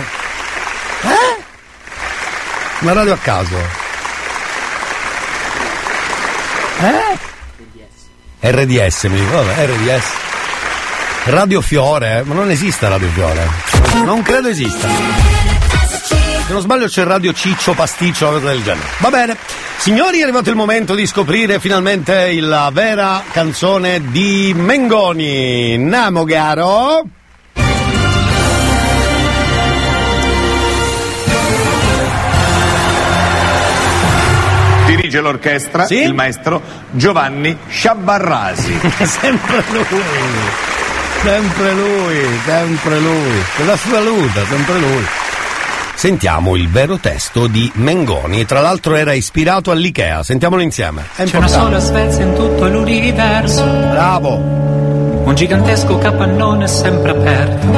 Eh? 1.03 1.43
Una 2.79 2.93
radio 2.93 3.13
a 3.13 3.19
caso. 3.19 3.57
Eh? 6.81 7.19
RDS 8.51 9.05
mi 9.05 9.19
dico, 9.19 9.33
vabbè, 9.33 9.67
RDS. 9.67 10.05
Radio 11.27 11.63
Fiore, 11.63 12.19
eh? 12.19 12.23
ma 12.25 12.35
non 12.35 12.51
esiste 12.51 12.87
Radio 12.87 13.09
Fiore. 13.09 13.49
Non 14.05 14.21
credo 14.21 14.49
esista. 14.49 14.87
Se 16.47 16.53
non 16.53 16.61
sbaglio 16.61 16.87
c'è 16.87 17.03
Radio 17.03 17.33
Ciccio 17.33 17.73
Pasticcio, 17.73 18.29
una 18.29 18.41
cosa 18.41 18.53
del 18.53 18.63
genere. 18.63 18.87
Va 18.99 19.09
bene. 19.09 19.37
Signori, 19.79 20.19
è 20.19 20.23
arrivato 20.23 20.51
il 20.51 20.57
momento 20.57 20.95
di 20.95 21.07
scoprire 21.07 21.59
finalmente 21.61 22.39
la 22.41 22.71
vera 22.71 23.23
canzone 23.33 24.11
di 24.11 24.53
Mengoni. 24.55 25.79
Namogaro. 25.79 27.03
Dirige 34.87 35.21
l'orchestra 35.21 35.87
il 35.89 36.13
maestro 36.13 36.61
Giovanni 36.91 37.57
Sciabarrasi. 37.67 38.79
sempre 39.05 39.65
lui. 39.71 40.84
Sempre 41.25 41.73
lui, 41.73 42.17
sempre 42.45 42.99
lui. 42.99 43.43
Con 43.57 43.67
la 43.67 43.77
sua 43.79 44.01
luta, 44.01 44.45
sempre 44.45 44.79
lui. 44.79 45.05
Sentiamo 45.95 46.55
il 46.55 46.69
vero 46.69 46.99
testo 46.99 47.47
di 47.47 47.73
Mengoni, 47.77 48.45
tra 48.45 48.61
l'altro 48.61 48.95
era 48.95 49.15
ispirato 49.15 49.71
all'Ikea. 49.71 50.23
Sentiamolo 50.23 50.61
insieme. 50.61 51.05
È 51.17 51.25
C'è 51.25 51.39
una 51.39 51.49
sola 51.49 51.79
Svezia 51.79 52.25
in 52.25 52.35
tutto 52.35 52.69
l'universo. 52.69 53.65
Bravo. 53.65 54.35
Un 54.35 55.35
gigantesco 55.35 55.97
capannone 55.97 56.69
sempre 56.69 57.13
aperto. 57.13 57.73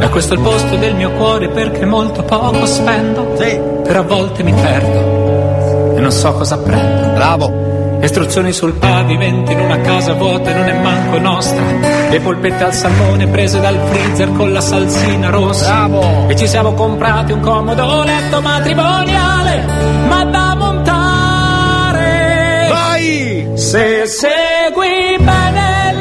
E 0.00 0.08
questo 0.10 0.34
è 0.34 0.36
il 0.36 0.42
posto 0.44 0.76
del 0.76 0.94
mio 0.94 1.10
cuore 1.10 1.48
perché 1.48 1.84
molto 1.84 2.22
poco 2.22 2.66
spendo. 2.66 3.24
Però 3.32 3.98
a 3.98 4.04
volte 4.04 4.44
mi 4.44 4.52
perdo. 4.52 5.96
E 5.96 6.00
non 6.00 6.12
so 6.12 6.32
cosa 6.34 6.56
prendo. 6.56 7.14
Bravo. 7.14 7.59
Istruzioni 8.02 8.52
sul 8.52 8.72
pavimento 8.74 9.52
in 9.52 9.60
una 9.60 9.78
casa 9.80 10.14
vuota 10.14 10.50
e 10.50 10.54
non 10.54 10.68
è 10.68 10.72
manco 10.80 11.18
nostra. 11.18 11.62
Le 12.08 12.18
polpette 12.20 12.64
al 12.64 12.72
salmone 12.72 13.26
prese 13.26 13.60
dal 13.60 13.78
freezer 13.90 14.32
con 14.32 14.52
la 14.52 14.60
salsina 14.60 15.28
rossa. 15.28 15.86
Bravo. 15.86 16.28
E 16.28 16.36
ci 16.36 16.48
siamo 16.48 16.72
comprati 16.72 17.32
un 17.32 17.40
comodo 17.40 18.02
letto 18.02 18.40
matrimoniale. 18.40 19.64
Ma 20.08 20.24
da 20.24 20.54
montare. 20.56 21.98
Vai! 22.70 23.50
Se 23.54 24.06
segui 24.06 25.16
bene 25.18 25.94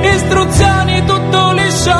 le 0.00 0.08
istruzioni 0.14 1.04
tutto 1.04 1.52
liscio 1.52 1.94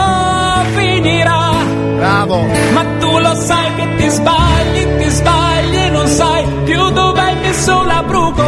finirà. 0.75 1.51
Bravo. 1.97 2.47
Ma 2.73 2.85
tu 2.99 3.19
lo 3.19 3.35
sai 3.35 3.75
che 3.75 3.95
ti 3.97 4.09
sbagli, 4.09 4.97
ti 4.99 5.09
sbagli 5.11 5.77
e 5.77 5.91
non 5.91 6.07
sai 6.07 6.45
più 6.65 6.91
dove 6.91 7.21
hai 7.21 7.37
messo 7.37 7.83
la 7.83 8.03
brucola. 8.03 8.48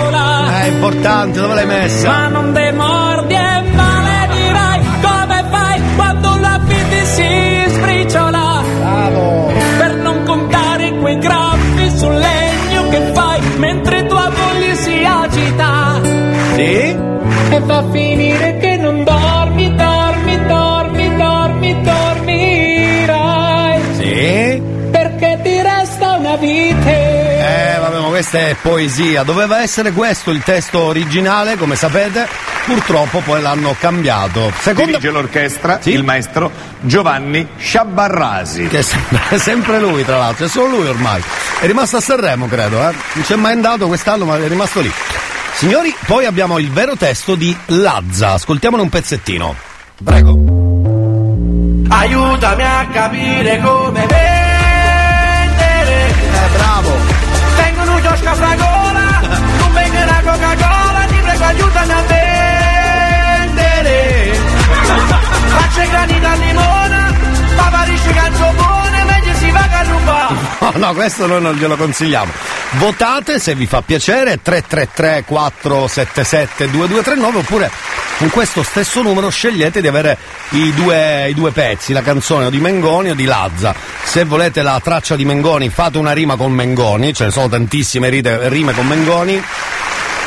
Importante, 0.70 1.40
dove 1.40 1.54
l'hai 1.54 1.66
messa? 1.66 2.08
Ma 2.08 2.28
non 2.28 2.52
demordi 2.52 3.34
e 3.34 3.62
maledirai 3.74 4.80
come 5.02 5.44
fai 5.50 5.80
quando 5.96 6.36
la 6.38 6.60
vita 6.64 7.04
si 7.04 7.64
sbriciola. 7.68 8.62
Bravo. 8.78 9.52
Per 9.78 9.94
non 9.96 10.22
contare 10.24 10.94
quei 10.96 11.18
graffi 11.18 11.90
sul 11.96 12.14
legno 12.14 12.88
che 12.88 13.10
fai 13.12 13.40
mentre 13.56 14.06
tua 14.06 14.30
moglie 14.30 14.74
si 14.74 15.04
agita. 15.04 16.00
Sì? 16.54 17.08
E 17.52 17.62
fa 17.66 17.84
finire 17.90 18.56
che 18.58 18.69
questa 28.20 28.38
è 28.48 28.56
poesia. 28.60 29.22
Doveva 29.22 29.62
essere 29.62 29.92
questo 29.92 30.30
il 30.30 30.42
testo 30.42 30.80
originale, 30.80 31.56
come 31.56 31.74
sapete. 31.74 32.28
Purtroppo 32.66 33.20
poi 33.20 33.40
l'hanno 33.40 33.74
cambiato. 33.78 34.52
Secondo... 34.60 34.90
Dirige 34.90 35.10
l'orchestra 35.10 35.80
il 35.84 36.04
maestro 36.04 36.52
Giovanni 36.80 37.48
Sciabarrasi. 37.56 38.66
Che 38.66 38.80
è 38.80 38.82
sempre, 38.82 39.20
è 39.30 39.38
sempre 39.40 39.80
lui, 39.80 40.04
tra 40.04 40.18
l'altro, 40.18 40.44
è 40.44 40.48
solo 40.50 40.76
lui 40.76 40.86
ormai. 40.86 41.22
È 41.60 41.64
rimasto 41.64 41.96
a 41.96 42.00
Sanremo, 42.02 42.46
credo, 42.46 42.76
eh. 42.86 42.92
Non 43.14 43.24
c'è 43.24 43.36
mai 43.36 43.52
andato 43.52 43.86
quest'anno, 43.86 44.26
ma 44.26 44.36
è 44.36 44.48
rimasto 44.48 44.80
lì. 44.80 44.92
Signori, 45.54 45.94
poi 46.04 46.26
abbiamo 46.26 46.58
il 46.58 46.70
vero 46.70 46.96
testo 46.96 47.34
di 47.34 47.56
Lazza. 47.66 48.32
Ascoltiamone 48.32 48.82
un 48.82 48.90
pezzettino. 48.90 49.56
Prego. 50.04 51.88
Aiutami 51.88 52.62
a 52.62 52.86
capire 52.92 53.60
come 53.60 54.06
vendere. 54.06 54.30
Tengo 58.11 58.22
un 58.22 58.26
chiosco 58.26 58.28
a 58.28 58.34
fragola, 58.34 59.20
non 59.58 59.72
venga 59.72 60.02
una 60.02 60.20
Coca-Cola, 60.20 61.04
ti 61.06 61.14
prego 61.14 61.44
aiutami 61.44 61.92
a 61.92 62.02
vendere. 63.38 63.94
Faccio 65.46 65.80
i 65.80 65.88
grani 65.88 66.20
da 66.20 66.34
limone, 66.34 67.18
paparisce 67.54 68.11
calcio 68.12 68.52
meglio 69.20 69.34
si 69.34 69.50
va 69.50 69.68
a 69.70 69.82
rubare. 69.82 70.34
No, 70.60 70.72
no, 70.74 70.94
questo 70.94 71.26
noi 71.26 71.40
non 71.40 71.54
glielo 71.54 71.76
consigliamo. 71.76 72.32
Votate 72.72 73.38
se 73.38 73.54
vi 73.54 73.66
fa 73.66 73.82
piacere 73.82 74.40
333 74.42 75.24
477 75.26 76.70
2239 76.70 77.38
oppure 77.38 77.70
con 78.18 78.30
questo 78.30 78.62
stesso 78.62 79.02
numero 79.02 79.30
scegliete 79.30 79.80
di 79.80 79.88
avere 79.88 80.16
i 80.50 80.72
due, 80.74 81.28
i 81.28 81.34
due 81.34 81.50
pezzi, 81.52 81.92
la 81.92 82.02
canzone 82.02 82.46
o 82.46 82.50
di 82.50 82.58
Mengoni 82.58 83.10
o 83.10 83.14
di 83.14 83.24
Lazza. 83.24 83.74
Se 84.02 84.24
volete 84.24 84.62
la 84.62 84.80
traccia 84.82 85.16
di 85.16 85.24
Mengoni 85.24 85.68
fate 85.68 85.98
una 85.98 86.12
rima 86.12 86.36
con 86.36 86.52
Mengoni, 86.52 87.12
ce 87.12 87.24
ne 87.24 87.30
sono 87.30 87.48
tantissime 87.48 88.08
rime 88.08 88.72
con 88.72 88.86
Mengoni. 88.86 89.42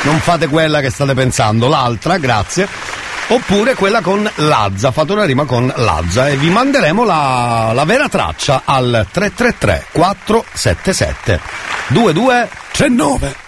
Non 0.02 0.18
fate 0.20 0.48
quella 0.48 0.80
che 0.80 0.90
state 0.90 1.14
pensando, 1.14 1.68
l'altra, 1.68 2.18
grazie. 2.18 2.68
Oppure 3.28 3.74
quella 3.74 4.02
con 4.02 4.30
Lazza, 4.36 4.92
fate 4.92 5.12
una 5.12 5.24
rima 5.24 5.44
con 5.44 5.72
Lazza 5.76 6.28
e 6.28 6.36
vi 6.36 6.50
manderemo 6.50 7.04
la, 7.04 7.70
la 7.72 7.84
vera 7.84 8.08
traccia 8.08 8.62
al 8.66 9.06
333 9.10 9.86
477 9.92 11.40
2239. 11.88 13.43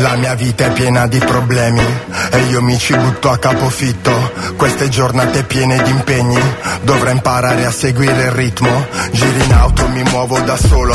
La 0.00 0.16
mia 0.16 0.34
vita 0.34 0.66
è 0.66 0.72
piena 0.72 1.06
di 1.06 1.18
problemi 1.18 1.84
e 2.30 2.38
io 2.48 2.62
mi 2.62 2.78
ci 2.78 2.96
butto 2.96 3.30
a 3.30 3.38
capofitto. 3.38 4.32
Queste 4.56 4.88
giornate 4.88 5.44
piene 5.44 5.82
di 5.82 5.90
impegni, 5.90 6.40
dovrei 6.82 7.12
imparare 7.12 7.66
a 7.66 7.70
seguire 7.70 8.24
il 8.24 8.30
ritmo. 8.30 8.86
Giri 9.10 9.44
in 9.44 9.52
auto, 9.52 9.86
mi 9.88 10.02
muovo 10.04 10.40
da 10.40 10.56
solo, 10.56 10.94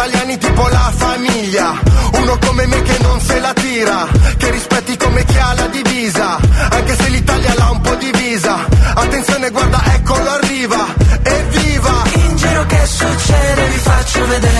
italiani 0.00 0.38
tipo 0.38 0.66
la 0.68 0.92
famiglia, 0.96 1.78
uno 2.14 2.38
come 2.38 2.66
me 2.66 2.80
che 2.80 2.96
non 3.02 3.20
se 3.20 3.38
la 3.38 3.52
tira, 3.52 4.08
che 4.38 4.50
rispetti 4.50 4.96
come 4.96 5.22
chi 5.26 5.36
ha 5.36 5.52
la 5.52 5.66
divisa, 5.66 6.38
anche 6.70 6.96
se 6.96 7.08
l'Italia 7.10 7.54
l'ha 7.54 7.70
un 7.70 7.80
po' 7.82 7.94
divisa, 7.96 8.66
attenzione 8.94 9.50
guarda 9.50 9.82
eccolo 9.92 10.30
arriva, 10.30 10.86
evviva! 11.22 12.02
In 12.14 12.36
giro 12.36 12.64
che 12.64 12.86
succede 12.86 13.68
vi 13.68 13.78
faccio 13.78 14.26
vedere 14.26 14.59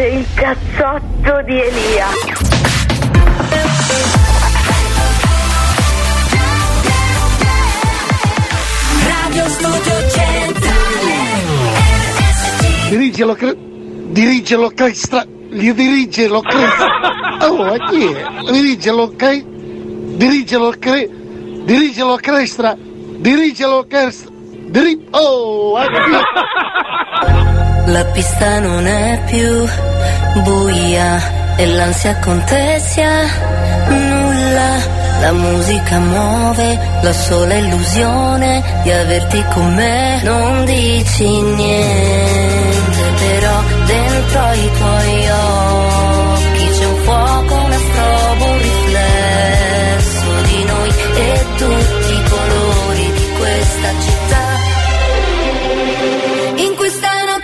Piace 0.00 0.06
il 0.06 0.26
cazzotto 0.34 1.42
di 1.42 1.60
Elia. 1.60 2.06
Radio 9.06 9.48
Studio 9.48 10.08
Centrale 10.08 11.18
Dirige 12.88 13.24
l'orchestra. 13.24 13.60
Dirige 14.10 14.56
l'orchestra. 14.56 15.24
Gli 15.50 15.72
dirige 15.72 16.28
l'orchestra. 16.28 17.18
Oh, 17.42 17.74
chi 17.88 18.04
è? 18.04 18.26
Dirige 18.52 18.90
l'orchestra. 18.90 19.48
Dirige 20.16 20.58
l'orchestra. 20.58 21.16
Dirige 21.64 22.02
l'orchestra. 22.02 22.76
Dirige 22.76 23.66
l'orchestra. 23.66 24.30
Diri- 24.68 25.06
oh, 25.10 25.78
chi 25.78 25.86
è? 25.86 27.48
La 27.90 28.04
pista 28.04 28.60
non 28.60 28.86
è 28.86 29.20
più 29.26 29.68
buia 30.42 31.56
e 31.56 31.66
l'ansia 31.66 32.16
contessa 32.20 33.22
nulla. 33.88 34.76
La 35.20 35.32
musica 35.32 35.98
muove 35.98 36.78
la 37.02 37.12
sola 37.12 37.54
illusione 37.54 38.62
di 38.84 38.92
averti 38.92 39.44
con 39.52 39.74
me. 39.74 40.20
Non 40.22 40.64
dici 40.66 41.28
niente, 41.42 43.02
però 43.18 43.60
dentro 43.86 44.52
i 44.52 44.70
tuoi 44.78 45.28
occhi 45.30 45.89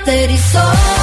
questa 0.07 0.13
notte 0.13 0.27
di 0.29 0.96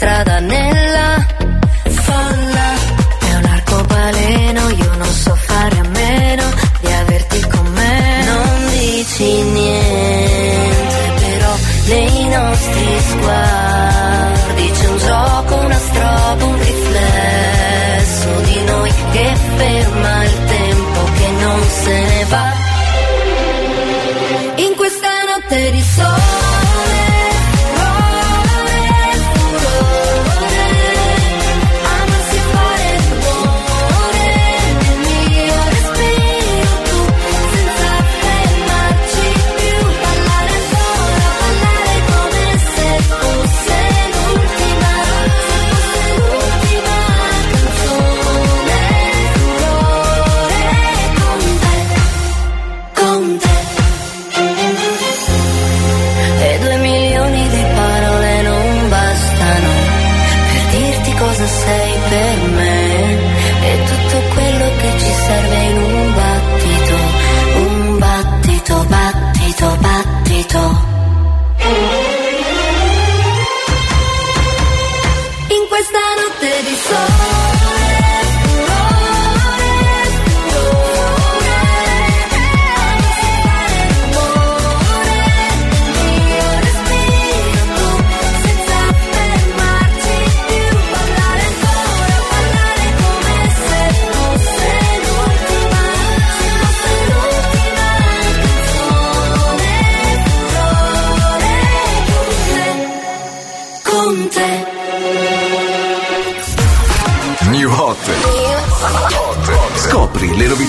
per 0.00 0.29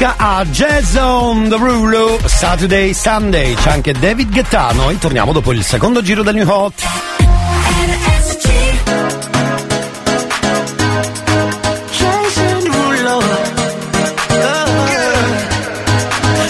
Tocca 0.00 0.14
a 0.16 0.44
Jason 0.46 1.50
Derulo 1.50 2.18
Saturday 2.24 2.94
Sunday. 2.94 3.52
C'è 3.52 3.70
anche 3.70 3.92
David 3.92 4.32
Guetta. 4.32 4.72
Noi 4.72 4.96
torniamo 4.98 5.30
dopo 5.30 5.52
il 5.52 5.62
secondo 5.62 6.00
giro 6.00 6.22
del 6.22 6.36
New 6.36 6.48
Hot. 6.48 6.72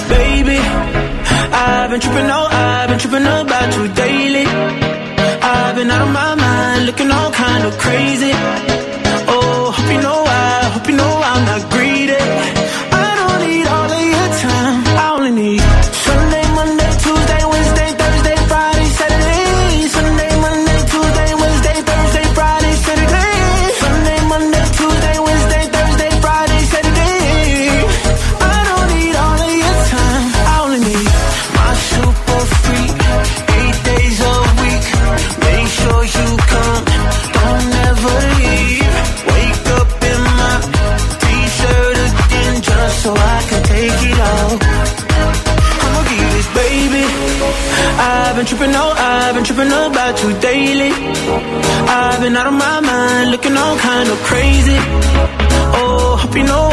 Baby, 0.09 0.60
I've 1.51 1.89
been 1.89 1.98
tripping, 1.98 2.31
oh, 2.31 2.47
I've 2.48 2.86
been 2.86 2.98
tripping 2.98 3.27
about 3.27 3.39
tripping, 48.51 48.74
oh, 48.74 48.94
I've 48.97 49.35
been 49.36 49.44
tripping 49.44 49.68
about 49.70 50.20
you 50.22 50.31
daily. 50.40 50.90
I've 50.90 52.20
been 52.20 52.36
out 52.36 52.48
of 52.48 52.55
my 52.55 52.81
mind, 52.81 53.31
looking 53.31 53.56
all 53.56 53.77
kind 53.78 54.09
of 54.10 54.18
crazy. 54.27 54.77
Oh, 55.78 56.16
hope 56.20 56.35
you 56.35 56.43
know 56.43 56.69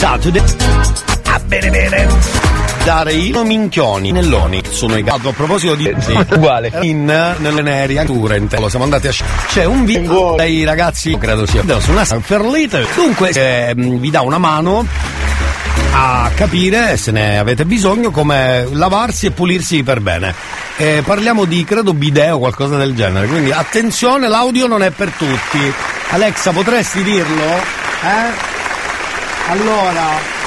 Saturday. 0.00 0.40
Today. 0.40 0.92
Ah, 1.24 1.38
bene 1.44 1.68
bene. 1.68 2.08
Dare 2.84 3.12
i 3.12 3.34
minchioni 3.44 4.12
nelloni 4.12 4.62
sono 4.70 4.96
i 4.96 5.02
gatto 5.02 5.28
a 5.28 5.32
proposito 5.32 5.74
di 5.74 5.94
uguale 6.30 6.72
in 6.80 7.04
nelle 7.04 7.60
neri 7.60 8.02
Turent 8.06 8.58
lo 8.58 8.70
siamo 8.70 8.84
andati 8.86 9.08
a 9.08 9.12
c'è 9.48 9.66
un 9.66 9.84
video 9.84 10.36
dei 10.36 10.64
ragazzi 10.64 11.18
credo 11.18 11.44
sia 11.44 11.62
su 11.80 11.90
una 11.90 12.06
Ferlite 12.06 12.86
dunque 12.94 13.28
eh, 13.28 13.74
vi 13.76 14.08
dà 14.08 14.22
una 14.22 14.38
mano 14.38 14.86
a 15.92 16.30
capire 16.34 16.96
se 16.96 17.10
ne 17.10 17.38
avete 17.38 17.66
bisogno 17.66 18.10
come 18.10 18.66
lavarsi 18.72 19.26
e 19.26 19.32
pulirsi 19.32 19.82
per 19.82 20.00
bene 20.00 20.34
Eh, 20.78 21.02
parliamo 21.04 21.44
di 21.44 21.62
credo 21.64 21.92
bidet 21.92 22.32
o 22.32 22.38
qualcosa 22.38 22.78
del 22.78 22.94
genere 22.94 23.26
quindi 23.26 23.52
attenzione 23.52 24.28
l'audio 24.28 24.66
non 24.66 24.82
è 24.82 24.88
per 24.92 25.10
tutti 25.10 25.74
Alexa 26.12 26.52
potresti 26.52 27.02
dirlo? 27.02 27.44
Eh? 27.44 28.49
Allora 29.50 30.39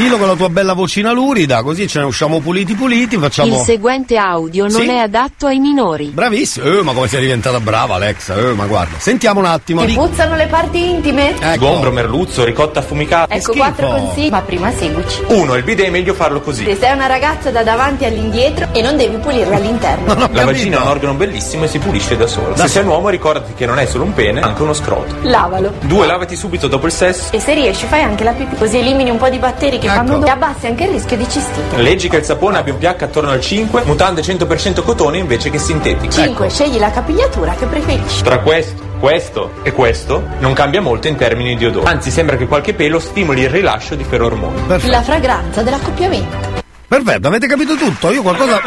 Dillo 0.00 0.16
con 0.16 0.28
la 0.28 0.34
tua 0.34 0.48
bella 0.48 0.72
vocina 0.72 1.12
lurida, 1.12 1.62
così 1.62 1.86
ce 1.86 1.98
ne 1.98 2.06
usciamo 2.06 2.40
puliti 2.40 2.72
puliti, 2.72 3.18
facciamo. 3.18 3.54
Il 3.54 3.60
seguente 3.60 4.16
audio 4.16 4.62
non 4.66 4.80
Sì? 4.80 4.86
è 4.88 4.96
adatto 4.96 5.46
ai 5.46 5.58
minori. 5.58 6.06
Bravissimo, 6.06 6.64
eh, 6.78 6.82
ma 6.82 6.94
come 6.94 7.06
sei 7.06 7.20
diventata 7.20 7.60
brava 7.60 7.96
Alexa, 7.96 8.34
eh, 8.34 8.54
ma 8.54 8.64
guarda. 8.64 8.96
Sentiamo 8.98 9.40
un 9.40 9.44
attimo. 9.44 9.84
Ti 9.84 9.92
puzzano 9.92 10.36
le 10.36 10.46
parti 10.46 10.88
intime? 10.88 11.34
Ecco. 11.38 11.66
Gombro, 11.66 11.90
merluzzo, 11.90 12.44
ricotta 12.44 12.78
affumicata. 12.78 13.34
Ecco 13.34 13.52
quattro 13.52 13.88
consigli, 13.88 14.30
ma 14.30 14.40
prima 14.40 14.72
seguici. 14.72 15.20
Uno, 15.26 15.54
il 15.54 15.64
bidet 15.64 15.88
è 15.88 15.90
meglio 15.90 16.14
farlo 16.14 16.40
così. 16.40 16.64
Se 16.64 16.76
sei 16.76 16.94
una 16.94 17.06
ragazza 17.06 17.50
da 17.50 17.62
davanti 17.62 18.06
all'indietro 18.06 18.68
e 18.72 18.80
non 18.80 18.96
devi 18.96 19.18
pulirla 19.18 19.56
all'interno. 19.56 20.14
La 20.32 20.44
vagina 20.46 20.78
è 20.78 20.80
un 20.80 20.88
organo 20.88 21.12
bellissimo 21.12 21.64
e 21.64 21.68
si 21.68 21.78
pulisce 21.78 22.16
da 22.16 22.26
sola. 22.26 22.56
Se 22.56 22.68
sei 22.68 22.84
un 22.84 22.88
uomo 22.88 23.10
ricordati 23.10 23.52
che 23.52 23.66
non 23.66 23.78
è 23.78 23.84
solo 23.84 24.04
un 24.04 24.14
pene, 24.14 24.40
anche 24.40 24.62
uno 24.62 24.72
scroto. 24.72 25.16
Lavalo. 25.24 25.74
Due, 25.80 26.06
lavati 26.06 26.36
subito 26.36 26.68
dopo 26.68 26.86
il 26.86 26.92
sesso. 26.92 27.34
E 27.34 27.38
se 27.38 27.52
riesci 27.52 27.84
fai 27.84 28.00
anche 28.00 28.24
la 28.24 28.32
pipì, 28.32 28.56
così 28.56 28.78
elimini 28.78 29.10
un 29.10 29.18
po' 29.18 29.28
di 29.28 29.36
batteri 29.36 29.78
che 29.78 29.88
odore 29.98 30.26
e 30.26 30.30
abbassi 30.30 30.66
anche 30.66 30.84
il 30.84 30.90
rischio 30.90 31.16
di 31.16 31.28
cistite. 31.28 31.76
Leggi 31.76 32.08
che 32.08 32.16
il 32.16 32.24
sapone 32.24 32.58
abbia 32.58 32.72
un 32.72 32.78
pH 32.78 33.02
attorno 33.02 33.30
al 33.30 33.40
5, 33.40 33.82
mutande 33.84 34.22
100% 34.22 34.82
cotone 34.82 35.18
invece 35.18 35.50
che 35.50 35.58
sintetico. 35.58 36.12
5. 36.12 36.48
Scegli 36.48 36.78
la 36.78 36.90
capigliatura 36.90 37.54
che 37.54 37.66
preferisci. 37.66 38.22
Tra 38.22 38.38
questo, 38.40 38.82
questo 38.98 39.50
e 39.62 39.72
questo 39.72 40.22
non 40.38 40.52
cambia 40.52 40.80
molto 40.80 41.08
in 41.08 41.16
termini 41.16 41.56
di 41.56 41.66
odore. 41.66 41.90
Anzi, 41.90 42.10
sembra 42.10 42.36
che 42.36 42.46
qualche 42.46 42.74
pelo 42.74 42.98
stimoli 42.98 43.42
il 43.42 43.50
rilascio 43.50 43.94
di 43.94 44.04
ferormoni. 44.04 44.88
La 44.88 45.02
fragranza 45.02 45.62
dell'accoppiamento. 45.62 46.59
Perfetto, 46.90 47.28
avete 47.28 47.46
capito 47.46 47.76
tutto? 47.76 48.10
Io 48.10 48.20
qualcosa 48.20 48.60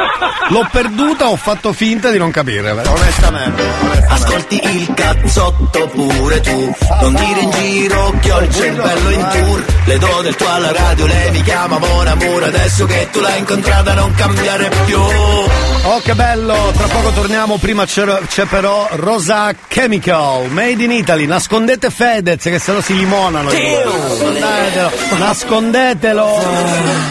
l'ho 0.47 0.65
perduta, 0.71 1.27
ho 1.27 1.35
fatto 1.35 1.73
finta 1.73 2.09
di 2.09 2.17
non 2.17 2.31
capire, 2.31 2.71
onestamente. 2.71 3.61
Ascolti 4.07 4.61
il 4.63 4.93
cazzotto 4.93 5.87
pure 5.87 6.39
tu. 6.39 6.73
Non 7.01 7.15
dire 7.15 7.41
in 7.41 7.51
giro 7.51 8.13
che 8.21 8.31
ho 8.31 8.39
il 8.39 8.49
cervello 8.49 9.09
in 9.09 9.27
tour. 9.29 9.65
Le 9.83 9.97
do 9.97 10.21
del 10.21 10.35
tuo 10.35 10.49
alla 10.49 10.71
radio, 10.71 11.05
lei 11.05 11.31
mi 11.31 11.41
chiama 11.41 11.77
Mon 11.79 12.07
Amour. 12.07 12.43
Adesso 12.43 12.85
che 12.85 13.09
tu 13.11 13.19
l'hai 13.19 13.39
incontrata 13.39 13.93
non 13.93 14.13
cambiare 14.13 14.71
più. 14.85 14.99
Oh 14.99 15.99
che 16.01 16.15
bello, 16.15 16.71
tra 16.77 16.87
poco 16.87 17.09
torniamo, 17.09 17.57
prima 17.57 17.83
c'è, 17.85 18.05
c'è 18.29 18.45
però 18.45 18.87
Rosa 18.91 19.53
Chemical, 19.67 20.49
Made 20.49 20.81
in 20.81 20.91
Italy, 20.93 21.25
nascondete 21.25 21.89
Fedez 21.89 22.41
che 22.41 22.57
se 22.57 22.71
no 22.71 22.79
si 22.79 22.95
limonano. 22.95 23.49
Nascondetelo, 23.51 24.91
nascondetelo. 25.17 27.01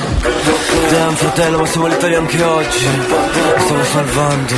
Damn 1.02 1.14
fratello 1.14 1.58
ma 1.58 1.66
siamo 1.66 1.86
all'Italia 1.86 2.18
anche 2.18 2.40
oggi. 2.44 2.86
Mi 2.86 3.64
stavo 3.64 3.84
salvando. 3.86 4.54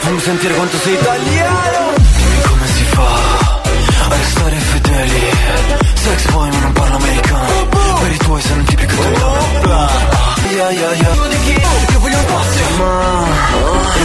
Fammi 0.00 0.20
sentire 0.20 0.52
quanto 0.52 0.76
sei 0.76 0.92
italiano. 0.92 1.92
Dimmi 1.96 2.40
come 2.42 2.66
si 2.66 2.82
fa 2.82 3.06
a 4.04 4.14
restare 4.14 4.56
fedeli? 4.56 5.30
Sex 5.94 6.30
boy 6.30 6.50
ma 6.50 6.58
non 6.58 6.72
parlo 6.72 6.96
americano. 6.96 7.68
Per 8.00 8.12
i 8.12 8.16
tuoi 8.18 8.42
sono 8.42 8.60
il 8.60 8.66
tipico 8.66 8.92
italiano. 8.92 9.46
Ah, 9.62 9.88
yeah, 10.50 10.70
yeah, 10.72 10.92
yeah. 10.92 11.27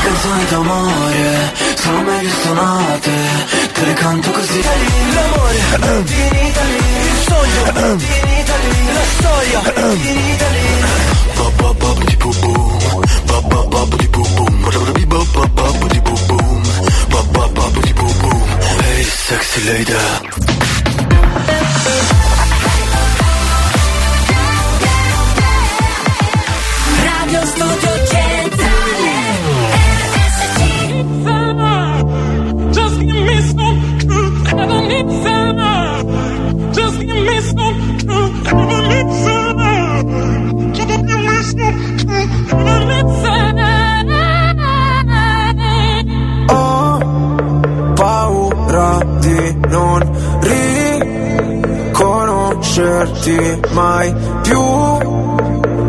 Canzoni 0.04 0.46
d'amore 0.50 1.54
Sono 1.76 2.02
meglio 2.02 2.34
suonate 2.42 3.12
Te 3.74 3.86
le 3.86 3.94
canto 3.94 4.32
così 4.32 4.62
L'amore. 5.14 5.58
In 6.06 6.46
Italy 6.48 6.78
Il 7.04 7.18
sogno 7.28 7.90
in 7.90 8.38
Italy 8.40 8.94
La 8.94 9.06
storia 9.18 9.60
in 9.94 10.20
Italy 10.34 10.68
Ba 11.36 11.50
ba 11.58 11.74
ba 11.74 11.94
di 12.06 12.16
bu 12.18 12.64
mai 53.74 54.14
più. 54.42 54.62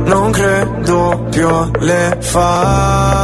Non 0.07 0.31
credo 0.31 1.27
più 1.31 1.47
alle 1.47 2.17
favole 2.21 3.24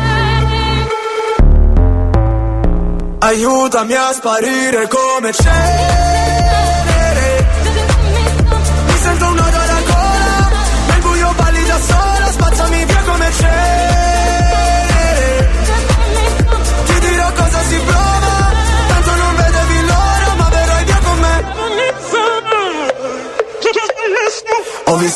Aiutami 3.23 3.93
a 3.93 4.11
sparire 4.13 4.87
come 4.87 5.31
cenere 5.31 5.67
Mi 8.87 8.97
sento 8.99 9.25
un 9.27 9.35
nodo 9.35 9.57
alla 9.57 9.81
gola 9.85 10.49
Nel 10.87 11.01
buio 11.01 11.31
balli 11.35 11.63
da 11.65 11.79
sola 11.79 12.31
Spazzami 12.31 12.85
via 12.85 13.01
come 13.05 13.31
cenere 13.37 14.40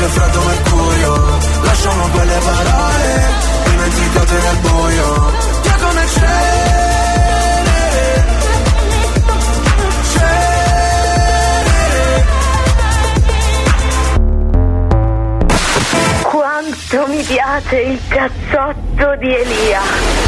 Invece 0.00 0.20
freddo 0.20 0.40
mercurio 0.42 1.12
Lasciamo 1.62 2.08
quelle 2.10 2.38
parole 2.38 3.24
Dimenticate 3.64 4.32
nel 4.32 4.56
buio 4.58 5.32
Via 5.62 5.76
come 5.80 6.06
cenere 6.06 7.56
Cenere 10.12 11.76
Quanto 16.22 17.06
mi 17.08 17.22
piace 17.24 17.80
il 17.80 17.98
cazzotto 18.06 19.16
di 19.16 19.34
Elia. 19.34 20.27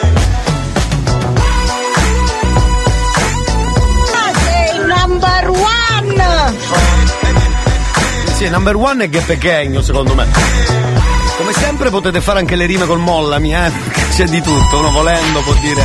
Sì, 8.35 8.49
number 8.49 8.75
one 8.75 9.05
è 9.05 9.09
che 9.09 9.19
pechegno, 9.19 9.81
secondo 9.81 10.15
me. 10.15 10.27
Come 11.37 11.53
sempre 11.53 11.89
potete 11.89 12.21
fare 12.21 12.39
anche 12.39 12.55
le 12.55 12.65
rime 12.65 12.85
col 12.85 12.99
mollami, 12.99 13.53
eh? 13.53 13.71
C'è 14.15 14.25
di 14.25 14.41
tutto, 14.41 14.79
uno 14.79 14.91
volendo 14.91 15.41
può 15.41 15.53
dire 15.53 15.83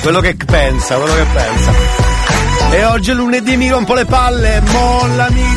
quello 0.00 0.20
che 0.20 0.36
pensa, 0.36 0.96
quello 0.96 1.14
che 1.14 1.26
pensa. 1.32 1.72
E 2.70 2.84
oggi 2.84 3.10
è 3.10 3.14
lunedì 3.14 3.56
mi 3.56 3.68
rompo 3.68 3.94
le 3.94 4.04
palle, 4.04 4.60
mollami. 4.60 5.56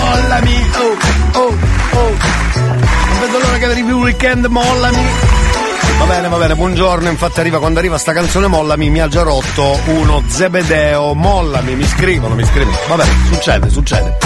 Mollami. 0.00 0.70
Oh, 0.76 1.38
oh, 1.38 1.56
oh. 1.98 2.16
Non 3.08 3.20
vedo 3.20 3.38
l'ora 3.38 3.58
che 3.58 3.64
arrivi 3.64 3.88
il 3.88 3.94
weekend, 3.94 4.46
mollami. 4.46 5.41
Va 6.02 6.08
bene, 6.08 6.26
va 6.28 6.36
bene, 6.36 6.56
buongiorno. 6.56 7.08
Infatti 7.08 7.38
arriva 7.38 7.60
quando 7.60 7.78
arriva 7.78 7.96
sta 7.96 8.12
canzone 8.12 8.48
Mollami, 8.48 8.90
mi 8.90 9.00
ha 9.00 9.06
già 9.06 9.22
rotto 9.22 9.78
uno 9.84 10.20
Zebedeo. 10.26 11.14
Mollami, 11.14 11.76
mi 11.76 11.84
scrivono, 11.84 12.34
mi 12.34 12.44
scrivono. 12.44 12.76
Vabbè, 12.88 13.04
succede, 13.30 13.70
succede. 13.70 14.16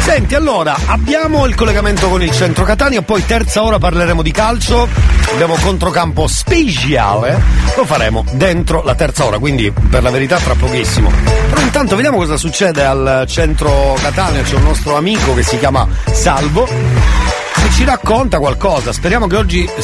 Senti, 0.00 0.34
allora, 0.34 0.74
abbiamo 0.86 1.44
il 1.44 1.54
collegamento 1.54 2.08
con 2.08 2.22
il 2.22 2.30
centro 2.30 2.64
Catania, 2.64 3.02
poi 3.02 3.26
terza 3.26 3.62
ora 3.62 3.76
parleremo 3.76 4.22
di 4.22 4.30
calcio. 4.30 4.88
Abbiamo 5.30 5.56
controcampo 5.60 6.26
speciale. 6.26 7.38
Lo 7.76 7.84
faremo 7.84 8.24
dentro 8.32 8.82
la 8.82 8.94
terza 8.94 9.26
ora, 9.26 9.38
quindi 9.38 9.70
per 9.70 10.02
la 10.02 10.10
verità 10.10 10.38
tra 10.38 10.54
pochissimo. 10.54 11.10
Però 11.50 11.60
intanto 11.60 11.96
vediamo 11.96 12.16
cosa 12.16 12.38
succede 12.38 12.82
al 12.82 13.26
centro 13.28 13.94
Catania. 14.00 14.40
C'è 14.40 14.54
un 14.54 14.62
nostro 14.62 14.96
amico 14.96 15.34
che 15.34 15.42
si 15.42 15.58
chiama 15.58 15.86
Salvo 16.10 17.45
e 17.66 17.70
ci 17.72 17.84
racconta 17.84 18.38
qualcosa. 18.38 18.92
Speriamo 18.92 19.26
che 19.26 19.36
oggi 19.36 19.64
eh, 19.64 19.82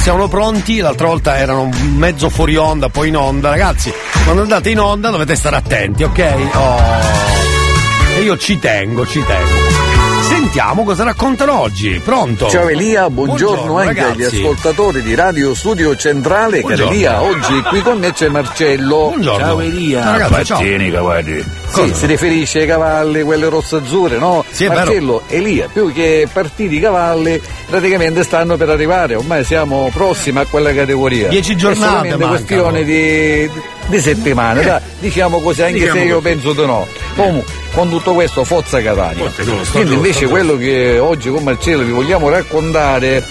siamo 0.00 0.26
pronti. 0.28 0.78
L'altra 0.78 1.06
volta 1.06 1.38
erano 1.38 1.68
mezzo 1.96 2.30
fuori 2.30 2.56
onda, 2.56 2.88
poi 2.88 3.08
in 3.08 3.16
onda. 3.16 3.50
Ragazzi, 3.50 3.92
quando 4.24 4.42
andate 4.42 4.70
in 4.70 4.80
onda 4.80 5.10
dovete 5.10 5.34
stare 5.34 5.56
attenti, 5.56 6.02
ok? 6.02 6.34
Oh. 6.54 8.16
E 8.16 8.22
io 8.22 8.36
ci 8.38 8.58
tengo, 8.58 9.06
ci 9.06 9.22
tengo. 9.24 10.43
Sentiamo 10.54 10.84
cosa 10.84 11.02
raccontano 11.02 11.58
oggi. 11.62 12.00
Pronto? 12.04 12.48
Ciao 12.48 12.68
Elia, 12.68 13.10
buongiorno, 13.10 13.76
anche 13.76 14.00
agli 14.02 14.18
ragazzi. 14.22 14.36
ascoltatori 14.36 15.02
di 15.02 15.12
Radio 15.16 15.52
Studio 15.52 15.96
Centrale. 15.96 16.60
Buongiorno. 16.60 16.92
Elia, 16.92 17.22
oggi 17.22 17.60
qui 17.62 17.82
con 17.82 17.98
me 17.98 18.12
c'è 18.12 18.28
Marcello. 18.28 19.08
Buongiorno. 19.08 19.44
Ciao 19.44 19.60
Elia. 19.60 20.02
Ciao, 20.02 20.12
ragazzi, 20.12 20.44
ciao. 20.44 20.92
Cavalli. 20.92 21.44
Sì, 21.74 21.92
si 21.92 22.06
riferisce 22.06 22.60
ai 22.60 22.66
cavalli, 22.68 23.22
quelle 23.22 23.48
rossazzurre, 23.48 24.16
no? 24.18 24.44
Sì, 24.48 24.66
è 24.66 24.68
vero. 24.68 24.78
Marcello, 24.78 25.22
Elia, 25.26 25.68
più 25.72 25.92
che 25.92 26.28
partiti 26.32 26.78
cavalli, 26.78 27.42
praticamente 27.68 28.22
stanno 28.22 28.56
per 28.56 28.68
arrivare. 28.68 29.16
Ormai 29.16 29.42
siamo 29.42 29.90
prossimi 29.92 30.38
a 30.38 30.46
quella 30.48 30.72
categoria. 30.72 31.26
Dieci 31.30 31.56
giornate 31.56 31.82
È 31.84 31.88
solamente 31.88 32.16
mancano. 32.16 32.30
questione 32.36 32.84
di, 32.84 33.50
di 33.86 34.00
settimane, 34.00 34.62
dai, 34.62 34.80
diciamo 35.00 35.40
così, 35.40 35.62
anche 35.62 35.80
Diciamo 35.80 35.98
se 35.98 36.04
io 36.06 36.20
così. 36.20 36.28
penso 36.28 36.52
di 36.52 36.64
no. 36.64 36.86
Comunque, 37.16 37.52
con 37.72 37.88
tutto 37.90 38.12
questo, 38.14 38.44
Forza 38.44 38.80
Catania. 38.80 39.28
Quindi 39.72 39.94
invece 39.94 40.26
quello 40.44 40.58
che 40.58 40.98
oggi 40.98 41.30
con 41.30 41.42
Marcello 41.42 41.84
vi 41.84 41.90
vogliamo 41.90 42.28
raccontare 42.28 43.24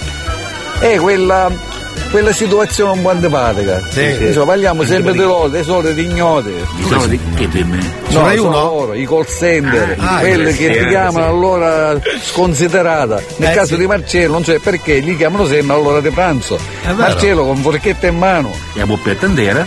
è 0.79 0.97
quella, 0.97 1.51
quella 2.11 2.31
situazione 2.31 2.91
un 2.91 3.01
po' 3.01 3.09
antipatica. 3.09 3.81
Sì. 3.89 4.15
Insomma, 4.27 4.45
parliamo 4.45 4.83
sempre 4.83 5.11
di 5.13 5.19
loro, 5.19 5.47
dei 5.47 5.63
soliti 5.63 6.01
ignoti. 6.01 6.51
soliti 6.87 7.19
che 7.35 7.47
per 7.47 7.65
me? 7.65 8.01
No, 8.09 8.29
Sono 8.35 8.51
loro, 8.51 8.93
i 8.93 9.05
call 9.07 9.25
center, 9.25 9.95
Ah, 9.99 10.19
quelli 10.19 10.51
i 10.51 10.53
che 10.55 10.69
ti 10.69 10.87
chiamano 10.87 11.25
sì. 11.25 11.31
all'ora 11.31 11.99
sconsiderata. 12.21 13.21
Nel 13.37 13.49
Eh, 13.51 13.53
caso 13.53 13.73
sì. 13.73 13.77
di 13.79 13.87
Marcello 13.87 14.33
non 14.33 14.41
c'è 14.43 14.59
perché 14.59 14.99
li 14.99 15.15
chiamano 15.17 15.45
sempre 15.45 15.75
all'ora 15.75 15.99
di 16.01 16.09
pranzo. 16.09 16.59
Marcello 16.95 17.45
con 17.45 17.57
forchetta 17.57 18.07
in 18.07 18.17
mano. 18.17 18.51
E 18.75 18.79
la 18.79 18.85
poppetta 18.85 19.25
intera? 19.25 19.65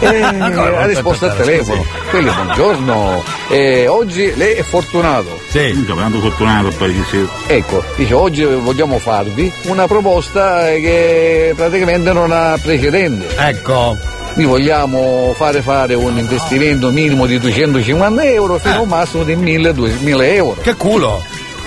E 0.00 0.20
Come 0.20 0.76
ha 0.76 0.84
risposto 0.86 1.24
al 1.26 1.36
telefono. 1.36 1.84
Quelli 2.10 2.30
buongiorno. 2.30 3.22
E 3.48 3.86
oggi 3.88 4.32
lei 4.36 4.54
è 4.54 4.62
fortunato. 4.62 5.38
Sì. 5.48 5.84
Tanto 5.86 6.20
fortunato 6.20 6.68
poi 6.76 6.92
dice. 6.92 7.26
Ecco, 7.46 7.82
dice 7.96 8.14
oggi 8.14 8.44
vogliamo 8.44 8.98
farvi 8.98 9.52
una 9.64 9.86
proposta 9.86 10.64
che 10.66 11.54
praticamente 11.68 12.12
non 12.12 12.32
ha 12.32 12.58
precedenti. 12.60 13.26
Ecco. 13.36 13.96
Vi 14.34 14.44
vogliamo 14.44 15.32
fare 15.36 15.62
fare 15.62 15.94
un 15.94 16.16
investimento 16.16 16.90
minimo 16.90 17.26
di 17.26 17.38
250 17.38 18.24
euro 18.24 18.58
fino 18.58 18.74
a 18.76 18.80
un 18.80 18.88
massimo 18.88 19.24
di 19.24 19.34
1000, 19.34 19.72
2000 19.74 20.26
euro. 20.26 20.60
Che 20.62 20.74
culo! 20.74 21.22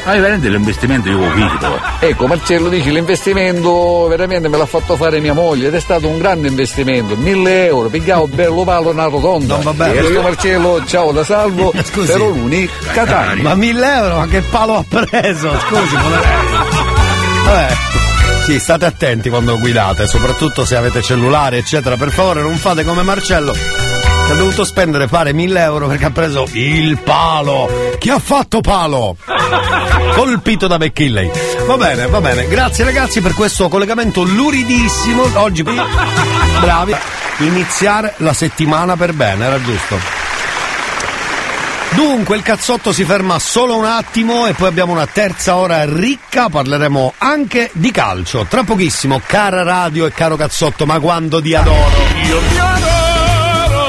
Ah, 0.06 0.14
veramente 0.14 0.48
l'investimento 0.50 1.10
io 1.10 1.20
ho 1.20 1.32
vinto. 1.34 1.80
Ecco, 2.00 2.26
Marcello 2.28 2.70
dice 2.70 2.90
l'investimento 2.90 4.08
veramente 4.08 4.48
me 4.48 4.58
l'ha 4.58 4.66
fatto 4.66 4.96
fare 4.96 5.20
mia 5.20 5.34
moglie 5.34 5.68
ed 5.68 5.76
è 5.76 5.80
stato 5.80 6.08
un 6.08 6.18
grande 6.18 6.48
investimento, 6.48 7.16
1000 7.16 7.66
euro, 7.66 7.90
pigliavo 7.90 8.28
bello 8.28 8.64
palo 8.64 8.90
una 8.90 9.06
rotonda. 9.06 9.56
Non 9.56 9.64
va 9.64 9.74
bene. 9.74 10.00
E 10.00 10.04
io 10.04 10.22
Marcello, 10.22 10.84
ciao 10.86 11.12
da 11.12 11.24
salvo, 11.24 11.72
Scusi. 11.84 12.12
però 12.12 12.30
l'uni 12.30 12.68
Catania. 12.94 13.44
Ma 13.44 13.54
1000 13.54 13.96
euro, 13.96 14.16
ma 14.16 14.28
che 14.28 14.42
palo 14.42 14.76
ha 14.78 14.86
preso? 14.88 15.52
Scusi. 15.60 15.96
Vabbè. 17.46 17.68
Sì, 18.44 18.60
state 18.60 18.86
attenti 18.86 19.30
quando 19.30 19.58
guidate, 19.60 20.08
soprattutto 20.08 20.66
se 20.66 20.76
avete 20.76 21.02
cellulare, 21.02 21.58
eccetera. 21.58 21.96
Per 21.96 22.12
favore, 22.12 22.42
non 22.42 22.58
fate 22.58 22.84
come 22.84 23.04
Marcello, 23.04 23.54
che 23.54 24.32
ha 24.32 24.36
dovuto 24.36 24.64
spendere, 24.66 25.08
pare, 25.08 25.32
1000 25.32 25.62
euro 25.62 25.88
perché 25.88 26.06
ha 26.06 26.10
preso 26.10 26.48
il 26.54 26.98
palo. 26.98 27.70
Chi 28.00 28.10
ha 28.10 28.20
fatto 28.20 28.60
palo? 28.62 29.16
Colpito 30.16 30.68
da 30.68 30.78
McKinley. 30.78 31.32
Va 31.66 31.78
bene, 31.78 32.08
va 32.08 32.20
bene. 32.20 32.48
Grazie 32.48 32.84
ragazzi 32.84 33.22
per 33.22 33.36
questo 33.36 33.70
collegamento 33.70 34.24
luridissimo. 34.24 35.30
Oggi, 35.36 35.64
bravi, 35.64 36.96
iniziare 37.40 38.16
la 38.18 38.34
settimana 38.34 38.98
per 38.98 39.14
bene, 39.14 39.46
era 39.46 39.62
giusto. 39.62 40.31
Dunque 41.94 42.38
il 42.38 42.42
cazzotto 42.42 42.92
si 42.94 43.04
ferma 43.04 43.38
solo 43.38 43.76
un 43.76 43.86
attimo 43.86 44.48
e 44.48 44.54
poi 44.54 44.68
abbiamo 44.68 44.94
una 44.94 45.08
terza 45.08 45.58
ora 45.58 45.84
ricca, 45.86 46.50
parleremo 46.50 47.16
anche 47.18 47.70
di 47.74 47.92
calcio. 47.92 48.46
Tra 48.50 48.64
pochissimo, 48.64 49.22
cara 49.26 49.64
radio 49.64 50.06
e 50.06 50.12
caro 50.12 50.36
cazzotto, 50.36 50.86
ma 50.86 51.00
quando 51.00 51.42
ti 51.42 51.54
adoro. 51.54 51.92
Io 52.26 52.40
ti 52.50 52.58
adoro, 52.58 53.88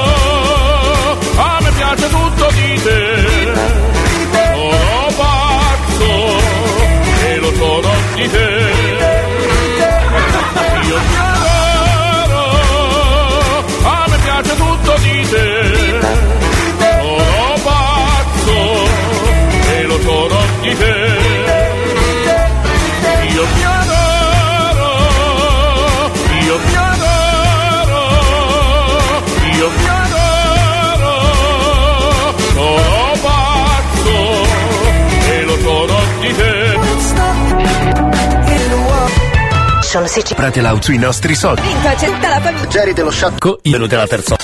a 1.37 1.59
me 1.61 1.71
piace 1.71 2.09
tutto 2.09 2.51
di 2.51 2.81
te. 2.83 3.51
Sono 4.31 5.07
pazzo 5.15 6.37
e 7.25 7.37
lo 7.37 7.53
sono 7.55 7.89
di 8.15 8.29
te. 8.29 8.52
PlayStation 39.93 40.07
se 40.07 40.23
ci... 40.23 40.33
Pratela 40.33 40.75
sui 40.81 40.97
nostri 40.97 41.35
soldi. 41.35 41.61
C'è 41.61 42.05
tutta 42.05 42.29
la 42.29 42.39
famiglia. 42.39 42.67
Geri 42.67 42.93
dello 42.93 43.11
sciacco, 43.11 43.59
io 43.61 43.71
venuta 43.71 43.97
la 43.97 44.07
terza. 44.07 44.42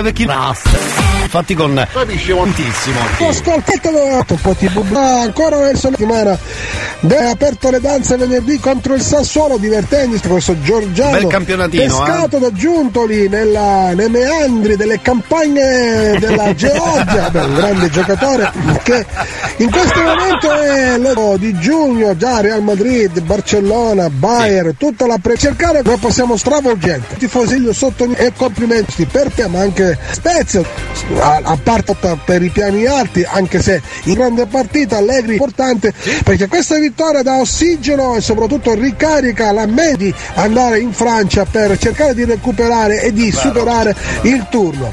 Anche 0.00 0.02
per 0.02 0.12
chi 0.12 0.24
basta. 0.24 0.70
Infatti 1.22 1.54
con 1.54 1.86
tantissimo. 1.94 2.98
Ascoltate 3.28 3.80
un 4.34 4.40
po' 4.40 4.54
tipo 4.54 4.84
ah, 4.94 5.20
ancora 5.20 5.58
verso 5.58 5.90
la 5.90 6.38
settimana 7.00 7.28
è 7.28 7.30
aperto 7.30 7.70
le 7.70 7.80
danze 7.80 8.16
venerdì 8.16 8.58
contro 8.58 8.94
il 8.94 9.00
Sassuolo 9.00 9.56
divertenti 9.56 10.28
questo 10.28 10.60
Giorgiano 10.60 11.12
Bel 11.12 11.26
campionatino, 11.26 11.82
pescato 11.82 12.38
da 12.38 12.52
Giuntoli 12.52 13.28
nella- 13.28 13.92
nei 13.94 14.08
meandri 14.08 14.76
delle 14.76 15.00
campagne 15.00 16.16
della 16.18 16.54
Georgia. 16.54 17.30
Beh, 17.30 17.40
un 17.40 17.54
grande 17.54 17.90
giocatore 17.90 18.52
che 18.82 19.06
in 19.58 19.70
questo 19.70 20.00
momento 20.02 20.52
è 20.52 20.98
lo 20.98 21.36
di 21.38 21.58
giugno 21.58 22.16
già 22.16 22.40
Real 22.40 22.62
Madrid, 22.62 23.20
Barcellona, 23.20 24.10
Bayern 24.10 24.76
tutta 24.76 25.06
la 25.06 25.18
pre 25.20 25.36
cercare 25.36 25.80
noi 25.82 25.96
possiamo 25.98 26.36
stravolgente. 26.36 27.16
Tifosillo 27.16 27.72
sotto 27.72 28.08
e 28.14 28.32
complimenti 28.36 29.06
per 29.06 29.30
te 29.32 29.46
ma 29.46 29.60
anche 29.60 29.96
Spezia 30.10 30.62
a, 31.18 31.40
a 31.42 31.58
parte 31.62 31.96
per 32.24 32.42
i 32.42 32.48
piani 32.50 32.86
alti 32.86 33.26
anche 33.28 33.60
se 33.62 33.80
in 34.04 34.14
grande 34.14 34.46
partita 34.46 34.98
Allegri 34.98 35.32
importante 35.32 35.92
perché 36.24 36.46
questa 36.46 36.74
vittoria 36.76 36.88
dà 37.22 37.38
ossigeno 37.38 38.16
e 38.16 38.20
soprattutto 38.20 38.74
ricarica 38.74 39.52
la 39.52 39.66
me 39.66 39.94
di 39.96 40.12
andare 40.34 40.78
in 40.80 40.92
Francia 40.92 41.44
per 41.44 41.78
cercare 41.78 42.14
di 42.14 42.24
recuperare 42.24 43.02
e 43.02 43.12
di 43.12 43.30
superare 43.32 43.94
il 44.22 44.46
turno. 44.50 44.92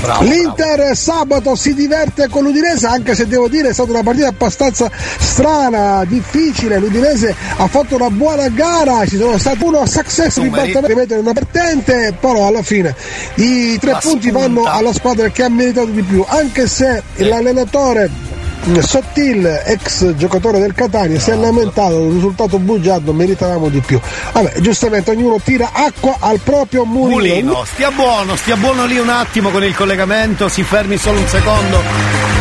Bravo, 0.00 0.24
L'Inter 0.24 0.96
sabato 0.96 1.54
si 1.54 1.74
diverte 1.74 2.28
con 2.28 2.44
l'Udinese 2.44 2.86
anche 2.86 3.14
se 3.14 3.26
devo 3.26 3.48
dire 3.48 3.70
è 3.70 3.72
stata 3.72 3.90
una 3.90 4.02
partita 4.02 4.28
abbastanza 4.28 4.90
strana, 5.18 6.04
difficile, 6.04 6.78
l'Udinese 6.78 7.34
ha 7.56 7.66
fatto 7.66 7.96
una 7.96 8.10
buona 8.10 8.48
gara, 8.48 9.04
ci 9.06 9.16
sono 9.16 9.36
stati 9.38 9.62
uno 9.64 9.84
success 9.86 10.38
ribaltamento 10.38 10.94
mettere 10.94 11.20
una 11.20 11.32
vertente, 11.32 12.14
però 12.18 12.46
alla 12.46 12.62
fine 12.62 12.94
i 13.34 13.76
tre 13.80 13.92
La 13.92 13.98
punti 13.98 14.28
spunta. 14.28 14.38
vanno 14.38 14.64
alla 14.64 14.92
squadra 14.92 15.28
che 15.28 15.42
ha 15.42 15.48
meritato 15.48 15.86
di 15.88 16.02
più, 16.02 16.24
anche 16.26 16.66
se 16.66 17.02
l'allenatore 17.16 18.08
mh, 18.08 18.37
Sottil, 18.80 19.46
ex 19.64 20.14
giocatore 20.14 20.58
del 20.58 20.74
Catania, 20.74 21.18
si 21.18 21.30
è 21.30 21.36
lamentato 21.36 21.98
del 21.98 22.12
risultato 22.12 22.58
bugiardo, 22.58 23.12
meritavamo 23.12 23.68
di 23.68 23.80
più. 23.80 23.98
Vabbè, 24.32 24.60
giustamente 24.60 25.10
ognuno 25.10 25.40
tira 25.42 25.70
acqua 25.72 26.16
al 26.18 26.38
proprio 26.40 26.84
mulino. 26.84 27.16
Mulino, 27.16 27.64
stia 27.64 27.90
buono, 27.90 28.36
stia 28.36 28.56
buono 28.56 28.84
lì 28.84 28.98
un 28.98 29.08
attimo 29.08 29.50
con 29.50 29.64
il 29.64 29.74
collegamento, 29.74 30.48
si 30.48 30.62
fermi 30.62 30.96
solo 30.96 31.18
un 31.18 31.28
secondo. 31.28 31.82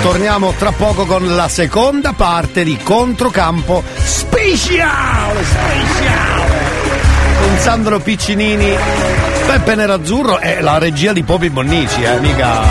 Torniamo 0.02 0.54
tra 0.58 0.72
poco 0.72 1.06
con 1.06 1.36
la 1.36 1.48
seconda 1.48 2.14
parte 2.14 2.64
di 2.64 2.78
Controcampo 2.78 3.84
Speciale, 4.04 5.44
speciale. 5.44 6.56
Con 7.42 7.58
Sandro 7.60 8.00
Piccinini, 8.00 8.76
Peppe 9.46 9.76
Nerazzurro 9.76 10.40
e 10.40 10.62
la 10.62 10.78
regia 10.78 11.14
di 11.14 11.24
Popi 11.24 11.50
Bonnici, 11.50 12.04
eh, 12.04 12.20
mica, 12.20 12.62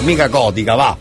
mica 0.00 0.28
codica, 0.28 0.74
va. 0.74 0.96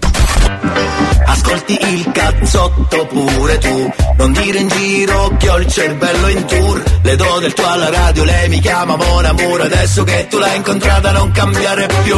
Ascolti 1.26 1.78
il 1.82 2.12
cazzotto 2.12 3.06
pure 3.08 3.58
tu. 3.58 3.94
Non 4.18 4.32
dire 4.34 4.60
in 4.60 4.68
giro 4.68 5.36
che 5.38 5.50
ho 5.50 5.58
il 5.58 5.68
cervello 5.68 6.28
in 6.28 6.46
tour. 6.46 6.84
Le 7.04 7.16
do 7.16 7.40
del 7.40 7.54
tuo 7.54 7.68
alla 7.68 7.90
radio, 7.90 8.24
lei 8.24 8.50
mi 8.50 8.60
chiama 8.60 8.96
Mon 8.96 9.26
Amour. 9.26 9.62
Adesso 9.62 10.04
che 10.04 10.28
tu 10.30 10.38
l'hai 10.38 10.58
incontrata 10.58 11.12
non 11.12 11.32
cambiare 11.32 11.88
più 12.04 12.18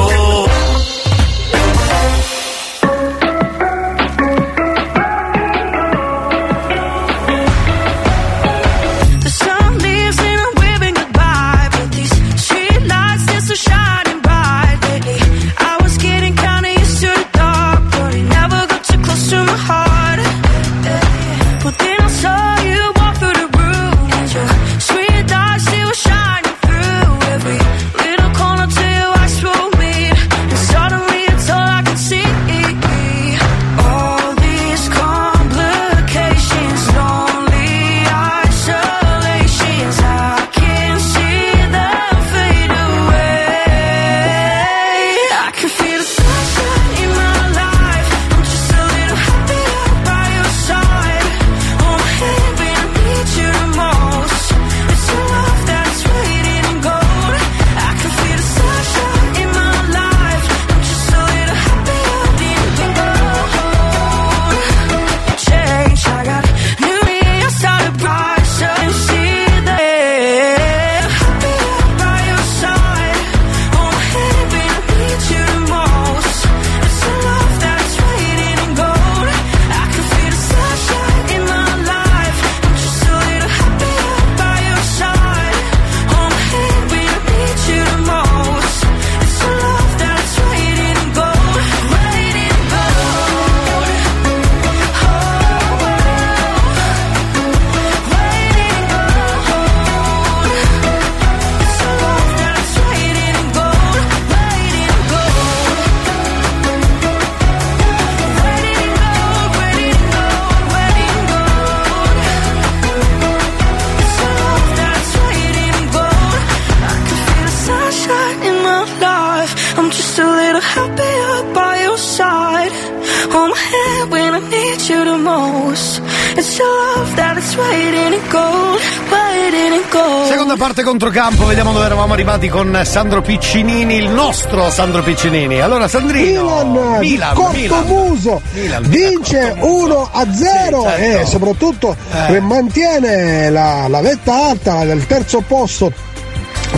controcampo, 130.97 131.47
vediamo 131.47 131.71
dove 131.73 131.85
eravamo 131.87 132.13
arrivati 132.13 132.49
con 132.49 132.79
Sandro 132.83 133.23
Piccinini, 133.23 133.95
il 133.95 134.09
nostro 134.09 134.69
Sandro 134.69 135.01
Piccinini. 135.01 135.59
Allora 135.59 135.87
Sandrino, 135.87 136.43
Milan, 136.63 136.99
Milan, 136.99 137.33
Cortomuso 137.33 138.39
Milan, 138.53 138.83
vince 138.89 139.55
1 139.59 140.09
a 140.11 140.27
0 140.31 140.81
Sì, 140.81 140.87
certo. 140.87 141.21
e 141.21 141.25
soprattutto 141.25 141.95
Eh. 142.27 142.35
eh, 142.35 142.39
mantiene 142.41 143.49
la, 143.49 143.87
la 143.87 144.01
vetta 144.01 144.49
alta 144.49 144.85
del 144.85 145.07
terzo 145.07 145.41
posto 145.41 145.91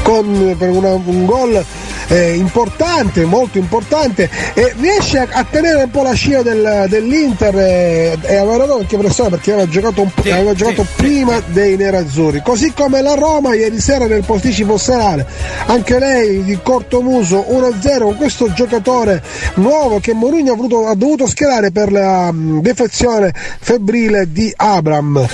con 0.04 0.56
per 0.58 0.70
una- 0.70 0.94
un 0.94 1.26
gol 1.26 1.66
eh, 2.08 2.34
importante, 2.36 3.26
molto 3.26 3.58
importante 3.58 4.30
e 4.54 4.74
riesce 4.80 5.20
a, 5.20 5.28
a 5.32 5.46
tenere 5.50 5.84
un 5.84 5.90
po' 5.92 6.04
la 6.04 6.14
scia 6.14 6.42
del- 6.42 6.86
dell'Inter 6.90 7.56
eh, 7.58 8.18
e 8.22 8.36
aveva 8.36 8.74
anche 8.76 8.98
persona 8.98 9.30
perché 9.30 9.52
aveva 9.54 9.68
giocato, 9.68 10.02
un 10.02 10.12
po'- 10.14 10.22
aveva 10.30 10.54
giocato 10.54 10.86
prima 10.96 11.42
dei 11.48 11.76
nerazzurri. 11.78 12.42
Così 12.44 12.74
come 12.74 13.02
la 13.02 13.14
Roma 13.16 13.56
ieri 13.56 13.80
sera 13.80 14.06
nel 14.06 14.24
posticipo 14.24 14.78
serale 14.78 15.26
anche 15.68 15.98
lei 16.00 16.44
di 16.44 16.58
corto 16.62 17.02
muso 17.02 17.46
1-0 17.50 18.00
con 18.00 18.16
questo 18.16 18.52
giocatore 18.54 19.22
nuovo 19.56 20.00
che 20.00 20.14
Mourinho 20.14 20.54
ha, 20.54 20.56
voluto- 20.56 20.86
ha 20.88 20.96
dovuto 20.96 21.28
schierare 21.28 21.72
per 21.72 21.92
la 21.92 22.32
mm, 22.32 22.60
defezione 22.60 23.34
febbrile 23.60 24.32
di 24.32 24.52
Abram. 24.56 25.28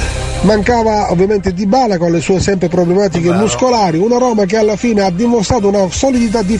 Mancava 0.44 1.12
ovviamente 1.12 1.54
Dybala 1.54 2.00
con 2.00 2.12
le 2.12 2.20
sue 2.20 2.40
sempre 2.40 2.68
problematiche 2.68 3.30
muscolari, 3.32 3.98
una 4.00 4.18
Roma 4.18 4.46
che 4.46 4.58
alla 4.58 4.76
fine 4.76 5.04
ha 5.04 5.12
dimostrato 5.12 5.68
una 5.68 5.86
solidità 5.92 6.42
difensiva 6.42 6.60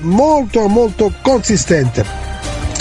molto 0.00 0.68
molto 0.68 1.12
consistente. 1.20 2.32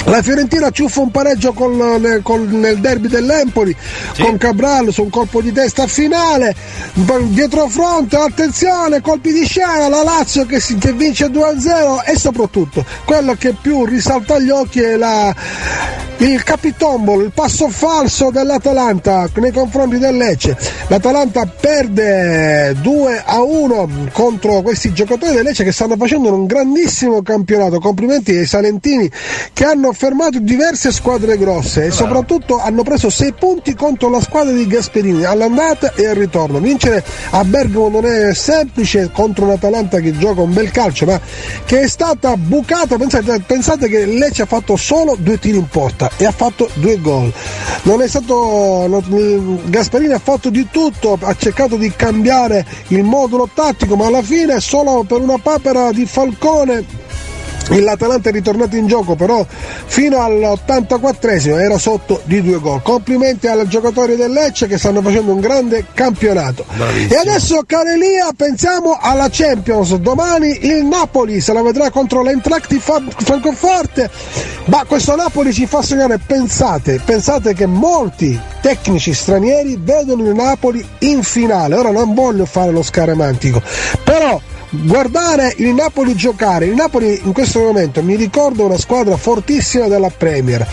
La 0.06 0.22
Fiorentina 0.22 0.70
ciuffa 0.70 1.00
un 1.00 1.12
pareggio 1.12 1.54
col- 1.54 2.00
nel, 2.00 2.22
col- 2.22 2.48
nel 2.48 2.80
derby 2.80 3.08
dell'Empoli 3.08 3.74
con 4.20 4.38
Cabral 4.38 4.92
su 4.92 5.04
un 5.04 5.10
colpo 5.10 5.42
di 5.42 5.52
testa 5.54 5.88
finale, 5.88 6.54
dietro 7.30 7.68
fronte, 7.70 8.18
attenzione, 8.18 9.00
colpi 9.02 9.32
di 9.32 9.46
scena, 9.46 9.88
la 9.88 10.04
Lazio 10.04 10.46
che, 10.46 10.60
si- 10.60 10.78
che 10.78 10.92
vince 10.92 11.28
2-0 11.28 12.04
e 12.06 12.18
soprattutto 12.18 12.86
quello 13.06 13.36
che 13.36 13.54
più 13.60 13.86
risalta 13.86 14.36
agli 14.36 14.50
occhi 14.50 14.82
è 14.82 14.98
la, 14.98 15.34
il 16.32 16.44
capitombolo, 16.44 17.24
il 17.24 17.32
passo 17.34 17.68
falso 17.68 18.30
dell'Atalanta 18.32 19.28
nei 19.36 19.52
confronti 19.52 19.98
del 19.98 20.16
Lecce. 20.16 20.56
L'Atalanta 20.88 21.46
perde 21.46 22.74
2 22.80 23.24
a 23.26 23.42
1 23.42 24.10
contro 24.14 24.62
questi 24.62 24.94
giocatori 24.94 25.34
del 25.34 25.44
Lecce 25.44 25.66
che 25.66 25.74
stanno 25.74 25.98
facendo 25.98 26.34
un 26.34 26.46
grandissimo 26.46 27.22
campionato. 27.22 27.80
Complimenti 27.80 28.32
ai 28.32 28.46
Salentini 28.46 29.12
che 29.52 29.66
hanno 29.66 29.92
fermato 29.92 30.40
diverse 30.40 30.94
squadre 30.94 31.38
grosse 31.38 31.88
e 31.88 31.92
soprattutto 31.92 32.58
hanno 32.58 32.84
preso 32.84 33.10
6 33.10 33.34
punti 33.34 33.74
contro 33.76 34.10
la 34.10 34.22
squadra 34.22 34.54
di 34.54 34.66
Gasperini 34.66 35.26
all'andata 35.26 35.94
e 35.94 36.08
al 36.08 36.16
ritorno. 36.16 36.60
Vincere 36.60 37.04
a 37.32 37.44
Bergamo 37.44 37.90
non 37.90 38.06
è 38.06 38.34
semplice 38.34 39.10
contro 39.12 39.44
un'Atalanta 39.44 40.00
che 40.00 40.18
gioca 40.18 40.40
un 40.40 40.54
bel 40.54 40.72
calcio, 40.72 41.06
ma 41.06 41.20
che 41.66 41.82
è 41.82 41.88
stata 41.88 42.38
bucata. 42.38 42.96
Pensate, 42.96 43.42
pensate 43.46 43.90
che 43.90 44.06
Lecce 44.06 44.44
ha 44.44 44.46
fatto 44.46 44.78
solo 44.78 45.18
due 45.20 45.38
tiri 45.38 45.58
in 45.58 45.68
porta 45.68 46.12
e 46.18 46.26
ha 46.26 46.32
fatto 46.32 46.70
due 46.76 47.00
gol. 47.00 47.32
Non 47.84 48.02
è 48.02 48.08
stato. 48.08 48.86
non- 48.88 49.60
Gasperini 49.66 50.14
ha 50.14 50.20
fatto 50.20 50.50
di 50.50 50.68
tutto, 50.72 51.18
ha 51.22 51.36
cercato 51.36 51.76
di 51.76 51.92
cambiare 51.96 52.66
il 52.88 53.04
modulo 53.04 53.50
tattico, 53.54 53.96
ma 53.96 54.08
alla 54.08 54.22
fine 54.22 54.60
solo 54.60 55.04
per 55.04 55.20
una 55.22 55.38
papera 55.38 55.92
di 55.92 56.06
Falcone 56.06 57.02
L'Atalanta 57.70 58.30
è 58.30 58.32
ritornato 58.32 58.76
in 58.76 58.88
gioco 58.88 59.16
però 59.16 59.46
fino 59.86 60.22
all'84esimo 60.22 61.60
era 61.60 61.78
sotto 61.78 62.22
di 62.26 62.42
due 62.42 62.60
gol. 62.60 62.82
Complimenti 62.82 63.48
ai 63.48 63.68
giocatori 63.68 64.16
del 64.16 64.32
Lecce 64.32 64.68
che 64.68 64.78
stanno 64.78 65.02
facendo 65.02 65.32
un 65.32 65.40
grande 65.40 65.86
campionato. 65.94 66.66
E 67.10 67.16
adesso 67.16 67.64
Carelia 67.66 68.32
pensiamo 68.36 68.98
alla 69.00 69.30
Champions. 69.32 69.96
Domani 69.96 70.66
il 70.68 70.84
Napoli 70.86 71.40
se 71.42 71.54
la 71.54 71.62
vedrà 71.62 71.90
contro 71.90 72.24
Fa- 72.80 73.02
Francoforte. 73.18 74.10
Ma 74.66 74.84
questo 74.86 75.16
Napoli 75.16 75.54
ci 75.54 75.66
fa 75.66 75.82
sognare, 75.82 76.20
pensate, 76.20 77.02
pensate 77.04 77.54
che 77.54 77.66
molti 77.66 78.40
tecnici 78.62 79.14
stranieri 79.14 79.78
vedono 79.82 80.28
il 80.28 80.34
Napoli 80.34 80.86
in 81.00 81.22
finale. 81.24 81.76
Ora 81.76 81.92
non 81.92 82.14
voglio 82.14 82.46
fare 82.46 82.72
lo 82.72 82.82
scaramantico, 82.82 83.62
però 84.04 84.40
guardare 84.82 85.54
il 85.58 85.74
Napoli 85.74 86.16
giocare, 86.16 86.66
il 86.66 86.74
Napoli 86.74 87.22
in 87.24 87.34
questo 87.34 87.60
momento 87.60 88.02
mi 88.02 88.16
ricorda 88.16 88.64
una 88.64 88.78
squadra 88.78 89.16
fortissima 89.18 89.88
della 89.88 90.10
Premier. 90.16 90.68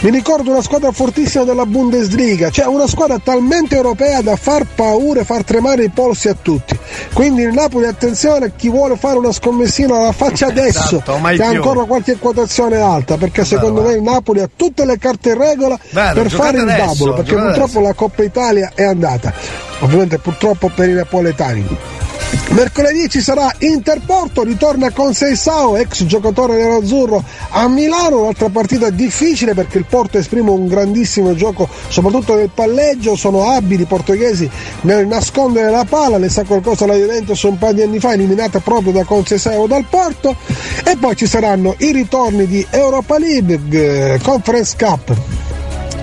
Mi 0.00 0.10
ricordo 0.10 0.50
una 0.50 0.62
squadra 0.62 0.92
fortissima 0.92 1.42
della 1.42 1.66
Bundesliga, 1.66 2.50
cioè 2.50 2.66
una 2.66 2.86
squadra 2.86 3.18
talmente 3.18 3.74
europea 3.74 4.20
da 4.20 4.36
far 4.36 4.64
paura 4.72 5.22
e 5.22 5.24
far 5.24 5.42
tremare 5.42 5.82
i 5.82 5.88
polsi 5.88 6.28
a 6.28 6.36
tutti. 6.40 6.78
Quindi 7.12 7.42
il 7.42 7.52
Napoli, 7.52 7.86
attenzione, 7.86 8.52
chi 8.54 8.68
vuole 8.68 8.96
fare 8.96 9.18
una 9.18 9.32
scommessina 9.32 9.98
la 9.98 10.12
faccia 10.12 10.46
adesso, 10.48 11.02
Esatto, 11.02 11.20
che 11.20 11.42
ha 11.42 11.48
ancora 11.48 11.82
qualche 11.84 12.16
quotazione 12.16 12.76
alta, 12.76 13.16
perché 13.16 13.44
secondo 13.44 13.82
me 13.82 13.94
il 13.94 14.02
Napoli 14.02 14.40
ha 14.40 14.48
tutte 14.54 14.84
le 14.84 14.98
carte 14.98 15.30
in 15.30 15.38
regola 15.38 15.76
Vero, 15.90 16.22
per 16.22 16.30
fare 16.30 16.58
il 16.58 16.68
adesso, 16.68 17.04
double, 17.04 17.22
perché 17.22 17.34
purtroppo 17.34 17.80
la 17.80 17.92
Coppa 17.94 18.22
Italia 18.22 18.70
è 18.76 18.84
andata. 18.84 19.32
Ovviamente 19.80 20.18
purtroppo 20.18 20.70
per 20.72 20.88
i 20.88 20.92
napoletani. 20.92 21.97
Mercoledì 22.50 23.08
ci 23.08 23.20
sarà 23.20 23.54
Interporto, 23.58 24.42
ritorna 24.42 24.90
con 24.90 25.12
Seisao, 25.12 25.76
ex 25.76 26.04
giocatore 26.06 26.56
nerazzurro 26.56 27.22
a 27.50 27.68
Milano, 27.68 28.22
un'altra 28.22 28.48
partita 28.48 28.88
difficile 28.90 29.52
perché 29.52 29.78
il 29.78 29.84
Porto 29.84 30.18
esprime 30.18 30.50
un 30.50 30.66
grandissimo 30.66 31.34
gioco, 31.34 31.68
soprattutto 31.88 32.34
nel 32.34 32.50
palleggio, 32.52 33.16
sono 33.16 33.50
abili 33.50 33.82
i 33.82 33.86
portoghesi 33.86 34.50
nel 34.82 35.06
nascondere 35.06 35.70
la 35.70 35.84
palla, 35.88 36.16
ne 36.16 36.30
sa 36.30 36.44
qualcosa 36.44 36.86
la 36.86 36.94
Juventus 36.94 37.42
un 37.42 37.58
paio 37.58 37.74
di 37.74 37.82
anni 37.82 38.00
fa, 38.00 38.14
eliminata 38.14 38.60
proprio 38.60 38.92
da 38.92 39.04
Concesao 39.04 39.66
dal 39.66 39.84
Porto, 39.88 40.34
e 40.84 40.96
poi 40.96 41.14
ci 41.16 41.26
saranno 41.26 41.74
i 41.78 41.92
ritorni 41.92 42.46
di 42.46 42.66
Europa 42.70 43.18
League, 43.18 44.14
eh, 44.14 44.18
Conference 44.20 44.74
Cup 44.76 45.47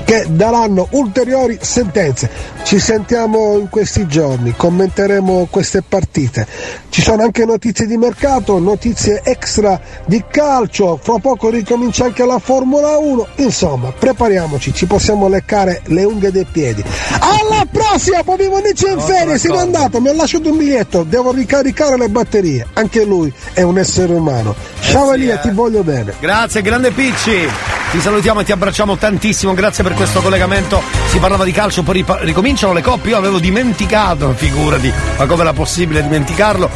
che 0.05 0.25
daranno 0.29 0.87
ulteriori 0.91 1.57
sentenze. 1.59 2.29
Ci 2.63 2.79
sentiamo 2.79 3.57
in 3.57 3.69
questi 3.69 4.07
giorni, 4.07 4.53
commenteremo 4.55 5.47
queste 5.49 5.81
partite. 5.81 6.47
Ci 6.89 7.01
sono 7.01 7.23
anche 7.23 7.43
notizie 7.45 7.85
di 7.85 7.97
mercato, 7.97 8.57
notizie 8.59 9.21
extra 9.23 9.79
di 10.05 10.23
calcio, 10.29 10.97
fra 11.01 11.17
poco 11.17 11.49
ricomincia 11.49 12.05
anche 12.05 12.25
la 12.25 12.39
Formula 12.39 12.97
1, 12.97 13.27
insomma, 13.37 13.91
prepariamoci, 13.91 14.73
ci 14.73 14.85
possiamo 14.85 15.27
leccare 15.27 15.81
le 15.85 16.03
unghie 16.03 16.31
dei 16.31 16.45
piedi. 16.49 16.83
Alla 17.19 17.65
prossima, 17.69 18.23
Bobby 18.23 18.47
Monici 18.47 18.87
in 18.87 18.99
ferie, 18.99 19.37
se 19.37 19.49
n'è 19.49 19.57
andato, 19.57 19.99
mi 19.99 20.09
ha 20.09 20.13
lasciato 20.13 20.49
un 20.49 20.57
biglietto, 20.57 21.03
devo 21.03 21.31
ricaricare 21.31 21.97
le 21.97 22.09
batterie, 22.09 22.65
anche 22.73 23.03
lui 23.03 23.33
è 23.53 23.63
un 23.63 23.77
essere 23.77 24.13
umano. 24.13 24.55
Ciao 24.79 25.13
Elia, 25.13 25.37
ti 25.37 25.49
voglio 25.49 25.83
bene. 25.83 26.13
Grazie, 26.19 26.61
grande 26.61 26.91
Picci. 26.91 27.49
Ti 27.91 28.01
salutiamo 28.01 28.41
e 28.41 28.43
ti 28.43 28.51
abbracciamo 28.51 28.97
tantissimo, 28.97 29.53
grazie 29.53 29.83
per 29.83 29.93
questo 29.93 30.04
collegamento. 30.21 30.81
Si 31.07 31.17
parlava 31.19 31.43
di 31.43 31.51
calcio, 31.51 31.83
poi 31.83 32.03
ricominciano 32.21 32.73
le 32.73 32.81
coppie. 32.81 33.11
Io 33.11 33.17
avevo 33.17 33.39
dimenticato, 33.39 34.33
figurati, 34.35 34.91
ma 35.17 35.25
come 35.25 35.41
era 35.41 35.53
possibile 35.53 36.01
dimenticarlo? 36.01 36.69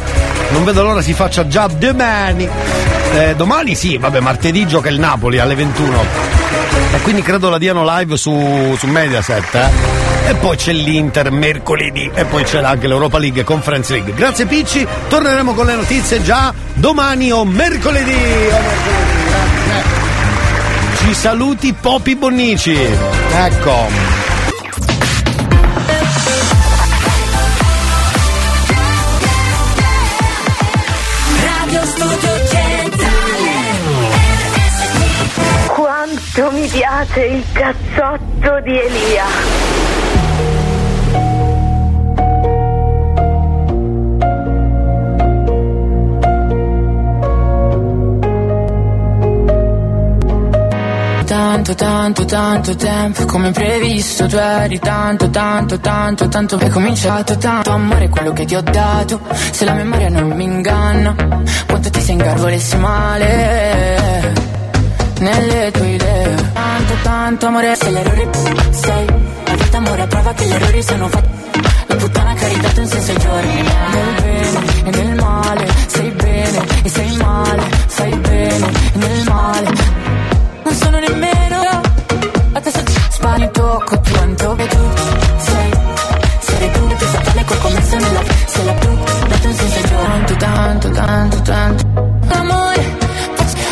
Non 0.50 0.64
vedo 0.64 0.82
l'ora 0.82 1.00
si 1.02 1.12
faccia 1.12 1.46
già 1.46 1.66
domani. 1.66 2.48
Eh, 3.14 3.34
domani 3.36 3.74
sì, 3.74 3.96
vabbè, 3.96 4.20
martedì 4.20 4.66
gioca 4.66 4.88
il 4.88 4.98
Napoli 4.98 5.38
alle 5.38 5.54
21. 5.54 6.04
E 6.92 7.00
quindi 7.02 7.22
credo 7.22 7.48
la 7.50 7.58
diano 7.58 7.84
live 7.84 8.16
su, 8.16 8.74
su 8.78 8.86
Mediaset. 8.86 9.54
eh. 9.54 9.98
E 10.28 10.34
poi 10.34 10.56
c'è 10.56 10.72
l'Inter 10.72 11.30
mercoledì 11.32 12.08
e 12.14 12.24
poi 12.24 12.44
c'è 12.44 12.62
anche 12.62 12.86
l'Europa 12.86 13.18
League 13.18 13.42
Conference 13.42 13.92
League. 13.92 14.12
Grazie 14.14 14.46
Picci, 14.46 14.86
torneremo 15.08 15.54
con 15.54 15.66
le 15.66 15.74
notizie 15.74 16.22
già 16.22 16.52
domani 16.74 17.32
o 17.32 17.44
mercoledì. 17.44 18.12
O 18.12 18.14
mercoledì. 18.14 19.19
Ci 21.00 21.14
saluti 21.14 21.72
Popi 21.72 22.14
Bonnici. 22.14 22.76
Ecco. 22.76 23.88
Radio 31.42 31.84
Studio 31.86 32.46
Centrale 32.48 33.60
Quanto 35.68 36.50
mi 36.52 36.66
piace 36.68 37.24
il 37.24 37.44
cazzotto 37.50 38.60
di 38.60 38.78
Elia. 38.78 39.79
Tanto, 51.40 51.74
tanto, 51.74 52.24
tanto 52.26 52.76
tempo 52.76 53.24
come 53.24 53.50
previsto 53.50 54.26
Tu 54.26 54.36
eri 54.36 54.78
tanto, 54.78 55.30
tanto, 55.30 55.80
tanto, 55.80 56.28
tanto. 56.28 56.58
È 56.58 56.68
cominciato 56.68 57.38
tanto 57.38 57.70
amore 57.70 58.10
quello 58.10 58.34
che 58.34 58.44
ti 58.44 58.54
ho 58.54 58.60
dato. 58.60 59.18
Se 59.50 59.64
la 59.64 59.72
memoria 59.72 60.10
non 60.10 60.32
mi 60.32 60.44
inganna 60.44 61.14
Quanto 61.66 61.88
ti 61.88 62.02
sei 62.02 62.16
ingarvolessi 62.16 62.76
male 62.76 64.34
Nelle 65.20 65.70
tue 65.70 65.88
idee. 65.88 66.34
Tanto, 66.52 66.92
tanto 67.02 67.46
amore 67.46 67.74
Se 67.74 67.90
l'errore 67.90 68.28
sei. 68.72 69.06
La 69.46 69.54
vita 69.54 69.76
amore 69.78 70.06
prova 70.08 70.34
che 70.34 70.44
gli 70.44 70.52
errori 70.52 70.82
sono 70.82 71.08
fatti. 71.08 71.28
La 71.86 71.94
puttana 71.94 72.34
che 72.34 72.44
hai 72.44 72.60
dato 72.60 72.80
in 72.80 72.86
senso 72.86 73.12
ai 73.12 73.18
giorni. 73.18 73.54
Nel 73.54 74.14
bene 74.20 74.82
e 74.84 74.90
nel 74.90 75.14
male 75.14 75.66
Sei 75.86 76.10
bene 76.10 76.66
e 76.82 76.88
sei 76.90 77.16
male 77.16 77.62
Fai 77.86 78.14
bene 78.18 78.70
e 78.92 78.98
nel 78.98 79.24
male 79.24 79.99
Non 80.70 80.78
sono 80.78 80.98
nemmeno 81.00 81.80
testa 82.62 82.82
sbagli 83.10 83.48
tocco 83.50 84.00
quanto 84.08 84.54
che 84.54 84.66
tu 84.68 84.90
sei. 85.38 85.70
Sei 86.38 86.70
tu 86.70 86.86
che 86.86 87.04
fatale 87.06 87.44
col 87.44 87.58
commesso 87.58 87.96
nella 87.96 88.22
Sei 88.46 88.64
la 88.66 88.72
più 88.74 88.98
dato 89.26 89.46
in 89.48 89.54
senso 89.56 89.80
Tanto, 89.88 90.36
tanto, 90.36 90.90
tanto, 90.92 91.42
tanto. 91.42 91.84
Amore 92.28 92.98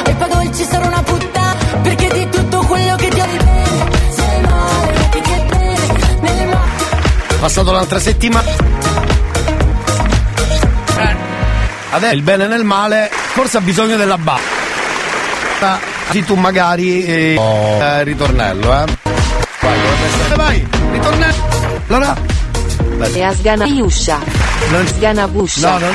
e 0.06 0.12
poi 0.12 0.28
dolci 0.28 0.64
sarò 0.64 0.86
una 0.86 1.02
puttana 1.02 1.54
Perché 1.82 2.08
di 2.08 2.28
tutto 2.30 2.58
quello 2.66 2.96
che 2.96 3.08
ti 3.08 3.16
bene 3.16 3.90
Sei 4.16 4.40
male, 4.40 5.08
che 5.10 5.44
bene 5.50 5.76
Nel 6.20 6.46
mare 6.48 7.38
Passato 7.38 7.70
l'altra 7.70 8.00
settimana. 8.00 8.50
Adesso 11.90 12.14
il 12.14 12.22
bene 12.22 12.48
nel 12.48 12.64
male, 12.64 13.08
forse 13.12 13.58
ha 13.58 13.60
bisogno 13.60 13.96
della 13.96 14.18
basta. 14.18 15.97
Così 16.08 16.24
tu 16.24 16.34
magari. 16.36 17.04
Eh, 17.04 17.34
eh, 17.34 18.02
ritornello, 18.04 18.72
eh. 18.72 18.84
Vai, 19.60 19.78
essere- 20.06 20.36
vai, 20.36 20.68
ritornello. 20.90 21.42
Allora. 21.88 22.16
E 23.12 23.22
a 23.22 23.32
sganaiuscia. 23.32 24.18
Sganabuscia. 24.86 25.70
No, 25.70 25.78
no. 25.78 25.92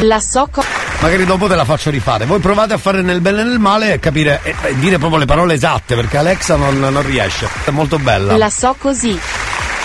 La 0.00 0.18
socco. 0.18 0.62
Magari 0.98 1.24
dopo 1.24 1.46
te 1.46 1.54
la 1.54 1.64
faccio 1.64 1.90
rifare. 1.90 2.26
Voi 2.26 2.40
provate 2.40 2.72
a 2.72 2.78
fare 2.78 3.00
nel 3.02 3.20
bene 3.20 3.42
e 3.42 3.44
nel 3.44 3.60
male 3.60 3.92
e 3.94 3.98
capire 4.00 4.40
e, 4.42 4.54
e 4.62 4.78
dire 4.78 4.98
proprio 4.98 5.20
le 5.20 5.26
parole 5.26 5.54
esatte, 5.54 5.94
perché 5.94 6.16
Alexa 6.16 6.56
non, 6.56 6.78
non 6.78 7.02
riesce. 7.06 7.48
È 7.64 7.70
molto 7.70 7.98
bella. 7.98 8.36
La 8.36 8.50
so 8.50 8.74
così. 8.76 9.16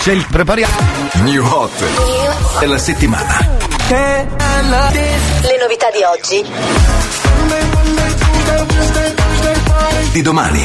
C'è 0.02 0.12
il 0.12 0.26
prepariamo. 0.28 0.74
New 1.22 1.46
Hot 1.46 2.58
della 2.58 2.78
settimana. 2.78 3.38
Le 3.88 5.58
novità 5.60 5.90
di 5.92 6.02
oggi. 6.02 6.44
Di 10.12 10.22
domani. 10.22 10.64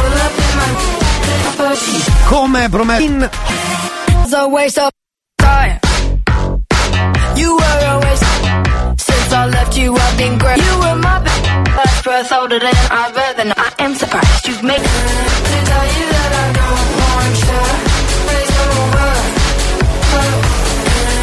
Come 2.28 2.68
promesso. 2.70 3.30
It's 4.24 4.34
a 4.34 4.48
waste 4.48 4.80
of. 4.80 4.90
You 7.36 7.56
were 7.56 7.86
a 7.86 8.00
waste. 8.00 8.26
Since 8.98 9.34
I 9.34 9.46
left 9.48 9.78
you, 9.78 9.96
I've 9.96 10.18
been 10.18 10.38
great. 10.40 10.58
You 10.58 10.80
were 10.80 10.96
my 10.96 11.20
best 11.20 12.04
breath 12.04 12.32
older 12.32 12.60
than 12.60 12.74
I've 12.90 13.16
ever. 13.16 13.54
I 13.56 13.72
am 13.84 13.94
surprised 13.94 14.48
you've 14.48 14.64
made. 14.64 14.82
To 14.82 14.84
tell 15.70 15.86
you 15.98 16.06
that 16.16 16.32
I 16.42 16.48
don't 16.58 16.90
want 17.02 17.38
you. 17.46 17.62
Raise 18.30 18.52
your 18.58 18.74
word. 18.96 19.26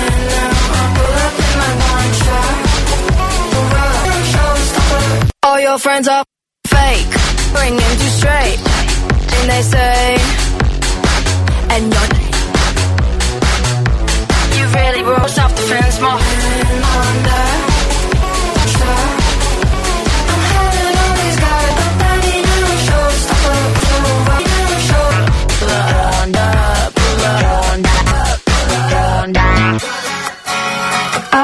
And 0.06 0.22
now 0.30 0.52
I 0.78 0.82
pull 0.94 1.16
up 1.26 1.34
in 1.42 1.52
my 1.58 1.72
one 1.90 2.12
shot. 2.22 2.54
All 5.44 5.58
your 5.60 5.78
friends 5.78 6.06
are 6.06 6.24
fake, 6.66 7.14
bring 7.52 7.74
him 7.74 7.94
to 8.02 8.08
straight. 8.18 8.58
And 9.36 9.50
they 9.50 9.62
say, 9.62 10.16
and 11.74 11.92
your 11.92 12.08
You 14.56 14.64
really 14.78 15.02
rose 15.02 15.38
off 15.38 15.54
the 15.56 15.62
fence, 15.70 16.00
my. 16.00 16.12
I'm 20.30 20.42
having 20.52 20.96
all 21.02 21.14
these 21.22 21.38
guys, 21.46 21.74
show. 24.88 25.06
Up, 25.62 26.94
pull 26.94 27.24
up. 27.24 27.42
Pull 27.42 27.44
pull 29.24 29.36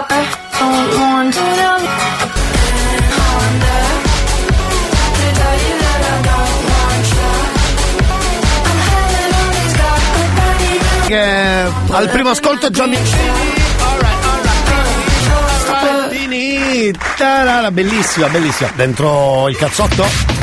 pull 0.09 0.38
al 11.91 12.09
primo 12.11 12.31
ascolto 12.31 12.71
già 12.71 12.87
mi. 12.87 12.97
Tarara, 17.17 17.71
bellissima, 17.71 18.29
bellissima. 18.29 18.71
Dentro 18.75 19.49
il 19.49 19.57
cazzotto? 19.57 20.37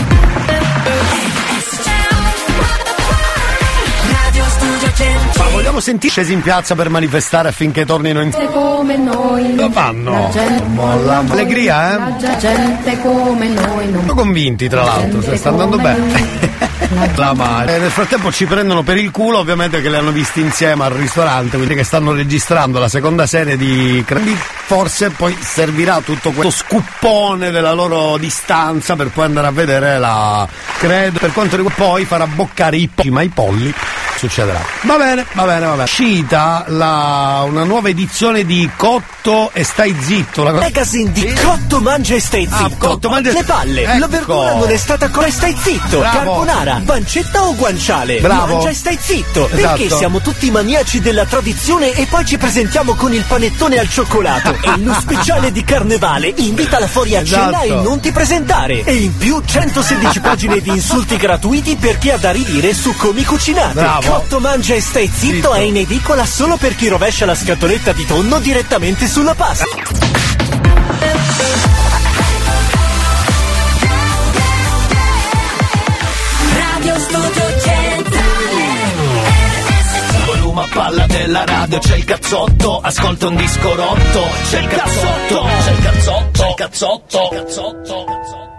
Ma 5.38 5.50
vogliamo 5.52 5.80
sentire 5.80 6.12
scesi 6.12 6.34
in 6.34 6.42
piazza 6.42 6.76
per 6.76 6.90
manifestare 6.90 7.50
affinché 7.50 7.86
tornino 7.86 8.22
in. 8.22 8.32
come 8.52 8.98
noi. 8.98 9.56
Lo 9.56 9.70
fanno. 9.72 10.30
Gente-. 10.32 11.32
Allegria, 11.32 11.94
eh? 11.94 12.22
La 12.22 12.38
gente 12.38 13.02
come 13.02 13.48
noi 13.50 13.92
Sono 13.92 14.14
convinti, 14.14 14.68
tra 14.70 14.84
l'altro, 14.84 15.22
cioè, 15.22 15.36
sta 15.36 15.50
andando 15.50 15.78
bene. 15.78 16.64
La 17.16 17.34
madre. 17.34 17.76
Eh, 17.76 17.80
nel 17.80 17.92
frattempo 17.92 18.32
ci 18.32 18.46
prendono 18.46 18.84
per 18.84 18.98
il 18.98 19.12
culo, 19.12 19.40
ovviamente 19.40 19.82
che 19.82 19.90
li 19.90 19.96
hanno 19.96 20.12
visti 20.12 20.42
insieme 20.42 20.84
al 20.84 20.92
ristorante, 20.92 21.58
quindi 21.58 21.76
che 21.76 21.84
stanno 21.84 22.14
registrando 22.14 22.80
la 22.80 22.90
seconda 22.90 23.26
serie 23.26 23.58
di 23.58 24.04
Quindi 24.08 24.38
Forse 24.66 25.12
poi 25.12 25.38
servirà 25.40 26.02
tutto 26.02 26.32
questo 26.32 26.50
scuppone 26.50 27.52
della 27.52 27.74
loro 27.74 28.18
distanza 28.18 28.96
per 28.96 29.10
poi 29.10 29.26
andare 29.26 29.46
a 29.46 29.52
vedere 29.52 30.00
la. 30.00 30.48
Credo. 30.80 31.20
Per 31.20 31.32
quanto 31.34 31.56
riguarda 31.56 31.84
poi 31.84 32.06
farà 32.06 32.26
boccare 32.26 32.78
i 32.78 32.90
polli, 32.94 33.10
ma 33.12 33.22
i 33.22 33.30
polli 33.30 33.74
succederà. 34.28 34.62
Va 34.82 34.98
bene, 34.98 35.26
va 35.34 35.44
bene, 35.46 35.66
va 35.66 35.72
bene. 35.72 35.84
Uscita 35.84 36.66
la, 36.68 37.44
una 37.48 37.64
nuova 37.64 37.90
edizione 37.90 38.46
di 38.46 38.70
Cotto 38.76 39.50
e 39.54 39.64
stai 39.64 39.96
zitto. 40.00 40.44
La 40.44 40.52
Magazine 40.54 41.12
di 41.12 41.32
Cotto 41.34 41.80
Mangia 41.82 42.16
e 42.16 42.20
Stai 42.20 42.48
Ah, 42.50 42.58
Zitto. 42.58 42.88
Cotto 42.88 43.10
Mangia- 43.10 43.32
Le 43.32 43.44
palle, 43.44 43.82
Ecco. 43.84 43.98
la 44.00 44.08
verdura 44.08 44.54
non 44.56 44.70
è 44.70 44.78
stata 44.78 45.06
ancora 45.06 45.30
Stai 45.30 45.56
Zitto. 45.60 46.00
Bravo. 46.00 46.16
Carbonara, 46.18 46.82
pancetta 46.86 47.44
o 47.44 47.56
guanciale. 47.56 48.20
Bravo. 48.20 48.54
Mangia 48.56 48.70
e 48.70 48.74
Stai 48.74 48.98
Zitto. 49.02 49.50
Esatto. 49.50 49.78
Perché 49.78 49.96
siamo 49.96 50.20
tutti 50.22 50.50
maniaci 50.52 51.00
della 51.02 51.26
tradizione 51.26 51.92
e 51.92 52.06
poi 52.08 52.26
ci 52.26 52.38
presentiamo 52.38 52.94
con 52.96 53.14
il 53.14 53.24
panettone 53.28 53.78
al 53.78 53.90
cioccolato. 53.90 54.50
e 54.62 54.78
lo 54.78 54.94
speciale 55.00 55.52
di 55.52 55.64
carnevale 55.64 56.34
invita 56.38 56.74
fuori 56.88 57.16
a 57.16 57.24
cena 57.24 57.64
Esatto. 57.64 57.80
e 57.80 57.84
non 57.84 58.00
ti 58.00 58.12
presentare. 58.12 58.84
E 58.84 58.94
in 58.96 59.18
più 59.18 59.42
116 59.44 60.20
pagine 60.20 60.62
di 60.62 60.70
insulti 60.70 61.18
gratuiti 61.18 61.76
per 61.78 61.98
chi 61.98 62.12
ha 62.12 62.18
da 62.18 62.32
ridire 62.32 62.74
su 62.74 62.94
come 62.96 63.24
cucinate. 63.24 63.74
Bravo. 63.74 64.15
Cotto 64.16 64.40
Mangia 64.40 64.76
e 64.76 64.80
Stai 64.80 65.12
Zitto, 65.14 65.36
Zitto. 65.36 65.54
è 65.54 65.60
in 65.60 65.76
edicola 65.76 66.26
solo 66.26 66.56
per 66.56 66.74
chi 66.74 66.88
rovescia 66.88 67.26
la 67.26 67.36
scatoletta 67.36 67.92
di 67.92 68.06
tonno 68.06 68.40
direttamente 68.40 69.08
sulla 69.08 69.36
pasta. 69.36 69.66
Radio 76.54 76.98
Studio 76.98 77.60
Centrale 77.62 78.24
palla 80.72 81.06
della 81.08 81.44
radio, 81.46 81.80
c'è 81.80 81.98
il 81.98 82.06
cazzotto, 82.06 82.80
ascolta 82.80 83.28
un 83.28 83.36
disco 83.36 83.76
rotto, 83.76 84.28
c'è 84.50 84.60
il 84.60 84.68
cazzotto, 84.68 85.46
c'è 85.64 85.72
il 85.72 85.84
cazzotto, 85.84 86.32
c'è 86.32 86.48
il 86.48 86.56
cazzotto, 86.56 87.28
cazzotto, 87.30 88.06
cazzotto. 88.06 88.56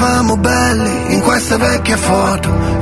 Eravamo 0.00 0.38
belli 0.38 1.12
in 1.14 1.20
queste 1.20 1.58
vecchie 1.58 1.96
foto 1.96 2.79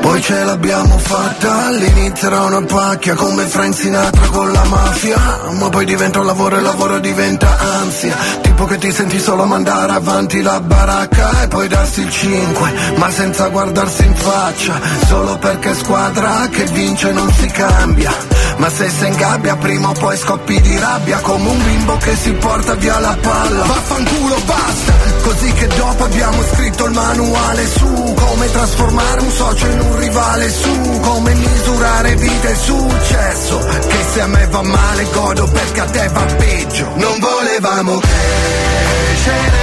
poi 0.00 0.20
ce 0.22 0.44
l'abbiamo 0.44 0.98
fatta 0.98 1.66
All'inizio 1.66 2.26
era 2.28 2.42
una 2.42 2.62
pacchia 2.62 3.14
come 3.14 3.44
Frank 3.46 3.74
Sinatra 3.74 4.26
con 4.28 4.50
la 4.52 4.64
mafia. 4.64 5.18
Ma 5.58 5.68
poi 5.68 5.84
diventa 5.84 6.20
un 6.20 6.26
lavoro 6.26 6.56
e 6.56 6.60
lavoro 6.60 6.98
diventa 6.98 7.58
ansia. 7.58 8.16
Tipo 8.40 8.64
che 8.64 8.78
ti 8.78 8.92
senti 8.92 9.18
solo 9.18 9.44
mandare 9.44 9.92
avanti 9.92 10.42
la 10.42 10.60
baracca 10.60 11.42
E 11.42 11.48
poi 11.48 11.68
darsi 11.68 12.02
il 12.02 12.10
5 12.10 12.72
Ma 12.96 13.10
senza 13.10 13.48
guardarsi 13.48 14.04
in 14.04 14.14
faccia. 14.14 14.80
Solo 15.06 15.38
perché 15.38 15.74
squadra 15.74 16.48
che 16.50 16.64
vince 16.64 17.12
non 17.12 17.30
si 17.32 17.46
cambia. 17.46 18.12
Ma 18.56 18.68
se 18.68 18.90
sei 18.90 19.08
in 19.08 19.16
gabbia 19.16 19.56
prima 19.56 19.88
o 19.88 19.92
poi 19.92 20.16
scoppi 20.16 20.60
di 20.60 20.78
rabbia. 20.78 21.18
Come 21.18 21.48
un 21.48 21.64
bimbo 21.64 21.96
che 21.98 22.14
si 22.16 22.32
porta 22.32 22.74
via 22.74 22.98
la 22.98 23.16
palla. 23.20 23.64
Vaffanculo 23.64 24.36
basta. 24.44 24.92
Così 25.22 25.52
che 25.52 25.66
dopo 25.68 26.04
abbiamo 26.04 26.42
scritto 26.52 26.86
il 26.86 26.92
manuale 26.92 27.66
su 27.66 28.14
Come 28.14 28.50
trasformare 28.50 29.20
un 29.20 29.30
socio 29.30 29.66
in 29.66 29.80
un 29.80 29.89
rivale 29.96 30.50
su 30.50 31.00
Come 31.00 31.34
misurare 31.34 32.14
vita 32.16 32.48
e 32.48 32.54
successo. 32.54 33.58
Che 33.58 34.04
se 34.12 34.20
a 34.20 34.26
me 34.26 34.46
va 34.48 34.62
male 34.62 35.06
godo 35.12 35.46
perché 35.46 35.80
a 35.80 35.84
te 35.84 36.08
va 36.08 36.24
peggio. 36.36 36.88
Non 36.94 37.18
volevamo 37.18 37.98
crescere 37.98 39.58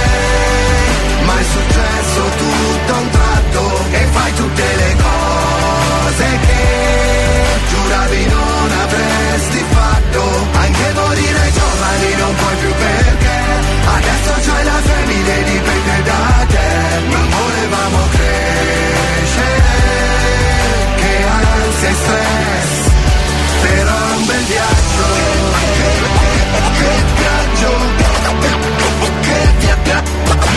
Ma 1.24 1.38
è 1.38 1.44
successo 1.44 2.20
tutto 2.36 2.92
a 2.92 2.98
un 2.98 3.10
tratto. 3.10 3.84
E 3.90 4.06
fai 4.12 4.34
tutte 4.34 4.62
le 4.76 4.96
cose 4.96 6.38
che 6.46 6.66
giuravi 7.70 8.26
non 8.26 8.70
avresti 8.82 9.64
fatto. 9.70 10.22
Anche 10.52 10.92
morire 10.94 11.52
giovani 11.52 12.14
non 12.18 12.34
puoi 12.34 12.56
più 12.56 12.72
perché 12.74 13.38
Adesso 13.98 14.32
c'hai 14.44 14.64
la 14.64 14.80
famiglia 14.82 15.34
e 15.34 15.42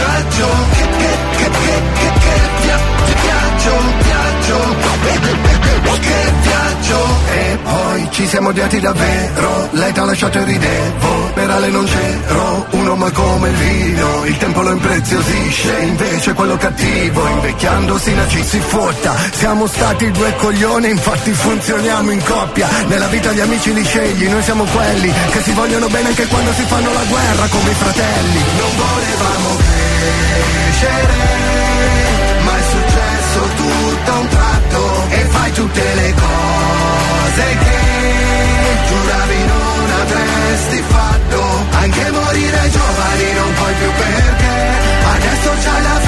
viaggio 0.02 0.48
Che 0.72 0.81
ci 8.22 8.28
siamo 8.28 8.50
odiati 8.50 8.80
davvero 8.80 9.70
Lei 9.72 9.92
t'ha 9.94 10.06
lasciato 10.06 10.38
e 10.38 10.44
ridevo. 10.44 11.32
Per 11.34 11.50
Ale 11.50 11.70
non 11.70 11.86
c'ero 11.86 12.68
Uno 12.72 12.96
ma 12.96 13.10
come 13.10 13.50
il 13.50 13.56
vino. 13.56 14.26
Il 14.26 14.38
tempo 14.38 14.62
lo 14.62 14.72
impreziosisce 14.72 15.78
Invece 15.80 16.34
quello 16.34 16.56
cattivo. 16.56 17.28
Invecchiando 17.28 17.98
si 17.98 18.14
naci 18.14 18.44
si 18.44 18.60
fotta 18.60 19.16
Siamo 19.32 19.66
stati 19.66 20.12
due 20.12 20.36
coglioni 20.36 20.90
Infatti 20.90 21.32
funzioniamo 21.32 22.12
in 22.12 22.24
coppia. 22.24 22.68
Nella 22.88 23.08
vita 23.08 23.32
gli 23.32 23.40
amici 23.40 23.74
li 23.74 23.84
scegli 23.84 24.28
Noi 24.28 24.44
siamo 24.44 24.66
quelli 24.66 25.12
Che 25.32 25.42
si 25.42 25.52
vogliono 25.54 25.88
bene 25.88 26.10
anche 26.10 26.28
quando 26.28 26.54
si 26.54 26.64
fanno 26.64 26.94
la 26.94 27.04
guerra 27.08 27.48
Come 27.48 27.72
i 27.72 27.76
fratelli. 27.76 28.40
Non 28.60 28.70
volevamo 28.76 29.56
crescere 30.68 31.14
Ma 32.44 32.56
è 32.56 32.64
successo 32.70 33.40
tutto 33.56 34.12
a 34.12 34.18
un 34.20 34.28
tratto 34.28 35.06
E 35.10 35.18
fai 35.30 35.52
tutte 35.54 35.82
le 35.96 36.14
cose 36.14 37.58
che 37.64 37.81
giuravi 38.92 39.40
non 39.46 39.90
avresti 40.02 40.84
fatto. 40.88 41.40
Anche 41.72 42.12
morire 42.12 42.70
giovani 42.70 43.34
non 43.34 43.54
puoi 43.54 43.74
più 43.74 43.92
perché. 44.02 44.56
Adesso 45.16 45.50
c'hai 45.64 45.82
la 45.84 46.01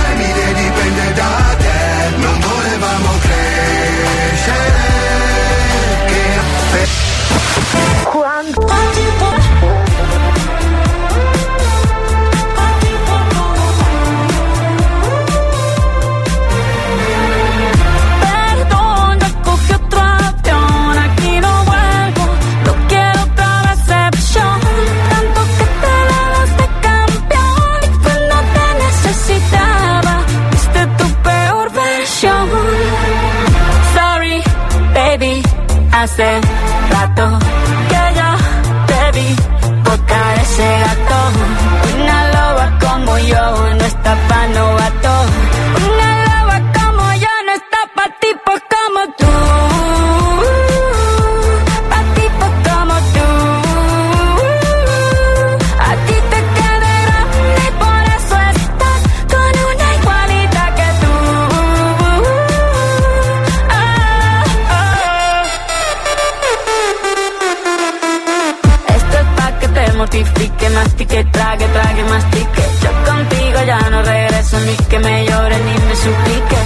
me 75.53 75.59
llore 75.59 75.63
ni 75.65 75.85
me 75.88 75.95
suplique. 75.95 76.57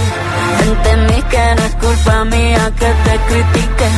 Entendí 0.66 1.22
que 1.22 1.54
no 1.56 1.62
es 1.64 1.74
culpa 1.74 2.24
mía 2.24 2.72
que 2.78 2.86
te 2.86 3.18
critique. 3.28 3.88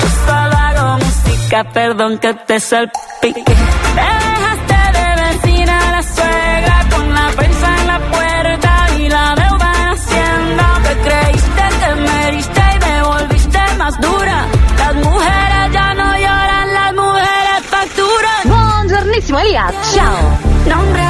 Yo 0.00 0.08
solo 0.26 0.56
hago 0.56 0.98
música, 0.98 1.64
perdón 1.72 2.18
que 2.18 2.34
te 2.34 2.60
salpique. 2.60 3.44
Te 3.44 4.08
dejaste 4.26 4.98
de 4.98 5.22
vecina 5.22 5.88
a 5.88 5.92
la 5.92 6.02
suegra 6.02 6.86
con 6.90 7.14
la 7.14 7.28
prensa 7.36 7.76
en 7.80 7.86
la 7.86 7.98
puerta 8.10 8.86
y 8.98 9.08
la 9.08 9.34
deuda 9.34 9.72
en 9.82 9.88
hacienda. 9.88 10.66
Te 10.84 10.96
creíste 11.06 11.62
que 11.80 11.94
me 12.00 12.28
heriste 12.28 12.62
y 12.74 12.78
me 12.86 13.02
volviste 13.02 13.60
más 13.78 14.00
dura. 14.00 14.46
Las 14.78 14.94
mujeres 14.94 15.72
ya 15.72 15.94
no 15.94 16.16
lloran, 16.16 16.74
las 16.74 16.94
mujeres 16.94 17.60
facturan. 17.70 18.42
Buongiornissimo 18.44 19.38
Elia, 19.40 19.72
ciao. 19.82 20.38
Nombre 20.66 21.06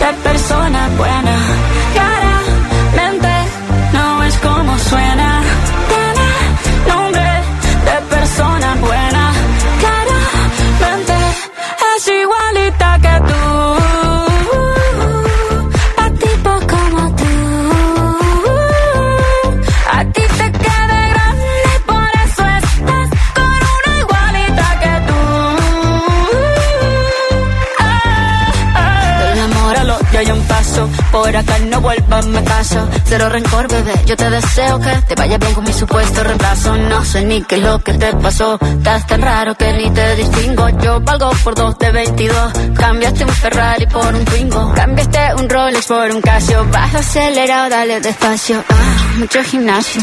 de 0.00 0.12
persona 0.28 0.88
buena, 0.96 1.36
no 31.72 31.80
vuelvas, 31.80 32.26
me 32.26 32.44
caso. 32.44 32.88
Cero 33.06 33.28
rencor, 33.30 33.66
bebé. 33.68 33.94
Yo 34.04 34.14
te 34.16 34.28
deseo 34.28 34.78
que 34.78 34.92
te 35.08 35.14
vaya 35.14 35.38
bien 35.38 35.54
con 35.54 35.64
mi 35.64 35.72
supuesto 35.72 36.22
reemplazo. 36.22 36.76
No 36.76 37.04
sé 37.04 37.24
ni 37.24 37.42
qué 37.42 37.56
es 37.56 37.62
lo 37.62 37.78
que 37.78 37.94
te 37.94 38.12
pasó. 38.14 38.58
Estás 38.60 39.06
tan 39.06 39.22
raro 39.22 39.54
que 39.54 39.72
ni 39.72 39.90
te 39.90 40.16
distingo. 40.16 40.68
Yo 40.84 41.00
valgo 41.00 41.30
por 41.42 41.54
dos 41.54 41.78
de 41.78 41.90
22. 41.90 42.52
Cambiaste 42.76 43.24
un 43.24 43.30
Ferrari 43.30 43.86
por 43.86 44.14
un 44.14 44.24
Twingo. 44.24 44.72
Cambiaste 44.74 45.34
un 45.38 45.48
Rolex 45.48 45.86
por 45.86 46.10
un 46.10 46.20
Casio. 46.20 46.66
Vas 46.70 46.94
acelerado, 46.94 47.70
dale 47.70 48.00
despacio. 48.00 48.62
Ah, 48.68 49.14
mucho 49.18 49.42
gimnasio. 49.42 50.02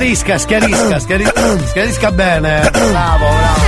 Schiarisca, 0.00 0.38
schiarisca, 0.38 0.98
schiarisca, 0.98 1.58
schiarisca 1.66 2.10
bene. 2.12 2.70
Bravo, 2.70 2.90
bravo. 2.90 3.64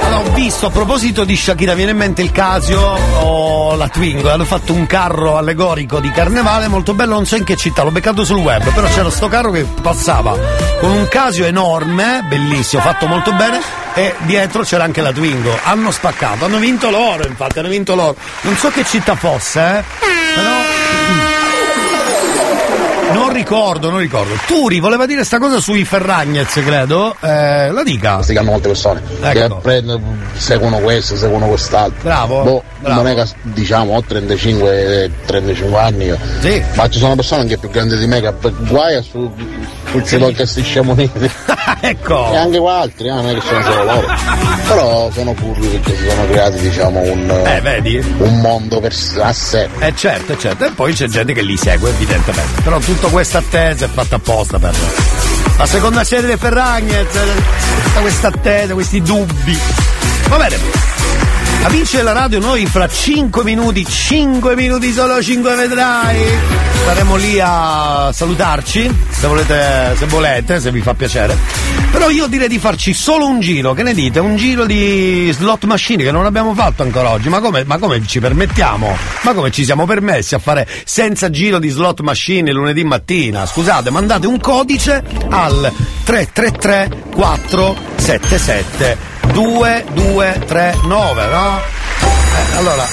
Allora, 0.00 0.18
ho 0.20 0.32
visto 0.32 0.66
a 0.66 0.70
proposito 0.70 1.24
di 1.24 1.34
Shakira, 1.34 1.74
viene 1.74 1.90
in 1.90 1.96
mente 1.96 2.22
il 2.22 2.30
Casio 2.30 2.80
o 2.80 3.74
la 3.74 3.88
Twingo. 3.88 4.30
Hanno 4.30 4.44
fatto 4.44 4.72
un 4.72 4.86
carro 4.86 5.36
allegorico 5.36 5.98
di 5.98 6.08
carnevale 6.12 6.68
molto 6.68 6.94
bello, 6.94 7.14
non 7.14 7.26
so 7.26 7.34
in 7.34 7.42
che 7.42 7.56
città, 7.56 7.82
l'ho 7.82 7.90
beccato 7.90 8.24
sul 8.24 8.38
web, 8.38 8.62
però 8.72 8.86
c'era 8.86 9.10
sto 9.10 9.26
carro 9.26 9.50
che 9.50 9.66
passava 9.82 10.38
con 10.78 10.92
un 10.92 11.08
Casio 11.08 11.46
enorme, 11.46 12.24
bellissimo, 12.28 12.80
fatto 12.80 13.08
molto 13.08 13.32
bene, 13.32 13.60
e 13.94 14.14
dietro 14.20 14.62
c'era 14.62 14.84
anche 14.84 15.00
la 15.00 15.10
Twingo. 15.10 15.58
Hanno 15.64 15.90
spaccato, 15.90 16.44
hanno 16.44 16.58
vinto 16.58 16.90
loro, 16.90 17.26
infatti, 17.26 17.58
hanno 17.58 17.70
vinto 17.70 17.96
loro. 17.96 18.14
Non 18.42 18.56
so 18.56 18.70
che 18.70 18.84
città 18.84 19.16
fosse, 19.16 19.60
eh. 19.78 20.25
Però. 23.16 23.24
Non 23.24 23.25
ricordo, 23.36 23.90
non 23.90 24.00
ricordo. 24.00 24.34
Turi 24.46 24.80
voleva 24.80 25.06
dire 25.06 25.22
sta 25.24 25.38
cosa 25.38 25.60
sui 25.60 25.84
Ferragnez, 25.84 26.52
credo. 26.64 27.14
Eh, 27.20 27.70
la 27.70 27.82
dica. 27.84 28.18
Che 28.20 28.38
hanno 28.38 28.50
molte 28.50 28.68
persone 28.68 29.02
Ecco. 29.20 29.56
che 29.56 29.60
prendono, 29.62 30.16
seguono 30.34 30.78
questo, 30.78 31.16
seguono 31.16 31.46
quest'altro. 31.46 32.02
Bravo, 32.02 32.42
Boh, 32.42 32.62
bravo. 32.80 33.02
non 33.02 33.10
è 33.10 33.14
che 33.14 33.28
diciamo 33.42 33.94
ho 33.94 34.02
35, 34.02 35.10
35 35.26 35.78
anni. 35.78 36.12
Sì. 36.40 36.62
Ma 36.74 36.88
ci 36.88 36.98
sono 36.98 37.14
persone 37.14 37.42
anche 37.42 37.58
più 37.58 37.70
grandi 37.70 37.96
di 37.98 38.06
me 38.06 38.20
che 38.20 38.32
guai 38.66 39.02
su 39.02 39.30
sul 39.90 40.06
sì. 40.06 40.34
che 40.34 40.46
si 40.46 40.62
sciamoniti. 40.62 41.30
ecco. 41.80 42.32
E 42.32 42.36
anche 42.36 42.58
altri, 42.58 43.08
eh, 43.08 43.12
non 43.12 43.28
è 43.28 43.34
che 43.34 43.40
sono 43.40 43.62
solo 43.62 43.84
loro. 43.84 44.06
Però 44.66 45.10
sono 45.12 45.34
furbi 45.34 45.66
perché 45.68 45.96
si 45.96 46.08
sono 46.08 46.26
creati, 46.26 46.58
diciamo, 46.58 47.00
un, 47.00 47.42
Eh, 47.44 47.60
vedi? 47.60 47.96
un 48.18 48.40
mondo 48.40 48.80
per, 48.80 48.92
a 49.20 49.32
sé. 49.32 49.68
Eh 49.78 49.94
certo, 49.94 50.36
certo. 50.36 50.64
E 50.64 50.70
poi 50.72 50.92
c'è 50.92 51.06
gente 51.06 51.32
che 51.32 51.42
li 51.42 51.56
segue, 51.56 51.90
evidentemente. 51.90 52.62
Però 52.62 52.78
tutta 52.78 53.08
questa 53.28 53.38
attesa 53.38 53.86
è 53.86 53.88
fatta 53.88 54.14
apposta 54.16 54.56
per 54.60 54.72
la 55.58 55.66
seconda 55.66 56.04
serie 56.04 56.26
dei 56.26 56.36
Ferragnez. 56.36 57.12
eh, 57.16 57.42
Tutta 57.82 58.00
questa 58.00 58.28
attesa, 58.28 58.72
questi 58.74 59.02
dubbi. 59.02 59.58
Va 60.28 60.36
bene. 60.36 60.95
A 61.66 61.68
vincere 61.68 62.04
la 62.04 62.12
radio 62.12 62.38
noi 62.38 62.64
fra 62.66 62.86
5 62.86 63.42
minuti, 63.42 63.84
5 63.84 64.54
minuti 64.54 64.92
solo 64.92 65.20
5 65.20 65.56
vedrai. 65.56 66.24
Saremo 66.84 67.16
lì 67.16 67.40
a 67.42 68.10
salutarci, 68.12 68.88
se 69.10 69.26
volete, 69.26 69.96
se 69.96 70.06
volete, 70.06 70.60
se 70.60 70.70
vi 70.70 70.80
fa 70.80 70.94
piacere. 70.94 71.36
Però 71.90 72.08
io 72.08 72.28
direi 72.28 72.46
di 72.46 72.60
farci 72.60 72.94
solo 72.94 73.26
un 73.26 73.40
giro, 73.40 73.72
che 73.72 73.82
ne 73.82 73.94
dite? 73.94 74.20
Un 74.20 74.36
giro 74.36 74.64
di 74.64 75.28
slot 75.32 75.64
machine 75.64 76.04
che 76.04 76.12
non 76.12 76.24
abbiamo 76.24 76.54
fatto 76.54 76.84
ancora 76.84 77.10
oggi. 77.10 77.28
Ma 77.28 77.40
come, 77.40 77.64
ma 77.64 77.78
come 77.78 78.00
ci 78.06 78.20
permettiamo? 78.20 78.96
Ma 79.22 79.34
come 79.34 79.50
ci 79.50 79.64
siamo 79.64 79.86
permessi 79.86 80.36
a 80.36 80.38
fare 80.38 80.68
senza 80.84 81.30
giro 81.30 81.58
di 81.58 81.68
slot 81.68 81.98
machine 81.98 82.52
lunedì 82.52 82.84
mattina? 82.84 83.44
Scusate, 83.44 83.90
mandate 83.90 84.28
un 84.28 84.38
codice 84.38 85.02
al 85.30 85.72
333 86.04 87.06
477 87.10 89.14
2239, 89.36 91.26
no? 91.26 91.60
Eh, 91.60 92.56
allora, 92.56 92.86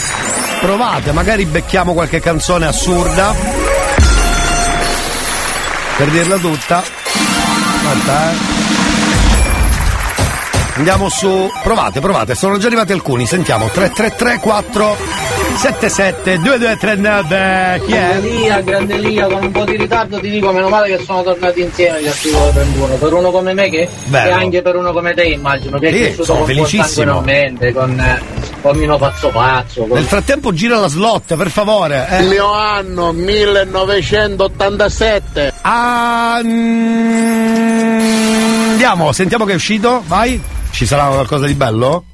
provate, 0.60 1.14
magari 1.14 1.46
becchiamo 1.46 1.94
qualche 1.94 2.20
canzone 2.20 2.68
assurda. 2.68 3.34
Per 5.96 6.10
dirla 6.10 6.36
tutta. 6.36 6.80
Aspetta, 6.80 8.32
eh. 8.32 8.36
Andiamo 10.76 11.08
su. 11.08 11.50
Provate, 11.64 12.02
provate, 12.02 12.36
sono 12.36 12.58
già 12.58 12.68
arrivati 12.68 12.92
alcuni, 12.92 13.26
sentiamo. 13.26 13.70
333 13.70 14.40
477 15.44 16.40
2239. 16.40 17.82
Chi 17.86 17.92
è? 17.94 18.20
Grande 18.20 18.30
Lia, 18.30 18.62
grande 18.62 18.98
Lia, 18.98 19.28
con 19.28 19.44
un 19.44 19.52
po' 19.52 19.64
di 19.66 19.76
ritardo 19.78 20.20
ti 20.20 20.30
dico 20.30 20.52
meno 20.52 20.70
male 20.70 20.96
che 20.96 21.04
sono 21.04 21.22
tornati 21.24 21.62
insieme 21.62 22.02
gli 22.02 22.08
articoli 22.08 22.52
31. 22.54 22.94
Per 22.96 23.14
uno 23.14 23.32
come 23.32 23.54
me 23.54 23.70
che 23.70 23.88
Bello. 24.06 24.30
e 24.30 24.34
anche 24.34 24.62
per 24.62 24.76
uno 24.78 24.92
come 24.92 25.14
te 25.14 25.24
immagino, 25.24 25.78
che 25.80 25.90
Sì, 25.90 25.96
è 25.96 26.00
cresciuto 26.02 26.24
sono 26.24 26.38
con 26.40 26.48
felicissimo. 26.48 27.12
buon 27.12 27.24
sangue 27.26 27.38
in 27.38 27.44
mente, 27.54 27.72
con, 27.74 28.00
eh, 28.00 28.22
con 28.62 28.78
Mino 28.78 28.98
Pazzo 28.98 29.28
Pazzo. 29.30 29.82
Con... 29.86 29.98
Nel 29.98 30.06
frattempo 30.06 30.54
gira 30.54 30.80
la 30.80 30.88
slot, 30.88 31.36
per 31.36 31.50
favore. 31.50 32.08
eh. 32.10 32.22
Il 32.24 32.30
mio 32.30 32.52
anno 32.54 33.12
1987. 33.12 35.54
Ah, 35.62 36.40
mm, 36.44 38.00
andiamo, 38.72 39.12
sentiamo 39.12 39.46
che 39.46 39.52
è 39.52 39.56
uscito, 39.56 40.02
vai. 40.08 40.42
Ci 40.72 40.86
sarà 40.88 41.04
qualcosa 41.06 41.46
di 41.46 41.54
bello? 41.54 42.06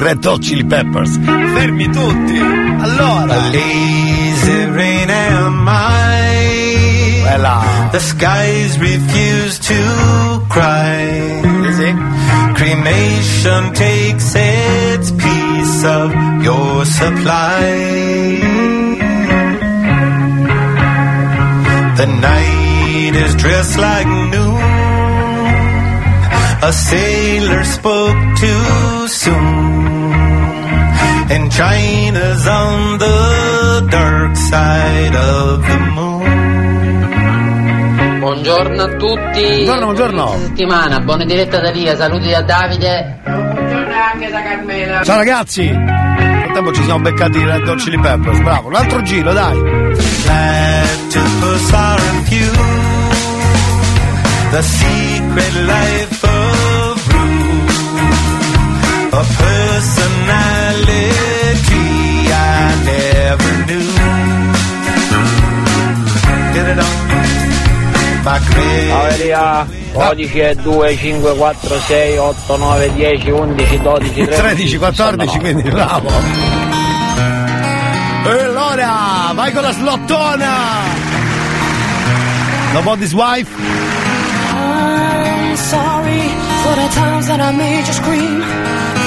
Red 0.00 0.24
Hot 0.24 0.40
Chili 0.40 0.64
Peppers. 0.64 1.16
Fermi 1.18 1.86
tutti. 1.92 2.38
Allora. 2.38 3.36
lazy 3.50 4.64
rain 4.70 5.10
am 5.10 5.68
I. 5.68 5.90
The 7.92 7.98
skies 7.98 8.78
refuse 8.78 9.58
to 9.58 10.46
cry. 10.48 11.42
Cremation 12.54 13.72
takes 13.74 14.32
its 14.34 15.10
piece 15.10 15.84
of 15.84 16.12
your 16.44 16.84
supply. 16.84 17.60
The 21.96 22.06
night 22.06 23.12
is 23.16 23.34
dressed 23.34 23.76
like 23.76 24.06
noon. 24.06 24.79
A 26.62 26.72
sailor 26.72 27.64
spoke 27.64 28.36
too 28.36 29.08
soon. 29.08 30.12
And 31.30 31.50
China's 31.50 32.46
on 32.46 32.98
the 32.98 33.86
dark 33.88 34.36
side 34.36 35.16
of 35.16 35.66
the 35.66 35.78
moon. 35.94 36.28
Buongiorno 38.20 38.82
a 38.82 38.88
tutti. 38.96 39.64
Buongiorno, 39.64 39.84
buongiorno. 39.86 40.36
Settimana, 40.38 41.00
buona 41.00 41.24
diretta 41.24 41.60
da 41.60 41.70
Lia, 41.70 41.96
saluti 41.96 42.28
da 42.28 42.42
Davide. 42.42 43.20
Buongiorno 43.24 43.94
anche 44.12 44.30
da 44.30 44.42
Carmela. 44.42 45.02
Ciao 45.02 45.16
ragazzi. 45.16 45.66
Nel 45.70 46.42
frattempo 46.44 46.72
ci 46.72 46.82
siamo 46.84 47.00
beccati 47.00 47.38
i 47.38 47.44
Red 47.44 47.66
Hot 47.66 47.78
Chili 47.78 47.98
Peppers. 47.98 48.38
Bravo, 48.40 48.68
un 48.68 48.74
altro 48.74 49.00
giro, 49.00 49.32
dai. 49.32 49.58
Platypus 50.24 51.72
are 51.72 52.02
a 52.02 52.22
few. 52.24 52.52
The 54.50 54.62
secret 54.62 55.54
life 55.64 56.24
of. 56.24 56.29
A 59.20 59.22
personality 59.22 61.12
I 62.32 62.72
never 62.88 63.52
knew. 63.66 63.88
Get 66.54 66.66
it 66.72 66.78
on. 66.78 66.86
Averia, 68.22 69.66
codice 69.92 70.54
2, 70.62 70.96
5, 70.96 71.36
4, 71.36 71.54
6, 71.54 72.18
8, 72.18 72.56
9, 72.56 72.94
10, 72.96 73.30
11, 73.30 73.78
12, 73.78 74.10
13, 74.12 74.26
13, 74.26 74.78
14, 74.78 75.38
quindi 75.38 75.70
bravo. 75.70 76.08
E 78.24 78.30
allora, 78.42 79.32
vai 79.34 79.52
con 79.52 79.62
la 79.62 79.72
slottona. 79.72 80.54
Nobody's 82.72 83.12
wife. 83.12 83.50
I'm 84.52 85.56
sorry 85.56 86.30
for 86.62 86.74
the 86.74 86.88
times 86.94 87.26
that 87.26 87.40
I 87.40 87.52
made 87.52 87.86
you 87.86 87.92
scream, 87.92 88.44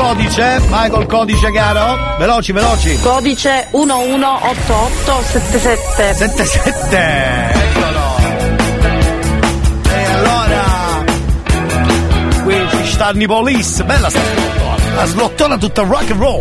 codice, 0.00 0.60
vai 0.68 0.88
col 0.88 1.06
codice 1.06 1.52
caro. 1.52 2.16
Veloci, 2.18 2.52
veloci. 2.52 2.98
Codice 3.00 3.68
118877. 3.72 6.14
77. 6.14 7.52
Eccolo. 7.52 8.16
E 9.90 10.04
allora. 10.14 10.62
Qui 12.42 12.66
ci 12.70 12.86
stanno 12.86 13.22
i 13.22 13.26
police. 13.26 13.84
Bella 13.84 14.08
sta 14.08 14.20
slottona. 14.20 14.76
La 14.94 15.04
slottona 15.06 15.58
tutta 15.58 15.82
rock 15.82 16.10
and 16.10 16.20
roll. 16.20 16.40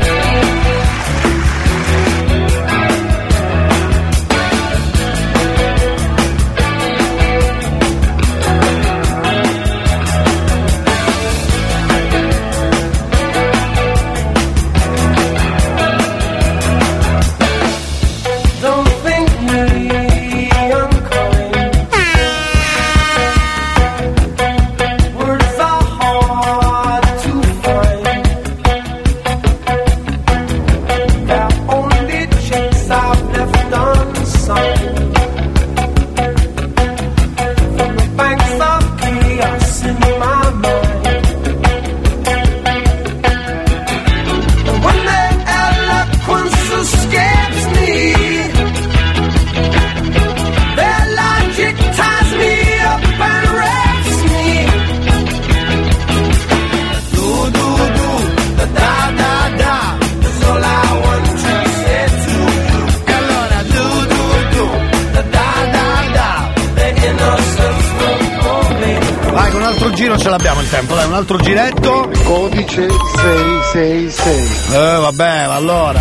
Ce 70.30 70.36
l'abbiamo 70.36 70.62
il 70.62 70.70
tempo, 70.70 70.94
dai, 70.94 71.08
un 71.08 71.14
altro 71.14 71.38
giretto. 71.38 72.10
Codice 72.24 72.88
666. 72.88 74.76
Eh, 74.76 75.00
vabbè, 75.00 75.48
ma 75.48 75.56
allora. 75.56 76.00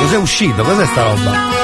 Cos'è 0.00 0.16
uscito? 0.16 0.62
Cos'è 0.62 0.84
sta 0.84 1.02
roba? 1.02 1.54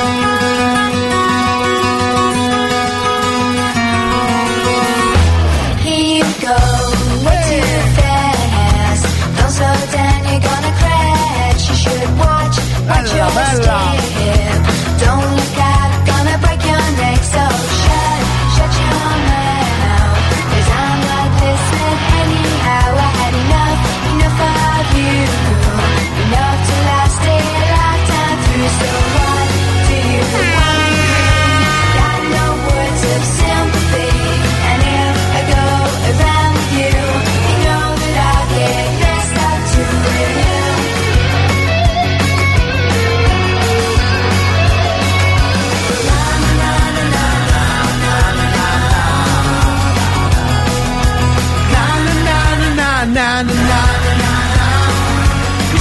Here 13.45 13.97
you 13.97 14.02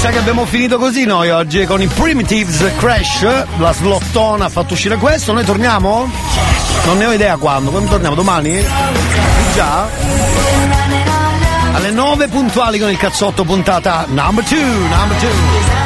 sa 0.01 0.09
che 0.09 0.17
abbiamo 0.17 0.47
finito 0.47 0.79
così 0.79 1.05
noi 1.05 1.29
oggi 1.29 1.63
con 1.67 1.79
i 1.79 1.85
Primitives 1.85 2.71
Crash, 2.77 3.21
la 3.59 3.71
slottona 3.71 4.45
ha 4.45 4.49
fatto 4.49 4.73
uscire 4.73 4.95
questo, 4.95 5.31
noi 5.31 5.45
torniamo? 5.45 6.09
Non 6.85 6.97
ne 6.97 7.05
ho 7.05 7.13
idea 7.13 7.37
quando, 7.37 7.69
quando 7.69 7.91
torniamo? 7.91 8.15
Domani? 8.15 8.65
Già? 9.53 9.87
Alle 11.73 11.91
9 11.91 12.29
puntuali 12.29 12.79
con 12.79 12.89
il 12.89 12.97
cazzotto 12.97 13.43
puntata 13.43 14.05
number 14.07 14.43
2, 14.43 14.59
number 14.59 15.17
2. 15.19 15.80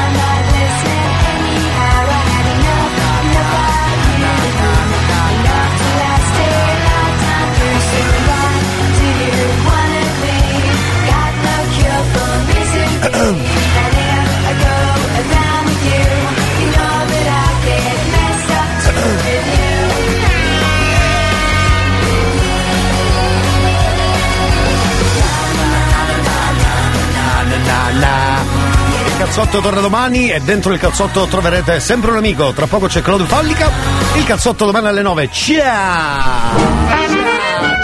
Cazzotto 29.26 29.60
torna 29.60 29.82
domani 29.82 30.30
e 30.30 30.40
dentro 30.40 30.72
il 30.72 30.80
cazzotto 30.80 31.26
troverete 31.26 31.80
sempre 31.80 32.12
un 32.12 32.18
amico. 32.18 32.54
Tra 32.54 32.68
poco 32.68 32.86
c'è 32.86 33.02
Claudio 33.02 33.26
Fallica. 33.26 33.72
Il 34.14 34.24
cazzotto 34.24 34.66
domani 34.66 34.88
alle 34.88 35.02
9. 35.02 35.30
Ciao! 35.32 36.54
Ciao, 36.88 37.08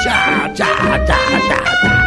ciao, 0.04 0.54
ciao, 0.54 1.06
ciao, 1.06 1.06
ciao. 1.06 2.01